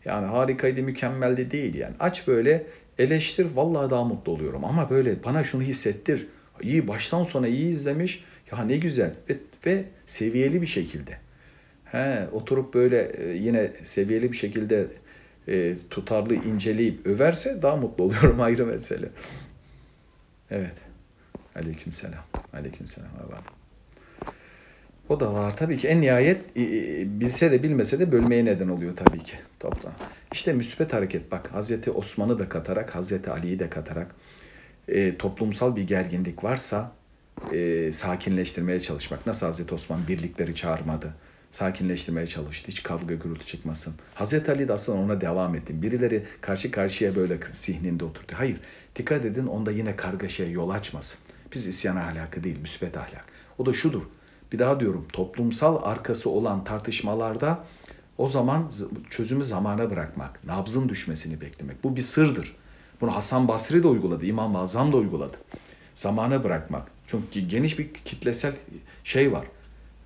Yani 0.06 0.26
harikaydı, 0.26 0.82
mükemmeldi 0.82 1.52
değil 1.52 1.76
yani. 1.76 1.96
Aç 2.00 2.28
böyle 2.28 2.66
eleştir, 2.98 3.48
vallahi 3.56 3.90
daha 3.90 4.04
mutlu 4.04 4.32
oluyorum. 4.32 4.66
Ama 4.66 4.90
böyle 4.90 5.24
bana 5.24 5.44
şunu 5.44 5.62
hissettir. 5.62 6.28
İyi 6.62 6.88
baştan 6.88 7.24
sona 7.24 7.48
iyi 7.48 7.70
izlemiş. 7.70 8.24
Ya 8.52 8.64
ne 8.64 8.78
güzel 8.78 9.14
ve, 9.30 9.38
ve 9.66 9.84
seviyeli 10.08 10.62
bir 10.62 10.68
şekilde. 10.68 11.18
He, 11.86 12.28
oturup 12.32 12.74
böyle 12.74 13.12
e, 13.18 13.30
yine 13.30 13.72
seviyeli 13.84 14.32
bir 14.32 14.38
şekilde 14.38 14.88
e, 15.48 15.76
tutarlı 15.90 16.36
inceleyip 16.36 17.08
överse 17.08 17.62
daha 17.62 17.76
mutlu 17.76 18.04
oluyorum 18.08 18.42
ayrı 18.42 18.66
mesele. 18.66 19.10
Evet. 20.52 20.76
Aleykümselam. 21.56 22.24
Aleykümselam. 22.54 23.10
Allah. 23.28 23.42
O 25.10 25.20
da 25.20 25.34
var 25.34 25.58
tabii 25.58 25.78
ki 25.78 25.88
en 25.88 26.02
nihayet 26.02 26.42
e, 26.56 26.62
e, 26.62 27.20
bilse 27.20 27.52
de 27.52 27.64
bilmese 27.64 28.00
de 28.00 28.12
bölmeye 28.12 28.46
neden 28.46 28.68
oluyor 28.68 28.96
tabii 28.96 29.24
ki 29.24 29.38
toplam. 29.60 29.94
İşte 30.32 30.54
müsbet 30.54 30.94
hareket 30.94 31.32
bak 31.32 31.54
Hazreti 31.54 31.92
Osman'ı 31.92 32.40
da 32.40 32.50
katarak 32.50 32.96
Hazreti 32.96 33.32
Ali'yi 33.32 33.60
de 33.60 33.70
katarak 33.70 34.16
e, 34.88 35.18
toplumsal 35.18 35.76
bir 35.76 35.88
gerginlik 35.88 36.44
varsa 36.44 36.92
e, 37.54 37.92
sakinleştirmeye 37.94 38.82
çalışmak. 38.82 39.28
Nasıl 39.28 39.46
Hazreti 39.46 39.76
Osman 39.76 40.08
birlikleri 40.08 40.56
çağırmadı? 40.56 41.14
Sakinleştirmeye 41.52 42.28
çalıştı. 42.28 42.68
Hiç 42.72 42.84
kavga 42.84 43.16
gürültü 43.16 43.46
çıkmasın. 43.46 43.96
Hazreti 44.14 44.52
Ali 44.52 44.68
de 44.68 44.74
aslında 44.74 45.00
ona 45.00 45.22
devam 45.22 45.56
etti. 45.56 45.82
Birileri 45.82 46.24
karşı 46.42 46.72
karşıya 46.72 47.16
böyle 47.16 47.38
zihninde 47.52 48.06
oturdu. 48.06 48.32
Hayır. 48.34 48.58
Dikkat 48.96 49.26
edin 49.26 49.48
onda 49.48 49.72
yine 49.72 49.96
kargaşaya 49.96 50.50
yol 50.50 50.70
açmasın. 50.70 51.20
Biz 51.54 51.68
isyan 51.68 51.96
ahlakı 51.96 52.44
değil, 52.44 52.60
müsbet 52.60 52.98
ahlak. 52.98 53.26
O 53.58 53.66
da 53.66 53.74
şudur. 53.74 54.02
Bir 54.56 54.60
daha 54.60 54.80
diyorum 54.80 55.06
toplumsal 55.14 55.84
arkası 55.84 56.30
olan 56.30 56.64
tartışmalarda 56.64 57.64
o 58.18 58.28
zaman 58.28 58.72
çözümü 59.10 59.46
zamana 59.46 59.92
bırakmak, 59.92 60.44
nabzın 60.46 60.90
düşmesini 60.90 61.42
beklemek. 61.42 61.84
Bu 61.84 61.96
bir 61.96 62.02
sırdır. 62.02 62.56
Bunu 63.02 63.16
Hasan 63.16 63.48
Basri 63.48 63.84
de 63.84 63.88
uyguladı, 63.88 64.26
İmam-ı 64.26 64.60
Azam 64.60 64.94
da 64.94 64.98
uyguladı. 64.98 65.38
Zamana 65.96 66.44
bırakmak. 66.44 66.88
Çünkü 67.08 67.40
geniş 67.40 67.80
bir 67.80 67.94
kitlesel 67.94 68.54
şey 69.04 69.32
var. 69.32 69.46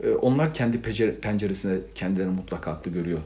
Ee, 0.03 0.09
onlar 0.09 0.53
kendi 0.53 0.81
penceresine 1.21 1.77
kendilerini 1.95 2.35
mutlak 2.35 2.67
haklı 2.67 2.91
görüyor. 2.91 3.19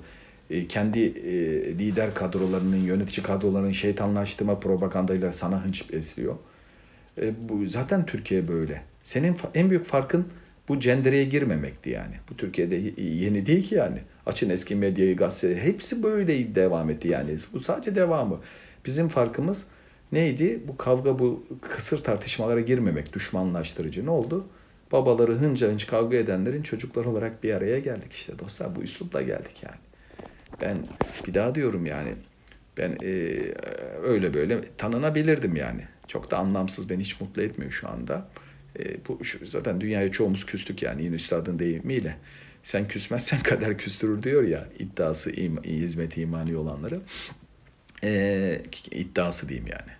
Ee, 0.49 0.67
kendi 0.67 0.99
e, 0.99 1.33
lider 1.77 2.13
kadrolarının, 2.13 2.77
yönetici 2.77 3.25
kadrolarının 3.25 3.71
şeytanlaştırma 3.71 4.59
propagandayla 4.59 5.33
sana 5.33 5.65
hınç 5.65 5.93
besliyor. 5.93 6.35
Ee, 7.17 7.33
zaten 7.67 8.05
Türkiye 8.05 8.47
böyle. 8.47 8.81
Senin 9.03 9.37
en 9.55 9.69
büyük 9.69 9.85
farkın 9.85 10.25
bu 10.67 10.79
cendereye 10.79 11.25
girmemekti 11.25 11.89
yani. 11.89 12.15
Bu 12.29 12.37
Türkiye'de 12.37 12.75
yeni 13.01 13.45
değil 13.45 13.69
ki 13.69 13.75
yani. 13.75 13.99
Açın 14.25 14.49
eski 14.49 14.75
medyayı, 14.75 15.17
gazeteleri. 15.17 15.61
Hepsi 15.61 16.03
böyle 16.03 16.55
devam 16.55 16.89
etti 16.89 17.07
yani. 17.07 17.37
Bu 17.53 17.59
sadece 17.59 17.95
devamı. 17.95 18.39
Bizim 18.85 19.09
farkımız 19.09 19.67
neydi? 20.11 20.59
Bu 20.67 20.77
kavga, 20.77 21.19
bu 21.19 21.43
kısır 21.61 22.03
tartışmalara 22.03 22.61
girmemek, 22.61 23.13
düşmanlaştırıcı. 23.13 24.05
Ne 24.05 24.09
oldu? 24.09 24.45
Babaları 24.91 25.35
hınca 25.35 25.67
hınç 25.71 25.87
kavga 25.87 26.17
edenlerin 26.17 26.63
çocuklar 26.63 27.05
olarak 27.05 27.43
bir 27.43 27.53
araya 27.53 27.79
geldik 27.79 28.13
işte 28.13 28.39
dostlar. 28.39 28.75
Bu 28.75 28.81
üslupla 28.81 29.21
geldik 29.21 29.63
yani. 29.63 29.77
Ben 30.61 30.77
bir 31.27 31.33
daha 31.33 31.55
diyorum 31.55 31.85
yani. 31.85 32.13
Ben 32.77 32.97
e, 33.03 33.39
öyle 34.03 34.33
böyle 34.33 34.61
tanınabilirdim 34.77 35.55
yani. 35.55 35.81
Çok 36.07 36.31
da 36.31 36.37
anlamsız, 36.37 36.89
beni 36.89 37.01
hiç 37.01 37.21
mutlu 37.21 37.41
etmiyor 37.41 37.71
şu 37.71 37.89
anda. 37.89 38.27
E, 38.79 39.05
bu 39.07 39.25
şu, 39.25 39.45
zaten 39.45 39.81
dünyaya 39.81 40.11
çoğumuz 40.11 40.45
küstük 40.45 40.81
yani 40.81 41.03
yine 41.03 41.15
üstadın 41.15 41.59
deyimiyle. 41.59 42.17
Sen 42.63 42.87
küsmezsen 42.87 43.39
kader 43.43 43.77
küstürür 43.77 44.23
diyor 44.23 44.43
ya 44.43 44.67
iddiası, 44.79 45.31
im, 45.31 45.63
hizmeti 45.63 46.21
imani 46.21 46.57
olanları. 46.57 47.01
E, 48.03 48.61
iddiası 48.91 49.49
diyeyim 49.49 49.67
yani. 49.67 49.91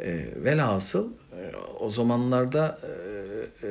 E, 0.00 0.28
velhasıl 0.44 1.12
e, 1.12 1.56
o 1.80 1.90
zamanlarda 1.90 2.78
e, 2.82 3.66
e, 3.66 3.70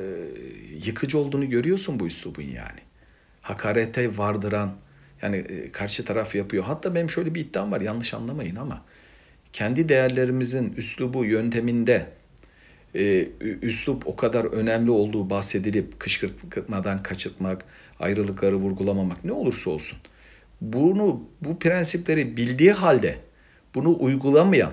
yıkıcı 0.85 1.17
olduğunu 1.17 1.49
görüyorsun 1.49 1.99
bu 1.99 2.07
üslubun 2.07 2.43
yani. 2.43 2.79
Hakarete 3.41 4.17
vardıran, 4.17 4.75
yani 5.21 5.37
e, 5.37 5.71
karşı 5.71 6.05
taraf 6.05 6.35
yapıyor. 6.35 6.63
Hatta 6.63 6.95
benim 6.95 7.09
şöyle 7.09 7.35
bir 7.35 7.41
iddiam 7.41 7.71
var 7.71 7.81
yanlış 7.81 8.13
anlamayın 8.13 8.55
ama 8.55 8.85
kendi 9.53 9.89
değerlerimizin 9.89 10.73
üslubu 10.77 11.25
yönteminde 11.25 12.07
e, 12.95 13.27
üslup 13.61 14.07
o 14.07 14.15
kadar 14.15 14.45
önemli 14.45 14.91
olduğu 14.91 15.29
bahsedilip 15.29 15.99
kışkırtmadan 15.99 17.03
kaçırtmak, 17.03 17.65
ayrılıkları 17.99 18.55
vurgulamamak 18.55 19.25
ne 19.25 19.31
olursa 19.31 19.69
olsun. 19.69 19.97
Bunu 20.61 21.23
bu 21.41 21.59
prensipleri 21.59 22.37
bildiği 22.37 22.71
halde 22.71 23.15
bunu 23.75 23.97
uygulamayan, 23.99 24.71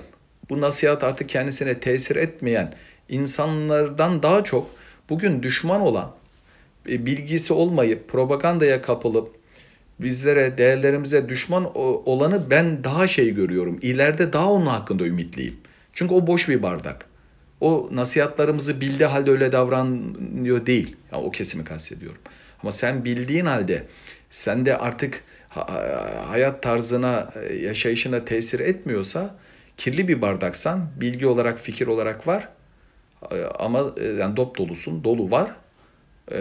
bu 0.50 0.60
nasihat 0.60 1.04
artık 1.04 1.28
kendisine 1.28 1.80
tesir 1.80 2.16
etmeyen 2.16 2.74
insanlardan 3.08 4.22
daha 4.22 4.44
çok 4.44 4.70
bugün 5.10 5.42
düşman 5.42 5.80
olan, 5.80 6.12
e, 6.88 7.06
bilgisi 7.06 7.52
olmayıp 7.52 8.08
propagandaya 8.08 8.82
kapılıp 8.82 9.34
bizlere, 10.00 10.58
değerlerimize 10.58 11.28
düşman 11.28 11.78
olanı 12.06 12.50
ben 12.50 12.84
daha 12.84 13.08
şey 13.08 13.34
görüyorum. 13.34 13.78
İleride 13.82 14.32
daha 14.32 14.52
onun 14.52 14.66
hakkında 14.66 15.06
ümitliyim. 15.06 15.56
Çünkü 15.92 16.14
o 16.14 16.26
boş 16.26 16.48
bir 16.48 16.62
bardak. 16.62 17.09
O 17.60 17.88
nasihatlarımızı 17.92 18.80
bildiği 18.80 19.06
halde 19.06 19.30
öyle 19.30 19.52
davranıyor 19.52 20.66
değil. 20.66 20.96
Yani 21.12 21.24
o 21.24 21.30
kesimi 21.30 21.64
kastediyorum. 21.64 22.20
Ama 22.62 22.72
sen 22.72 23.04
bildiğin 23.04 23.46
halde 23.46 23.86
sen 24.30 24.66
de 24.66 24.78
artık 24.78 25.24
hayat 26.28 26.62
tarzına, 26.62 27.32
yaşayışına 27.60 28.24
tesir 28.24 28.60
etmiyorsa 28.60 29.36
kirli 29.76 30.08
bir 30.08 30.22
bardaksan 30.22 30.88
bilgi 30.96 31.26
olarak, 31.26 31.60
fikir 31.60 31.86
olarak 31.86 32.26
var 32.26 32.48
ama 33.58 33.94
e, 33.96 34.04
yani 34.04 34.36
dop 34.36 34.58
dolusun, 34.58 35.04
dolu 35.04 35.30
var. 35.30 35.56
E, 36.32 36.36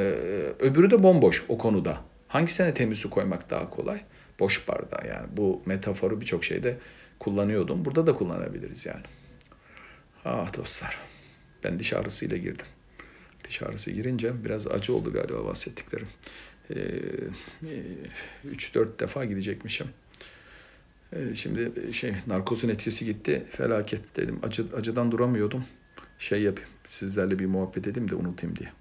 öbürü 0.59 0.91
de 0.91 1.03
bomboş 1.03 1.43
o 1.49 1.57
konuda. 1.57 1.97
Hangisine 2.27 2.73
temiz 2.73 2.99
su 2.99 3.09
koymak 3.09 3.49
daha 3.49 3.69
kolay? 3.69 4.01
Boş 4.39 4.67
bardağı 4.67 5.07
yani. 5.07 5.27
Bu 5.31 5.61
metaforu 5.65 6.21
birçok 6.21 6.43
şeyde 6.43 6.77
kullanıyordum. 7.19 7.85
Burada 7.85 8.07
da 8.07 8.13
kullanabiliriz 8.13 8.85
yani. 8.85 9.03
Ah 10.25 10.57
dostlar. 10.57 10.97
Ben 11.63 11.79
diş 11.79 11.93
ağrısıyla 11.93 12.37
girdim. 12.37 12.65
Diş 13.47 13.61
ağrısı 13.61 13.91
girince 13.91 14.45
biraz 14.45 14.67
acı 14.67 14.95
oldu 14.95 15.13
galiba 15.13 15.45
bahsettiklerim. 15.45 16.07
3-4 16.69 17.33
ee, 18.45 18.99
defa 18.99 19.25
gidecekmişim. 19.25 19.87
Ee, 21.13 21.35
şimdi 21.35 21.93
şey 21.93 22.15
narkozun 22.27 22.69
etkisi 22.69 23.05
gitti. 23.05 23.45
Felaket 23.51 24.15
dedim. 24.15 24.39
Acı, 24.43 24.65
acıdan 24.77 25.11
duramıyordum. 25.11 25.65
Şey 26.19 26.41
yapayım. 26.41 26.69
Sizlerle 26.85 27.39
bir 27.39 27.45
muhabbet 27.45 27.87
edeyim 27.87 28.09
de 28.09 28.15
unutayım 28.15 28.55
diye. 28.55 28.71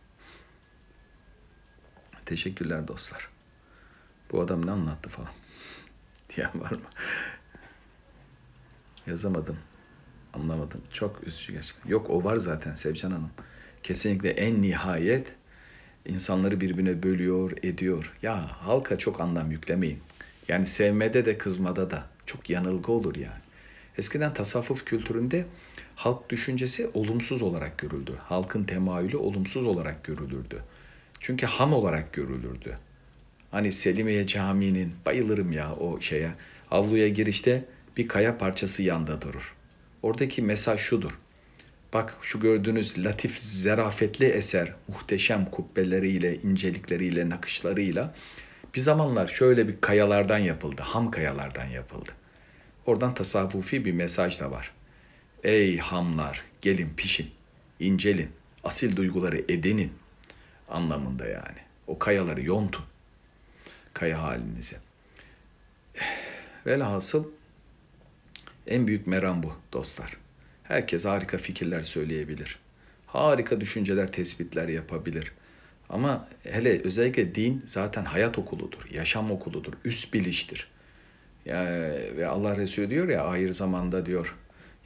Teşekkürler 2.27 2.89
dostlar. 2.89 3.29
Bu 4.33 4.41
adam 4.41 4.67
ne 4.67 4.71
anlattı 4.71 5.11
falan. 5.11 5.31
Diyen 6.37 6.61
var 6.61 6.71
mı? 6.71 6.81
Yazamadım. 9.07 9.59
Anlamadım. 10.41 10.81
Çok 10.93 11.27
üzücü 11.27 11.53
gerçekten. 11.53 11.91
Yok 11.91 12.11
o 12.11 12.25
var 12.25 12.37
zaten 12.37 12.75
Sevcan 12.75 13.11
Hanım. 13.11 13.31
Kesinlikle 13.83 14.31
en 14.31 14.63
nihayet 14.63 15.35
insanları 16.07 16.61
birbirine 16.61 17.03
bölüyor, 17.03 17.53
ediyor. 17.63 18.13
Ya 18.23 18.51
halka 18.51 18.99
çok 18.99 19.21
anlam 19.21 19.51
yüklemeyin. 19.51 19.99
Yani 20.49 20.67
sevmede 20.67 21.25
de 21.25 21.39
kızmada 21.39 21.91
da 21.91 22.07
çok 22.27 22.51
yanılgı 22.51 22.93
olur 22.93 23.17
yani. 23.17 23.41
Eskiden 23.99 24.35
tasavvuf 24.35 24.85
kültüründe 24.85 25.47
halk 25.97 26.31
düşüncesi 26.31 26.91
olumsuz 26.95 27.43
olarak 27.43 27.79
görüldü. 27.79 28.13
Halkın 28.19 28.65
temayülü 28.65 29.17
olumsuz 29.17 29.67
olarak 29.67 30.05
görülürdü. 30.05 30.63
Çünkü 31.21 31.47
ham 31.47 31.73
olarak 31.73 32.13
görülürdü. 32.13 32.79
Hani 33.51 33.73
Selimiye 33.73 34.27
Camii'nin 34.27 34.95
bayılırım 35.07 35.53
ya 35.53 35.75
o 35.75 36.01
şeye. 36.01 36.31
Avluya 36.71 37.09
girişte 37.09 37.65
bir 37.97 38.09
kaya 38.09 38.39
parçası 38.39 38.83
yanda 38.83 39.23
durur. 39.23 39.58
Oradaki 40.03 40.43
mesaj 40.43 40.81
şudur. 40.81 41.19
Bak 41.93 42.17
şu 42.23 42.41
gördüğünüz 42.41 43.05
latif, 43.05 43.39
zerafetli 43.39 44.27
eser, 44.27 44.73
muhteşem 44.89 45.45
kubbeleriyle, 45.45 46.37
incelikleriyle, 46.37 47.29
nakışlarıyla 47.29 48.15
bir 48.75 48.81
zamanlar 48.81 49.27
şöyle 49.27 49.69
bir 49.69 49.81
kayalardan 49.81 50.39
yapıldı, 50.39 50.83
ham 50.85 51.11
kayalardan 51.11 51.65
yapıldı. 51.65 52.11
Oradan 52.87 53.15
tasavvufi 53.15 53.85
bir 53.85 53.93
mesaj 53.93 54.41
da 54.41 54.51
var. 54.51 54.73
Ey 55.45 55.79
hamlar, 55.79 56.43
gelin 56.63 56.95
pişin, 56.97 57.31
incelin, 57.81 58.31
asil 58.65 58.97
duyguları 58.97 59.39
edinin 59.49 59.93
anlamında 60.69 61.27
yani. 61.27 61.59
O 61.87 61.99
kayaları 61.99 62.43
yontun, 62.43 62.85
kaya 63.95 64.23
halinizi. 64.23 64.77
Velhasıl 66.67 67.25
en 68.69 68.87
büyük 68.87 69.07
meram 69.07 69.43
bu 69.43 69.53
dostlar. 69.73 70.17
Herkes 70.63 71.05
harika 71.05 71.39
fikirler 71.39 71.83
söyleyebilir. 71.83 72.59
Harika 73.07 73.61
düşünceler, 73.61 74.13
tespitler 74.13 74.69
yapabilir. 74.69 75.33
Ama 75.89 76.29
hele 76.43 76.81
özellikle 76.83 77.35
din 77.35 77.63
zaten 77.67 78.05
hayat 78.05 78.39
okuludur, 78.39 78.89
yaşam 78.91 79.31
okuludur, 79.31 79.73
üst 79.85 80.15
biliştir. 80.15 80.69
Yani, 81.45 82.17
ve 82.17 82.27
Allah 82.27 82.57
Resulü 82.57 82.91
diyor 82.91 83.09
ya 83.09 83.25
ahir 83.25 83.51
zamanda 83.53 84.07
diyor 84.07 84.35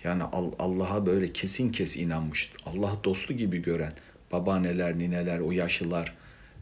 yani 0.05 0.23
Allah'a 0.59 1.07
böyle 1.07 1.33
kesin 1.33 1.73
kes 1.73 1.97
inanmış, 1.97 2.53
Allah 2.67 2.93
dostu 3.05 3.33
gibi 3.33 3.63
gören 3.63 3.93
babaanneler, 4.33 4.99
nineler, 4.99 5.39
o 5.39 5.53
yaşlılar 5.53 6.15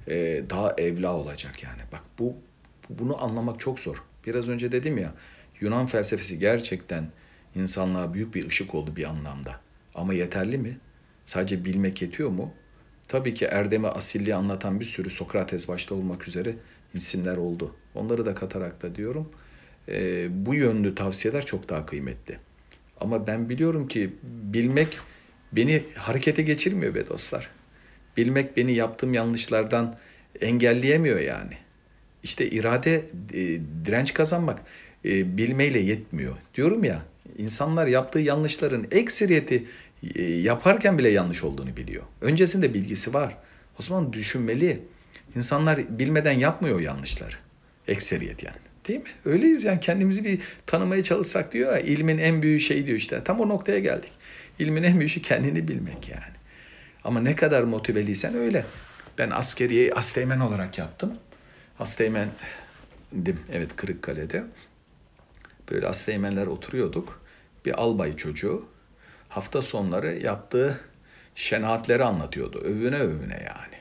e, 0.08 0.42
daha 0.50 0.74
evla 0.78 1.14
olacak 1.14 1.62
yani. 1.62 1.82
Bak 1.92 2.02
bu 2.18 2.36
Bunu 2.90 3.24
anlamak 3.24 3.60
çok 3.60 3.80
zor. 3.80 4.02
Biraz 4.26 4.48
önce 4.48 4.72
dedim 4.72 4.98
ya 4.98 5.14
Yunan 5.61 5.86
felsefesi 5.86 6.38
gerçekten 6.38 7.08
insanlığa 7.54 8.14
büyük 8.14 8.34
bir 8.34 8.46
ışık 8.46 8.74
oldu 8.74 8.96
bir 8.96 9.04
anlamda. 9.04 9.61
Ama 9.94 10.14
yeterli 10.14 10.58
mi? 10.58 10.78
Sadece 11.24 11.64
bilmek 11.64 12.02
yetiyor 12.02 12.30
mu? 12.30 12.54
Tabii 13.08 13.34
ki 13.34 13.44
erdemi 13.44 13.88
asilliği 13.88 14.34
anlatan 14.34 14.80
bir 14.80 14.84
sürü 14.84 15.11
Sokrates 15.11 15.68
başta 15.68 15.94
olmak 15.94 16.28
üzere 16.28 16.54
isimler 16.94 17.36
oldu. 17.36 17.76
Onları 17.94 18.26
da 18.26 18.34
katarak 18.34 18.82
da 18.82 18.94
diyorum 18.94 19.30
e, 19.88 20.26
bu 20.46 20.54
yönlü 20.54 20.94
tavsiyeler 20.94 21.46
çok 21.46 21.68
daha 21.68 21.86
kıymetli. 21.86 22.38
Ama 23.00 23.26
ben 23.26 23.48
biliyorum 23.48 23.88
ki 23.88 24.14
bilmek 24.22 24.98
beni 25.52 25.82
harekete 25.94 26.42
geçirmiyor 26.42 26.94
be 26.94 27.08
dostlar. 27.08 27.50
Bilmek 28.16 28.56
beni 28.56 28.72
yaptığım 28.72 29.14
yanlışlardan 29.14 29.96
engelleyemiyor 30.40 31.18
yani. 31.18 31.54
İşte 32.22 32.50
irade, 32.50 32.96
e, 33.32 33.61
direnç 33.84 34.14
kazanmak 34.14 34.61
e, 35.05 35.36
bilmeyle 35.36 35.78
yetmiyor. 35.78 36.36
Diyorum 36.55 36.84
ya, 36.84 37.03
insanlar 37.38 37.86
yaptığı 37.86 38.18
yanlışların 38.18 38.86
ekseriyeti 38.90 39.64
e, 40.14 40.22
yaparken 40.22 40.98
bile 40.98 41.09
yanlış 41.09 41.44
olduğunu 41.44 41.76
biliyor. 41.76 42.03
Öncesinde 42.20 42.74
bilgisi 42.74 43.14
var. 43.14 43.36
O 43.80 43.82
zaman 43.82 44.12
düşünmeli. 44.12 44.82
İnsanlar 45.36 45.98
bilmeden 45.98 46.32
yapmıyor 46.32 46.80
yanlışlar. 46.80 47.38
Ekseriyet 47.88 48.42
yani. 48.42 48.57
Değil 48.88 49.01
mi? 49.01 49.09
Öyleyiz 49.24 49.64
yani 49.64 49.80
kendimizi 49.80 50.24
bir 50.24 50.38
tanımaya 50.66 51.03
çalışsak 51.03 51.53
diyor 51.53 51.72
ya 51.72 51.78
ilmin 51.78 52.18
en 52.18 52.42
büyük 52.42 52.61
şeyi 52.61 52.86
diyor 52.86 52.98
işte. 52.98 53.24
Tam 53.24 53.40
o 53.40 53.48
noktaya 53.48 53.78
geldik. 53.78 54.12
İlmin 54.59 54.82
en 54.82 54.98
büyük 54.98 55.12
şey 55.12 55.22
kendini 55.22 55.68
bilmek 55.68 56.09
yani. 56.09 56.34
Ama 57.05 57.20
ne 57.20 57.36
kadar 57.36 57.62
motiveliysen 57.62 58.36
öyle. 58.36 58.64
Ben 59.18 59.30
askeriyeyi 59.30 59.94
asteğmen 59.94 60.40
olarak 60.40 60.78
yaptım. 60.78 61.14
Asteğmendim 61.78 63.40
evet 63.53 63.76
Kırıkkale'de. 63.76 64.44
Böyle 65.70 65.86
asteğmenler 65.86 66.46
oturuyorduk. 66.46 67.22
Bir 67.64 67.80
albay 67.80 68.16
çocuğu 68.16 68.64
hafta 69.28 69.62
sonları 69.62 70.14
yaptığı 70.14 70.80
şenaatleri 71.34 72.04
anlatıyordu. 72.04 72.58
Övüne 72.58 72.98
övüne 72.98 73.34
yani. 73.46 73.80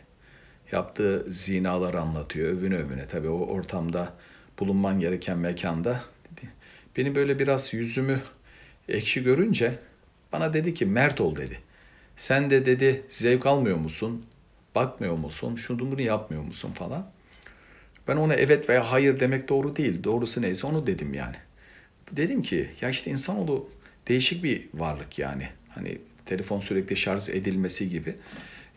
Yaptığı 0.71 1.25
zinaları 1.27 2.01
anlatıyor. 2.01 2.49
Övüne 2.49 2.75
övüne. 2.75 3.07
Tabii 3.07 3.29
o 3.29 3.45
ortamda 3.45 4.13
bulunman 4.59 4.99
gereken 4.99 5.37
mekanda. 5.37 6.01
Beni 6.97 7.15
böyle 7.15 7.39
biraz 7.39 7.73
yüzümü 7.73 8.21
ekşi 8.89 9.23
görünce 9.23 9.79
bana 10.33 10.53
dedi 10.53 10.73
ki 10.73 10.85
mert 10.85 11.21
ol 11.21 11.35
dedi. 11.35 11.59
Sen 12.17 12.49
de 12.49 12.65
dedi 12.65 13.03
zevk 13.09 13.45
almıyor 13.45 13.77
musun? 13.77 14.25
Bakmıyor 14.75 15.15
musun? 15.15 15.55
Şunu 15.55 15.79
bunu 15.79 16.01
yapmıyor 16.01 16.43
musun 16.43 16.71
falan. 16.71 17.11
Ben 18.07 18.17
ona 18.17 18.33
evet 18.33 18.69
veya 18.69 18.91
hayır 18.91 19.19
demek 19.19 19.49
doğru 19.49 19.75
değil. 19.75 20.03
Doğrusu 20.03 20.41
neyse 20.41 20.67
onu 20.67 20.87
dedim 20.87 21.13
yani. 21.13 21.35
Dedim 22.11 22.41
ki 22.41 22.69
ya 22.81 22.89
işte 22.89 23.11
insanoğlu 23.11 23.69
değişik 24.07 24.43
bir 24.43 24.67
varlık 24.73 25.19
yani. 25.19 25.47
Hani 25.69 25.97
telefon 26.25 26.59
sürekli 26.59 26.95
şarj 26.95 27.29
edilmesi 27.29 27.89
gibi. 27.89 28.15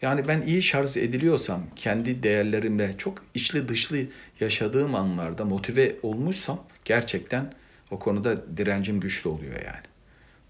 Yani 0.03 0.29
ben 0.29 0.43
iyi 0.43 0.63
şarj 0.63 0.97
ediliyorsam, 0.97 1.63
kendi 1.77 2.23
değerlerimle 2.23 2.99
çok 2.99 3.25
içli 3.35 3.69
dışlı 3.69 3.99
yaşadığım 4.41 4.95
anlarda 4.95 5.45
motive 5.45 5.97
olmuşsam 6.03 6.65
gerçekten 6.85 7.53
o 7.91 7.99
konuda 7.99 8.57
direncim 8.57 9.01
güçlü 9.01 9.31
oluyor 9.31 9.55
yani. 9.55 9.87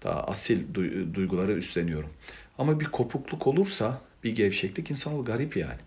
Daha 0.03 0.23
asil 0.23 0.73
duyguları 1.13 1.53
üstleniyorum. 1.53 2.09
Ama 2.57 2.79
bir 2.79 2.85
kopukluk 2.85 3.47
olursa, 3.47 4.01
bir 4.23 4.35
gevşeklik 4.35 4.91
insan 4.91 5.25
garip 5.25 5.57
yani. 5.57 5.79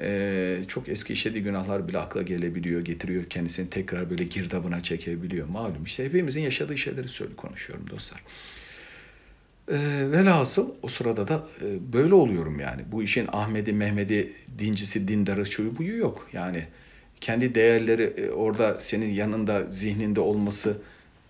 Ee, 0.00 0.60
çok 0.68 0.88
eski 0.88 1.12
işlediği 1.12 1.44
günahlar 1.44 1.88
bile 1.88 1.98
akla 1.98 2.22
gelebiliyor, 2.22 2.80
getiriyor 2.80 3.24
kendisini 3.24 3.70
tekrar 3.70 4.10
böyle 4.10 4.24
girdabına 4.24 4.82
çekebiliyor. 4.82 5.48
Malum 5.48 5.84
işte 5.84 6.04
hepimizin 6.04 6.42
yaşadığı 6.42 6.78
şeyleri 6.78 7.08
söyle 7.08 7.36
konuşuyorum 7.36 7.90
dostlar. 7.90 8.22
E, 9.68 9.76
velhasıl 10.12 10.70
o 10.82 10.88
sırada 10.88 11.28
da 11.28 11.46
e, 11.62 11.92
böyle 11.92 12.14
oluyorum 12.14 12.60
yani. 12.60 12.82
Bu 12.92 13.02
işin 13.02 13.28
Ahmet'i, 13.32 13.72
Mehmet'i, 13.72 14.32
dincisi, 14.58 15.08
dindarı, 15.08 15.46
şuyu 15.46 15.78
buyu 15.78 15.96
yok. 15.96 16.28
Yani 16.32 16.64
kendi 17.20 17.54
değerleri 17.54 18.02
e, 18.02 18.30
orada 18.30 18.80
senin 18.80 19.14
yanında, 19.14 19.64
zihninde 19.70 20.20
olması 20.20 20.78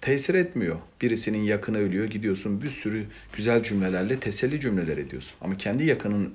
tesir 0.00 0.34
etmiyor. 0.34 0.76
Birisinin 1.02 1.42
yakını 1.42 1.78
ölüyor, 1.78 2.04
gidiyorsun 2.04 2.62
bir 2.62 2.70
sürü 2.70 3.04
güzel 3.32 3.62
cümlelerle 3.62 4.20
teselli 4.20 4.60
cümleler 4.60 4.96
ediyorsun. 4.98 5.34
Ama 5.40 5.58
kendi 5.58 5.84
yakının 5.84 6.34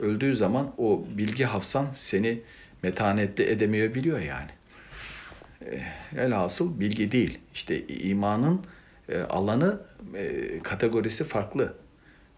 öldüğü 0.00 0.36
zaman 0.36 0.74
o 0.78 1.04
bilgi 1.18 1.44
hafsan 1.44 1.86
seni 1.94 2.40
metanetli 2.82 3.50
edemeyebiliyor 3.50 4.20
yani. 4.20 4.50
E, 5.66 5.80
velhasıl 6.16 6.80
bilgi 6.80 7.12
değil. 7.12 7.38
İşte 7.54 7.86
imanın 7.86 8.60
e, 9.08 9.18
alanı 9.20 9.80
e, 10.14 10.58
kategorisi 10.62 11.24
farklı. 11.24 11.74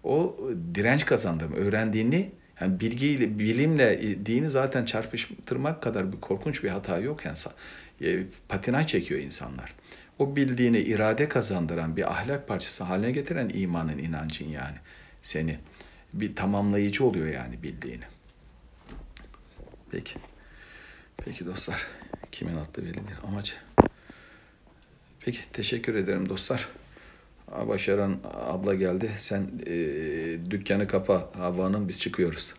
O 0.05 0.41
direnç 0.75 1.07
kazandırma, 1.07 1.57
öğrendiğini 1.57 2.31
yani 2.61 2.81
bilgiyle, 2.81 3.39
bilimle 3.39 4.03
dini 4.27 4.51
zaten 4.51 4.85
çarpıştırmak 4.85 5.83
kadar 5.83 6.13
bir 6.13 6.21
korkunç 6.21 6.65
bir 6.65 6.69
hata 6.69 6.99
yok 6.99 7.25
yani. 7.25 7.37
E, 8.03 8.23
patinaj 8.49 8.87
çekiyor 8.87 9.21
insanlar. 9.21 9.75
O 10.19 10.37
bildiğini 10.37 10.79
irade 10.79 11.29
kazandıran 11.29 11.97
bir 11.97 12.11
ahlak 12.11 12.49
parçası 12.49 12.85
haline 12.85 13.11
getiren 13.11 13.51
imanın, 13.55 13.99
inancın 13.99 14.49
yani 14.49 14.77
seni. 15.23 15.59
Bir 16.13 16.37
tamamlayıcı 16.37 17.05
oluyor 17.05 17.27
yani 17.27 17.63
bildiğini. 17.63 18.05
Peki. 19.91 20.15
Peki 21.17 21.47
dostlar. 21.47 21.87
Kimin 22.33 22.57
attığı 22.57 22.83
belli 22.83 22.95
değil. 22.95 23.19
Amacı. 23.27 23.53
Peki 25.21 25.39
teşekkür 25.53 25.95
ederim 25.95 26.29
dostlar. 26.29 26.69
Başaran 27.69 28.19
abla 28.35 28.75
geldi. 28.75 29.11
Sen 29.19 29.51
e, 29.67 29.75
dükkanı 30.51 30.87
kapa 30.87 31.31
Havva'nın 31.37 31.89
biz 31.89 32.01
çıkıyoruz. 32.01 32.55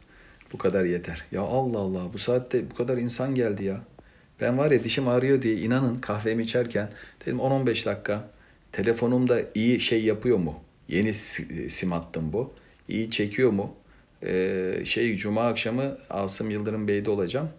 Bu 0.53 0.57
kadar 0.57 0.85
yeter. 0.85 1.25
Ya 1.31 1.41
Allah 1.41 1.79
Allah 1.79 2.13
bu 2.13 2.17
saatte 2.17 2.71
bu 2.71 2.75
kadar 2.75 2.97
insan 2.97 3.35
geldi 3.35 3.63
ya. 3.63 3.81
Ben 4.41 4.57
var 4.57 4.71
ya 4.71 4.83
dişim 4.83 5.07
ağrıyor 5.07 5.41
diye 5.41 5.55
inanın 5.55 6.01
kahvemi 6.01 6.43
içerken 6.43 6.89
dedim 7.25 7.37
10-15 7.37 7.85
dakika 7.85 8.29
telefonumda 8.71 9.41
iyi 9.55 9.79
şey 9.79 10.03
yapıyor 10.03 10.37
mu? 10.37 10.63
Yeni 10.87 11.13
sim 11.13 11.93
attım 11.93 12.33
bu. 12.33 12.53
İyi 12.91 13.11
çekiyor 13.11 13.51
mu? 13.51 13.75
Ee, 14.23 14.81
şey 14.85 15.15
Cuma 15.15 15.47
akşamı 15.47 15.97
Asım 16.09 16.49
Yıldırım 16.49 16.87
Bey'de 16.87 17.09
olacağım. 17.09 17.49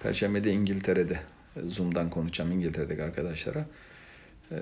Perşembe'de 0.00 0.52
İngiltere'de. 0.52 1.18
Zoom'dan 1.64 2.10
konuşacağım 2.10 2.52
İngiltere'deki 2.52 3.02
arkadaşlara. 3.02 3.66
Ee, 4.50 4.56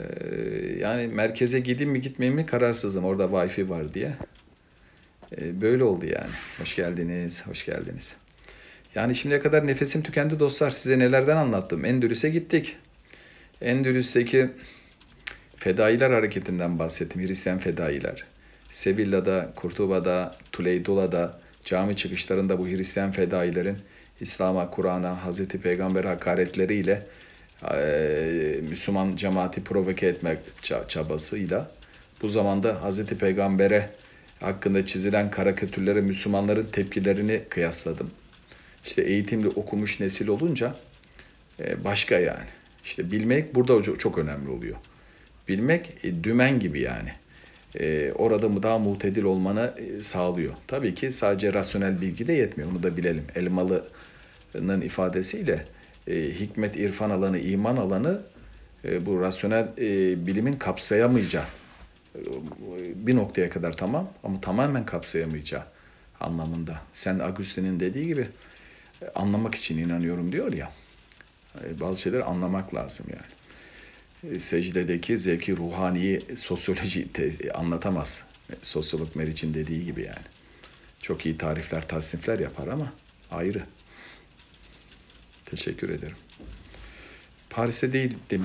yani 0.79 1.07
merkeze 1.07 1.61
gideyim 1.61 1.93
mi 1.93 2.01
gitmeyeyim 2.01 2.41
mi 2.41 2.47
kararsızım. 2.47 3.05
Orada 3.05 3.25
Wi-Fi 3.25 3.69
var 3.69 3.95
diye. 3.95 4.15
Ee, 5.39 5.61
böyle 5.61 5.85
oldu 5.85 6.07
yani. 6.07 6.31
Hoş 6.59 6.77
geldiniz, 6.77 7.47
hoş 7.47 7.67
geldiniz. 7.67 8.17
Yani 8.95 9.15
şimdiye 9.15 9.41
kadar 9.41 9.67
nefesim 9.67 10.03
tükendi 10.03 10.41
dostlar. 10.41 10.71
Size 10.71 10.99
nelerden 10.99 11.37
anlattım. 11.37 11.85
Endülüs'e 11.85 12.31
gittik. 12.31 12.77
Endülüs'teki 13.61 14.51
fedailer 15.57 16.11
hareketinden 16.11 16.79
bahsettim. 16.79 17.23
Hristiyan 17.23 17.59
fedailer. 17.59 18.25
Sevilla'da, 18.71 19.53
Kurtuba'da, 19.57 20.37
Tuleydola'da 20.53 21.41
cami 21.65 21.97
çıkışlarında 21.97 22.59
bu 22.59 22.69
Hristiyan 22.69 23.11
fedailerin 23.11 23.79
İslam'a, 24.21 24.71
Kur'an'a, 24.71 25.25
Hazreti 25.25 25.61
Peygamber 25.61 26.05
hakaretleriyle 26.05 27.07
e, 27.75 28.61
Müslüman 28.69 29.17
cemaati 29.17 29.65
provoke 29.65 30.07
etmek 30.07 30.39
çabasıyla 30.89 31.71
bu 32.23 32.29
zamanda 32.29 32.83
Hazreti 32.83 33.19
Peygamber'e 33.19 33.91
hakkında 34.41 34.87
çizilen 34.87 35.31
karikatürlere 35.31 36.01
Müslümanların 36.01 36.67
tepkilerini 36.73 37.43
kıyasladım. 37.49 38.11
İşte 38.87 39.03
eğitimli 39.03 39.49
okumuş 39.49 40.01
nesil 40.01 40.29
olunca 40.29 40.75
e, 41.61 41.85
başka 41.85 42.15
yani. 42.15 42.49
İşte 42.85 43.11
bilmek 43.11 43.55
burada 43.55 43.83
çok 43.99 44.19
önemli 44.19 44.51
oluyor. 44.51 44.77
Bilmek 45.49 45.93
e, 46.05 46.25
dümen 46.25 46.61
gibi 46.61 46.81
yani. 46.81 47.13
Orada 48.15 48.49
mı 48.49 48.63
daha 48.63 48.79
muhtedil 48.79 49.23
olmanı 49.23 49.75
sağlıyor. 50.03 50.55
Tabii 50.67 50.95
ki 50.95 51.13
sadece 51.13 51.53
rasyonel 51.53 52.01
bilgi 52.01 52.27
de 52.27 52.33
yetmiyor. 52.33 52.71
Onu 52.71 52.83
da 52.83 52.97
bilelim. 52.97 53.25
Elmalı'nın 53.35 54.81
ifadesiyle 54.81 55.67
e, 56.09 56.15
hikmet, 56.41 56.77
irfan 56.77 57.11
alanı, 57.11 57.39
iman 57.39 57.77
alanı 57.77 58.21
e, 58.85 59.07
bu 59.07 59.21
rasyonel 59.21 59.69
e, 59.79 60.27
bilimin 60.27 60.53
kapsayamayacağı 60.53 61.45
e, 62.17 62.21
bir 62.95 63.17
noktaya 63.17 63.51
kadar 63.51 63.73
tamam 63.73 64.11
ama 64.25 64.41
tamamen 64.41 64.87
kapsayamayacağı 64.87 65.63
anlamında. 66.21 66.81
Sen 66.93 67.19
Agustin'in 67.19 67.81
dediği 67.81 68.07
gibi 68.07 68.29
e, 69.03 69.09
anlamak 69.15 69.55
için 69.55 69.79
inanıyorum 69.79 70.33
diyor 70.33 70.53
ya. 70.53 70.73
E, 71.65 71.81
bazı 71.81 72.01
şeyleri 72.01 72.25
anlamak 72.25 72.75
lazım 72.75 73.07
yani. 73.11 73.38
E, 74.25 74.39
secdedeki 74.39 75.19
zevki 75.19 75.57
ruhaniyi 75.57 76.23
sosyoloji 76.37 77.13
te, 77.13 77.33
anlatamaz. 77.55 78.23
E, 78.51 78.55
sosyolog 78.63 79.17
Meriç'in 79.17 79.55
dediği 79.55 79.85
gibi 79.85 80.03
yani. 80.03 80.27
Çok 81.03 81.27
iyi 81.27 81.39
tarifler, 81.39 81.89
tasnifler 81.89 82.39
yapar 82.39 82.67
ama 82.67 82.93
ayrı. 83.31 83.63
Teşekkür 85.45 85.89
ederim. 85.89 86.17
Paris'te 87.51 87.93
değildim. 87.93 88.45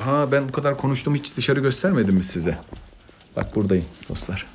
Ha 0.00 0.32
ben 0.32 0.48
bu 0.48 0.52
kadar 0.52 0.76
konuştum 0.76 1.14
hiç 1.14 1.36
dışarı 1.36 1.60
göstermedim 1.60 2.14
mi 2.14 2.24
size? 2.24 2.58
Bak 3.36 3.56
buradayım 3.56 3.84
dostlar. 4.08 4.46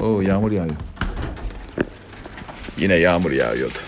Oo 0.00 0.20
yağmur 0.20 0.52
yağıyor. 0.52 0.76
Yine 2.78 2.94
yağmur 2.94 3.30
yağıyordu. 3.30 3.78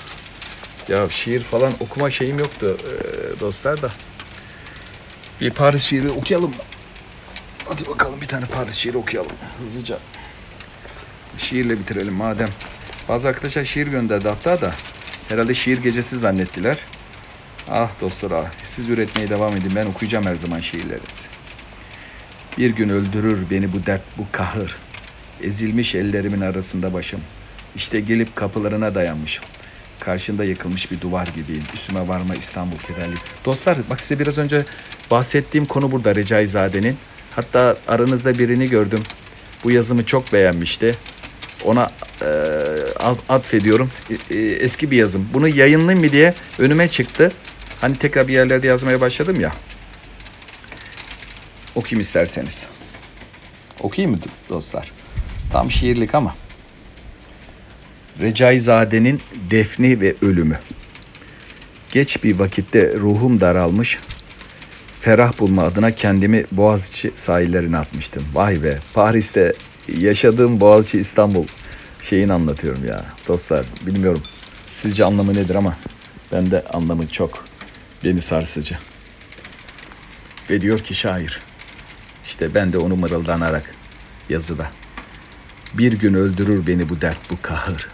Ya 0.88 1.08
şiir 1.08 1.40
falan 1.40 1.72
okuma 1.80 2.10
şeyim 2.10 2.38
yoktu 2.38 2.76
ee, 2.86 3.40
dostlar 3.40 3.82
da. 3.82 3.88
Bir 5.41 5.51
Paris 5.51 5.82
şiiri 5.82 6.11
okuyalım 6.11 6.51
mı? 6.51 6.62
Hadi 7.68 7.86
bakalım 7.86 8.20
bir 8.20 8.26
tane 8.26 8.45
Paris 8.45 8.74
şiiri 8.74 8.97
okuyalım 8.97 9.32
hızlıca. 9.59 9.99
Şiirle 11.39 11.78
bitirelim 11.78 12.14
madem. 12.14 12.49
Bazı 13.09 13.28
arkadaşlar 13.28 13.64
şiir 13.64 13.86
gönderdi 13.86 14.28
hatta 14.28 14.61
da. 14.61 14.74
Herhalde 15.28 15.55
şiir 15.55 15.82
gecesi 15.82 16.18
zannettiler. 16.18 16.78
Ah 17.70 17.91
dostlar 18.01 18.30
ah. 18.30 18.51
Siz 18.62 18.89
üretmeye 18.89 19.28
devam 19.28 19.57
edin. 19.57 19.72
Ben 19.76 19.86
okuyacağım 19.86 20.26
her 20.26 20.34
zaman 20.34 20.61
şiirlerinizi. 20.61 21.26
Bir 22.59 22.70
gün 22.70 22.89
öldürür 22.89 23.51
beni 23.51 23.72
bu 23.72 23.86
dert 23.86 24.03
bu 24.18 24.26
kahır. 24.32 24.76
Ezilmiş 25.43 25.95
ellerimin 25.95 26.41
arasında 26.41 26.93
başım. 26.93 27.20
İşte 27.76 28.01
gelip 28.01 28.36
kapılarına 28.36 28.95
dayanmışım. 28.95 29.45
Karşında 30.01 30.44
yıkılmış 30.44 30.90
bir 30.90 31.01
duvar 31.01 31.26
gibiyim. 31.26 31.62
Üstüme 31.74 32.09
varma 32.09 32.34
İstanbul 32.34 32.76
kederli. 32.76 33.14
Dostlar 33.44 33.78
bak 33.90 34.01
size 34.01 34.20
biraz 34.20 34.38
önce 34.38 34.64
bahsettiğim 35.11 35.66
konu 35.66 35.92
burada 35.92 36.14
Recaizade'nin. 36.14 36.96
Hatta 37.36 37.76
aranızda 37.88 38.38
birini 38.38 38.68
gördüm. 38.68 39.03
Bu 39.64 39.70
yazımı 39.70 40.05
çok 40.05 40.32
beğenmişti. 40.32 40.94
Ona 41.64 41.90
e, 42.22 42.28
atfediyorum. 43.28 43.90
E, 44.30 44.36
e, 44.36 44.40
eski 44.40 44.90
bir 44.90 44.96
yazım. 44.96 45.28
Bunu 45.34 45.49
yayınlayayım 45.49 46.07
mı 46.07 46.12
diye 46.12 46.34
önüme 46.59 46.88
çıktı. 46.88 47.32
Hani 47.80 47.96
tekrar 47.96 48.28
bir 48.28 48.32
yerlerde 48.32 48.66
yazmaya 48.66 49.01
başladım 49.01 49.40
ya. 49.40 49.53
Okuyayım 51.74 52.01
isterseniz. 52.01 52.66
Okuyayım 53.80 54.16
mı 54.16 54.22
dostlar? 54.49 54.92
Tam 55.53 55.70
şiirlik 55.70 56.14
ama. 56.14 56.34
Recaizade'nin 58.20 59.20
defni 59.50 60.00
ve 60.00 60.14
ölümü. 60.22 60.58
Geç 61.92 62.24
bir 62.24 62.38
vakitte 62.38 62.94
ruhum 62.94 63.40
daralmış, 63.40 63.98
ferah 65.00 65.38
bulma 65.38 65.62
adına 65.62 65.90
kendimi 65.90 66.44
Boğaziçi 66.52 67.12
sahillerine 67.14 67.78
atmıştım. 67.78 68.24
Vay 68.34 68.62
be, 68.62 68.78
Paris'te 68.94 69.52
yaşadığım 69.98 70.60
Boğaziçi 70.60 71.00
İstanbul 71.00 71.44
şeyini 72.02 72.32
anlatıyorum 72.32 72.84
ya. 72.84 73.04
Dostlar, 73.28 73.66
bilmiyorum 73.86 74.22
sizce 74.70 75.04
anlamı 75.04 75.34
nedir 75.34 75.54
ama 75.54 75.76
ben 76.32 76.50
de 76.50 76.64
anlamı 76.72 77.08
çok 77.08 77.44
beni 78.04 78.22
sarsıcı. 78.22 78.78
Ve 80.50 80.60
diyor 80.60 80.78
ki 80.78 80.94
şair, 80.94 81.40
işte 82.26 82.54
ben 82.54 82.72
de 82.72 82.78
onu 82.78 82.96
mırıldanarak 82.96 83.74
yazıda. 84.28 84.70
Bir 85.74 85.92
gün 85.92 86.14
öldürür 86.14 86.66
beni 86.66 86.88
bu 86.88 87.00
dert, 87.00 87.30
bu 87.30 87.34
kahır. 87.42 87.88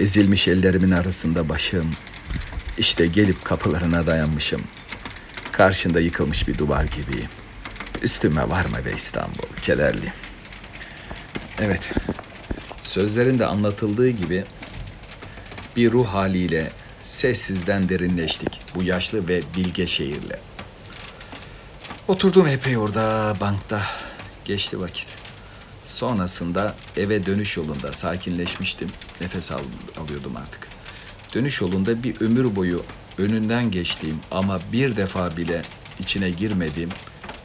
Ezilmiş 0.00 0.48
ellerimin 0.48 0.90
arasında 0.90 1.48
başım. 1.48 1.90
İşte 2.78 3.06
gelip 3.06 3.44
kapılarına 3.44 4.06
dayanmışım. 4.06 4.62
Karşında 5.52 6.00
yıkılmış 6.00 6.48
bir 6.48 6.58
duvar 6.58 6.84
gibiyim. 6.84 7.28
Üstüme 8.02 8.48
varma 8.48 8.84
be 8.84 8.92
İstanbul, 8.96 9.56
kederliyim. 9.62 10.12
Evet, 11.60 11.80
sözlerinde 12.82 13.46
anlatıldığı 13.46 14.08
gibi 14.08 14.44
bir 15.76 15.92
ruh 15.92 16.06
haliyle 16.06 16.70
sessizden 17.04 17.88
derinleştik 17.88 18.60
bu 18.74 18.82
yaşlı 18.82 19.28
ve 19.28 19.42
bilge 19.56 19.86
şehirle. 19.86 20.40
Oturdum 22.08 22.46
epey 22.46 22.78
orada 22.78 23.34
bankta. 23.40 23.82
Geçti 24.44 24.80
vakit. 24.80 25.19
Sonrasında 25.90 26.74
eve 26.96 27.26
dönüş 27.26 27.56
yolunda 27.56 27.92
sakinleşmiştim. 27.92 28.88
Nefes 29.20 29.52
al, 29.52 29.60
alıyordum 30.00 30.36
artık. 30.36 30.68
Dönüş 31.34 31.60
yolunda 31.60 32.02
bir 32.02 32.20
ömür 32.20 32.56
boyu 32.56 32.82
önünden 33.18 33.70
geçtiğim 33.70 34.20
ama 34.30 34.60
bir 34.72 34.96
defa 34.96 35.36
bile 35.36 35.62
içine 36.00 36.30
girmediğim 36.30 36.90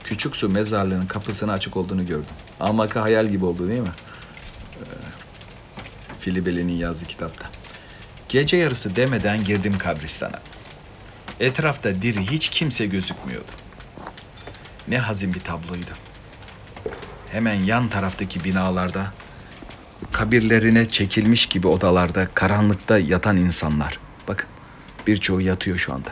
küçük 0.03 0.35
su 0.35 0.49
mezarlığının 0.49 1.05
kapısını 1.05 1.51
açık 1.51 1.77
olduğunu 1.77 2.05
gördüm. 2.05 2.35
Almaka 2.59 3.01
hayal 3.01 3.27
gibi 3.27 3.45
oldu 3.45 3.67
değil 3.67 3.79
mi? 3.79 3.91
Ee, 4.75 4.85
Filibeli'nin 6.19 6.73
yazdığı 6.73 7.05
kitapta. 7.05 7.49
Gece 8.29 8.57
yarısı 8.57 8.95
demeden 8.95 9.43
girdim 9.43 9.77
kabristana. 9.77 10.39
Etrafta 11.39 12.01
diri 12.01 12.31
hiç 12.31 12.49
kimse 12.49 12.85
gözükmüyordu. 12.85 13.51
Ne 14.87 14.99
hazin 14.99 15.33
bir 15.33 15.39
tabloydu. 15.39 15.91
Hemen 17.35 17.53
yan 17.53 17.89
taraftaki 17.89 18.43
binalarda, 18.43 19.13
kabirlerine 20.11 20.89
çekilmiş 20.89 21.45
gibi 21.45 21.67
odalarda, 21.67 22.27
karanlıkta 22.33 22.97
yatan 22.97 23.37
insanlar. 23.37 23.99
Bakın, 24.27 24.49
birçoğu 25.07 25.41
yatıyor 25.41 25.77
şu 25.77 25.93
anda. 25.93 26.09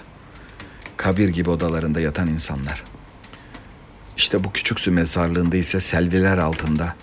Kabir 0.97 1.29
gibi 1.29 1.49
odalarında 1.49 1.99
yatan 1.99 2.27
insanlar. 2.27 2.83
İşte 4.17 4.43
bu 4.43 4.51
küçük 4.51 4.79
su 4.79 4.91
mezarlığında 4.91 5.57
ise 5.57 5.79
selviler 5.79 6.37
altında, 6.37 6.95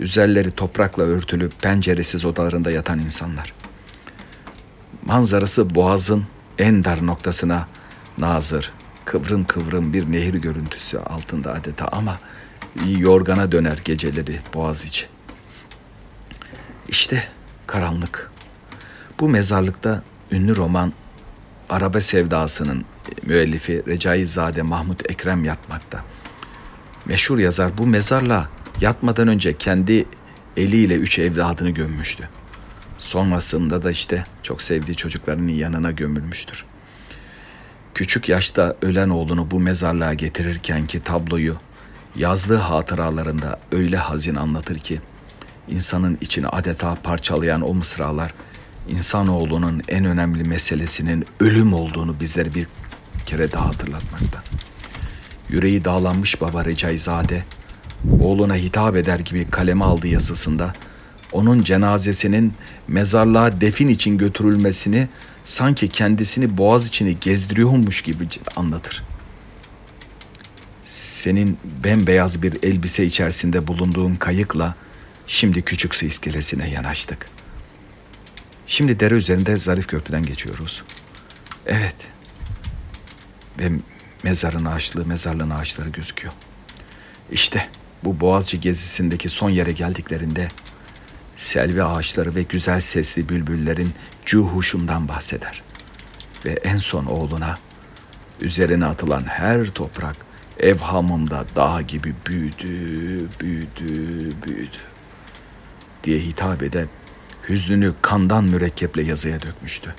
üzerleri 0.00 0.50
toprakla 0.50 1.02
örtülü 1.02 1.48
penceresiz 1.48 2.24
odalarında 2.24 2.70
yatan 2.70 2.98
insanlar. 2.98 3.54
Manzarası 5.06 5.74
boğazın 5.74 6.24
en 6.58 6.84
dar 6.84 7.06
noktasına 7.06 7.68
nazır, 8.18 8.72
kıvrım 9.04 9.44
kıvrım 9.44 9.92
bir 9.92 10.12
nehir 10.12 10.34
görüntüsü 10.34 10.98
altında 10.98 11.52
adeta 11.52 11.88
ama 11.88 12.18
yorgana 12.86 13.52
döner 13.52 13.78
geceleri 13.84 14.40
boğaz 14.54 14.84
içi. 14.84 15.06
İşte 16.88 17.28
karanlık. 17.66 18.30
Bu 19.20 19.28
mezarlıkta 19.28 20.02
ünlü 20.32 20.56
roman 20.56 20.92
Arabe 21.68 22.00
Sevdası'nın 22.00 22.84
müellifi 23.22 23.82
Recaizade 23.86 24.62
Mahmut 24.62 25.10
Ekrem 25.10 25.44
yatmakta. 25.44 26.04
Meşhur 27.04 27.38
yazar 27.38 27.78
bu 27.78 27.86
mezarla 27.86 28.48
yatmadan 28.80 29.28
önce 29.28 29.52
kendi 29.52 30.06
eliyle 30.56 30.94
üç 30.94 31.18
evladını 31.18 31.70
gömmüştü. 31.70 32.28
Sonrasında 32.98 33.82
da 33.82 33.90
işte 33.90 34.24
çok 34.42 34.62
sevdiği 34.62 34.96
çocuklarının 34.96 35.52
yanına 35.52 35.90
gömülmüştür. 35.90 36.64
Küçük 37.94 38.28
yaşta 38.28 38.76
ölen 38.82 39.08
oğlunu 39.08 39.50
bu 39.50 39.60
mezarlığa 39.60 40.14
getirirken 40.14 40.86
ki 40.86 41.00
tabloyu 41.00 41.56
yazdığı 42.16 42.56
hatıralarında 42.56 43.60
öyle 43.72 43.96
hazin 43.96 44.34
anlatır 44.34 44.78
ki 44.78 45.00
insanın 45.68 46.18
içini 46.20 46.48
adeta 46.48 46.94
parçalayan 47.02 47.60
o 47.70 47.74
mısralar 47.74 48.34
insanoğlunun 48.88 49.82
en 49.88 50.04
önemli 50.04 50.44
meselesinin 50.44 51.24
ölüm 51.40 51.74
olduğunu 51.74 52.20
bizlere 52.20 52.54
bir 52.54 52.66
kere 53.26 53.52
daha 53.52 53.66
hatırlatmakta. 53.66 54.42
Yüreği 55.48 55.84
dağlanmış 55.84 56.40
baba 56.40 56.64
Recaizade 56.64 57.44
oğluna 58.20 58.56
hitap 58.56 58.96
eder 58.96 59.18
gibi 59.18 59.50
kaleme 59.50 59.84
aldığı 59.84 60.08
yazısında 60.08 60.72
onun 61.32 61.62
cenazesinin 61.62 62.54
mezarlığa 62.88 63.60
defin 63.60 63.88
için 63.88 64.18
götürülmesini 64.18 65.08
sanki 65.44 65.88
kendisini 65.88 66.58
boğaz 66.58 66.86
içini 66.86 67.20
gezdiriyormuş 67.20 68.02
gibi 68.02 68.28
anlatır. 68.56 69.07
Senin 70.88 71.58
bembeyaz 71.84 72.42
bir 72.42 72.62
elbise 72.62 73.04
içerisinde 73.04 73.66
bulunduğun 73.66 74.14
kayıkla 74.14 74.74
şimdi 75.26 75.62
küçük 75.62 75.94
su 75.94 76.06
iskelesine 76.06 76.70
yanaştık. 76.70 77.26
Şimdi 78.66 79.00
dere 79.00 79.14
üzerinde 79.14 79.58
zarif 79.58 79.86
köprüden 79.86 80.22
geçiyoruz. 80.22 80.82
Evet. 81.66 81.94
Ve 83.58 83.70
mezarın 84.22 84.64
ağaçlığı, 84.64 85.06
mezarlığın 85.06 85.50
ağaçları 85.50 85.88
gözüküyor. 85.88 86.32
İşte 87.30 87.68
bu 88.04 88.20
Boğazcı 88.20 88.56
gezisindeki 88.56 89.28
son 89.28 89.50
yere 89.50 89.72
geldiklerinde 89.72 90.48
selvi 91.36 91.84
ağaçları 91.84 92.34
ve 92.34 92.42
güzel 92.42 92.80
sesli 92.80 93.28
bülbüllerin 93.28 93.94
cuhuşundan 94.26 95.08
bahseder. 95.08 95.62
Ve 96.44 96.52
en 96.52 96.78
son 96.78 97.06
oğluna 97.06 97.58
üzerine 98.40 98.86
atılan 98.86 99.24
her 99.26 99.70
toprak 99.70 100.27
evhamımda 100.60 101.44
dağ 101.56 101.82
gibi 101.82 102.14
büyüdü, 102.26 103.28
büyüdü, 103.40 104.32
büyüdü 104.46 104.78
diye 106.04 106.18
hitap 106.18 106.62
edip 106.62 106.88
hüznünü 107.48 107.94
kandan 108.02 108.44
mürekkeple 108.44 109.02
yazıya 109.02 109.42
dökmüştü. 109.42 109.94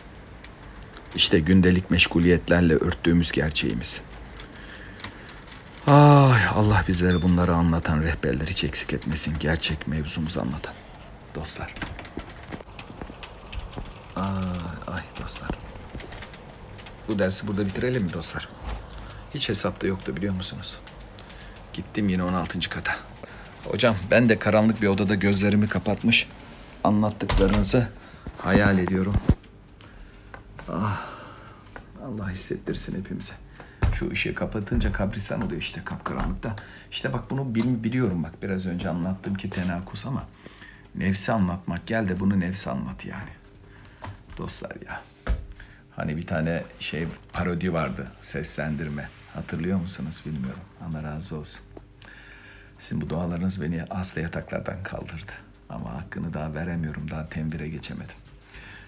İşte 1.16 1.40
gündelik 1.40 1.92
meşguliyetlerle 1.92 2.76
örttüğümüz 2.76 3.32
gerçeğimiz. 3.32 4.02
Ay 5.88 6.42
Allah 6.56 6.84
bizlere 6.88 7.22
bunları 7.22 7.56
anlatan 7.56 8.02
rehberler 8.02 8.48
hiç 8.48 8.64
eksik 8.64 8.94
etmesin. 8.94 9.36
Gerçek 9.40 9.88
mevzumuzu 9.88 10.42
anlatan 10.42 10.74
dostlar. 11.36 11.74
Ay, 14.16 14.26
ay 14.88 15.02
dostlar. 15.22 15.50
bu 17.08 17.20
dersi 17.20 17.48
burada 17.48 17.66
bitirelim 17.66 18.04
mi 18.04 18.14
dostlar? 18.14 18.48
Hiç 19.34 19.50
hesapta 19.50 19.88
yoktu 19.88 20.18
biliyor 20.18 20.34
musunuz? 20.34 20.80
Gittim 21.74 22.10
yine 22.10 22.24
16. 22.24 22.60
kata. 22.70 22.92
Hocam 23.66 23.96
ben 24.12 24.30
de 24.30 24.40
karanlık 24.40 24.82
bir 24.82 24.88
odada 24.88 25.16
gözlerimi 25.16 25.68
kapatmış 25.68 26.30
anlattıklarınızı 26.84 27.90
hayal 28.38 28.78
ediyorum. 28.80 29.14
Ah, 30.70 31.08
Allah 32.06 32.30
hissettirsin 32.32 32.98
hepimize. 33.00 33.34
Şu 33.94 34.12
ışığı 34.12 34.36
kapatınca 34.36 34.92
kabristan 34.92 35.42
oluyor 35.42 35.62
işte 35.62 35.82
kapkaranlıkta. 35.86 36.56
İşte 36.92 37.14
bak 37.14 37.30
bunu 37.30 37.56
bil- 37.56 37.84
biliyorum 37.84 38.24
bak 38.24 38.32
biraz 38.44 38.66
önce 38.66 38.90
anlattım 38.90 39.36
ki 39.36 39.50
tenakus 39.50 40.06
ama 40.06 40.24
nefsi 40.96 41.32
anlatmak 41.32 41.88
gel 41.88 42.08
de 42.08 42.20
bunu 42.20 42.40
nefsi 42.40 42.70
anlat 42.70 43.06
yani. 43.06 43.30
Dostlar 44.38 44.76
ya. 44.88 45.02
Hani 45.96 46.18
bir 46.18 46.28
tane 46.28 46.64
şey 46.80 47.08
parodi 47.34 47.74
vardı 47.74 48.08
seslendirme. 48.22 49.10
Hatırlıyor 49.34 49.80
musunuz 49.80 50.24
bilmiyorum. 50.26 50.60
Allah 50.86 51.04
razı 51.04 51.38
olsun. 51.38 51.62
Sizin 52.80 53.02
bu 53.02 53.10
dualarınız 53.10 53.62
beni 53.62 53.80
hasta 53.90 54.22
yataklardan 54.22 54.84
kaldırdı. 54.84 55.32
Ama 55.70 55.94
hakkını 55.94 56.34
daha 56.34 56.54
veremiyorum. 56.54 57.12
Daha 57.12 57.30
tembire 57.30 57.70
geçemedim. 57.70 58.16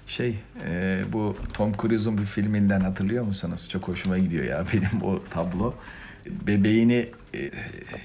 Şey, 0.07 0.39
e, 0.65 1.03
bu 1.13 1.37
Tom 1.53 1.73
Cruise'un 1.81 2.17
bir 2.17 2.25
filminden 2.25 2.79
hatırlıyor 2.79 3.23
musunuz? 3.23 3.69
Çok 3.69 3.87
hoşuma 3.87 4.17
gidiyor 4.17 4.43
ya 4.43 4.65
benim 4.73 5.03
o 5.03 5.23
tablo. 5.29 5.73
Bebeğini 6.25 7.09
e, 7.33 7.51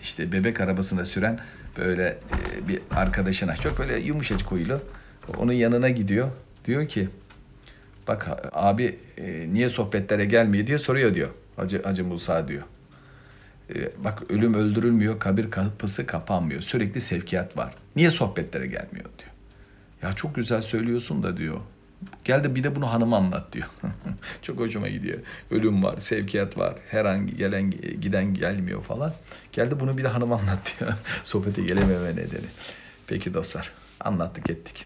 işte 0.02 0.32
bebek 0.32 0.60
arabasında 0.60 1.06
süren 1.06 1.40
böyle 1.78 2.06
e, 2.08 2.68
bir 2.68 2.80
arkadaşına 2.90 3.56
çok 3.56 3.78
böyle 3.78 3.98
yumuşacık 3.98 4.50
huylu. 4.50 4.80
Onun 5.38 5.52
yanına 5.52 5.88
gidiyor. 5.88 6.28
Diyor 6.64 6.88
ki 6.88 7.08
bak 8.08 8.28
abi 8.52 8.98
e, 9.18 9.48
niye 9.52 9.68
sohbetlere 9.68 10.24
gelmiyor 10.24 10.66
diye 10.66 10.78
soruyor 10.78 11.14
diyor. 11.14 11.30
Hacı, 11.56 11.82
Hacı 11.82 12.04
Musa 12.04 12.48
diyor. 12.48 12.62
E, 13.74 14.04
bak 14.04 14.22
ölüm 14.28 14.54
öldürülmüyor, 14.54 15.18
kabir 15.18 15.50
kapısı 15.50 16.06
kapanmıyor. 16.06 16.60
Sürekli 16.60 17.00
sevkiyat 17.00 17.56
var. 17.56 17.74
Niye 17.96 18.10
sohbetlere 18.10 18.66
gelmiyor 18.66 19.10
diyor. 19.18 19.30
Ya 20.02 20.12
çok 20.12 20.34
güzel 20.34 20.60
söylüyorsun 20.60 21.22
da 21.22 21.36
diyor. 21.36 21.60
Gel 22.24 22.44
de 22.44 22.54
bir 22.54 22.64
de 22.64 22.76
bunu 22.76 22.92
hanıma 22.92 23.16
anlat 23.16 23.52
diyor. 23.52 23.66
çok 24.42 24.58
hoşuma 24.58 24.88
gidiyor. 24.88 25.18
Ölüm 25.50 25.82
var, 25.82 26.00
sevkiyat 26.00 26.58
var. 26.58 26.74
Her 26.90 27.04
an 27.04 27.26
gelen 27.26 27.70
giden 28.00 28.34
gelmiyor 28.34 28.82
falan. 28.82 29.12
Gel 29.52 29.70
de 29.70 29.80
bunu 29.80 29.98
bir 29.98 30.04
de 30.04 30.08
hanıma 30.08 30.38
anlat 30.38 30.74
diyor. 30.80 30.92
Sohbete 31.24 31.62
gelememe 31.62 32.10
nedeni. 32.10 32.46
Peki 33.06 33.34
dostlar 33.34 33.72
anlattık 34.00 34.50
ettik. 34.50 34.74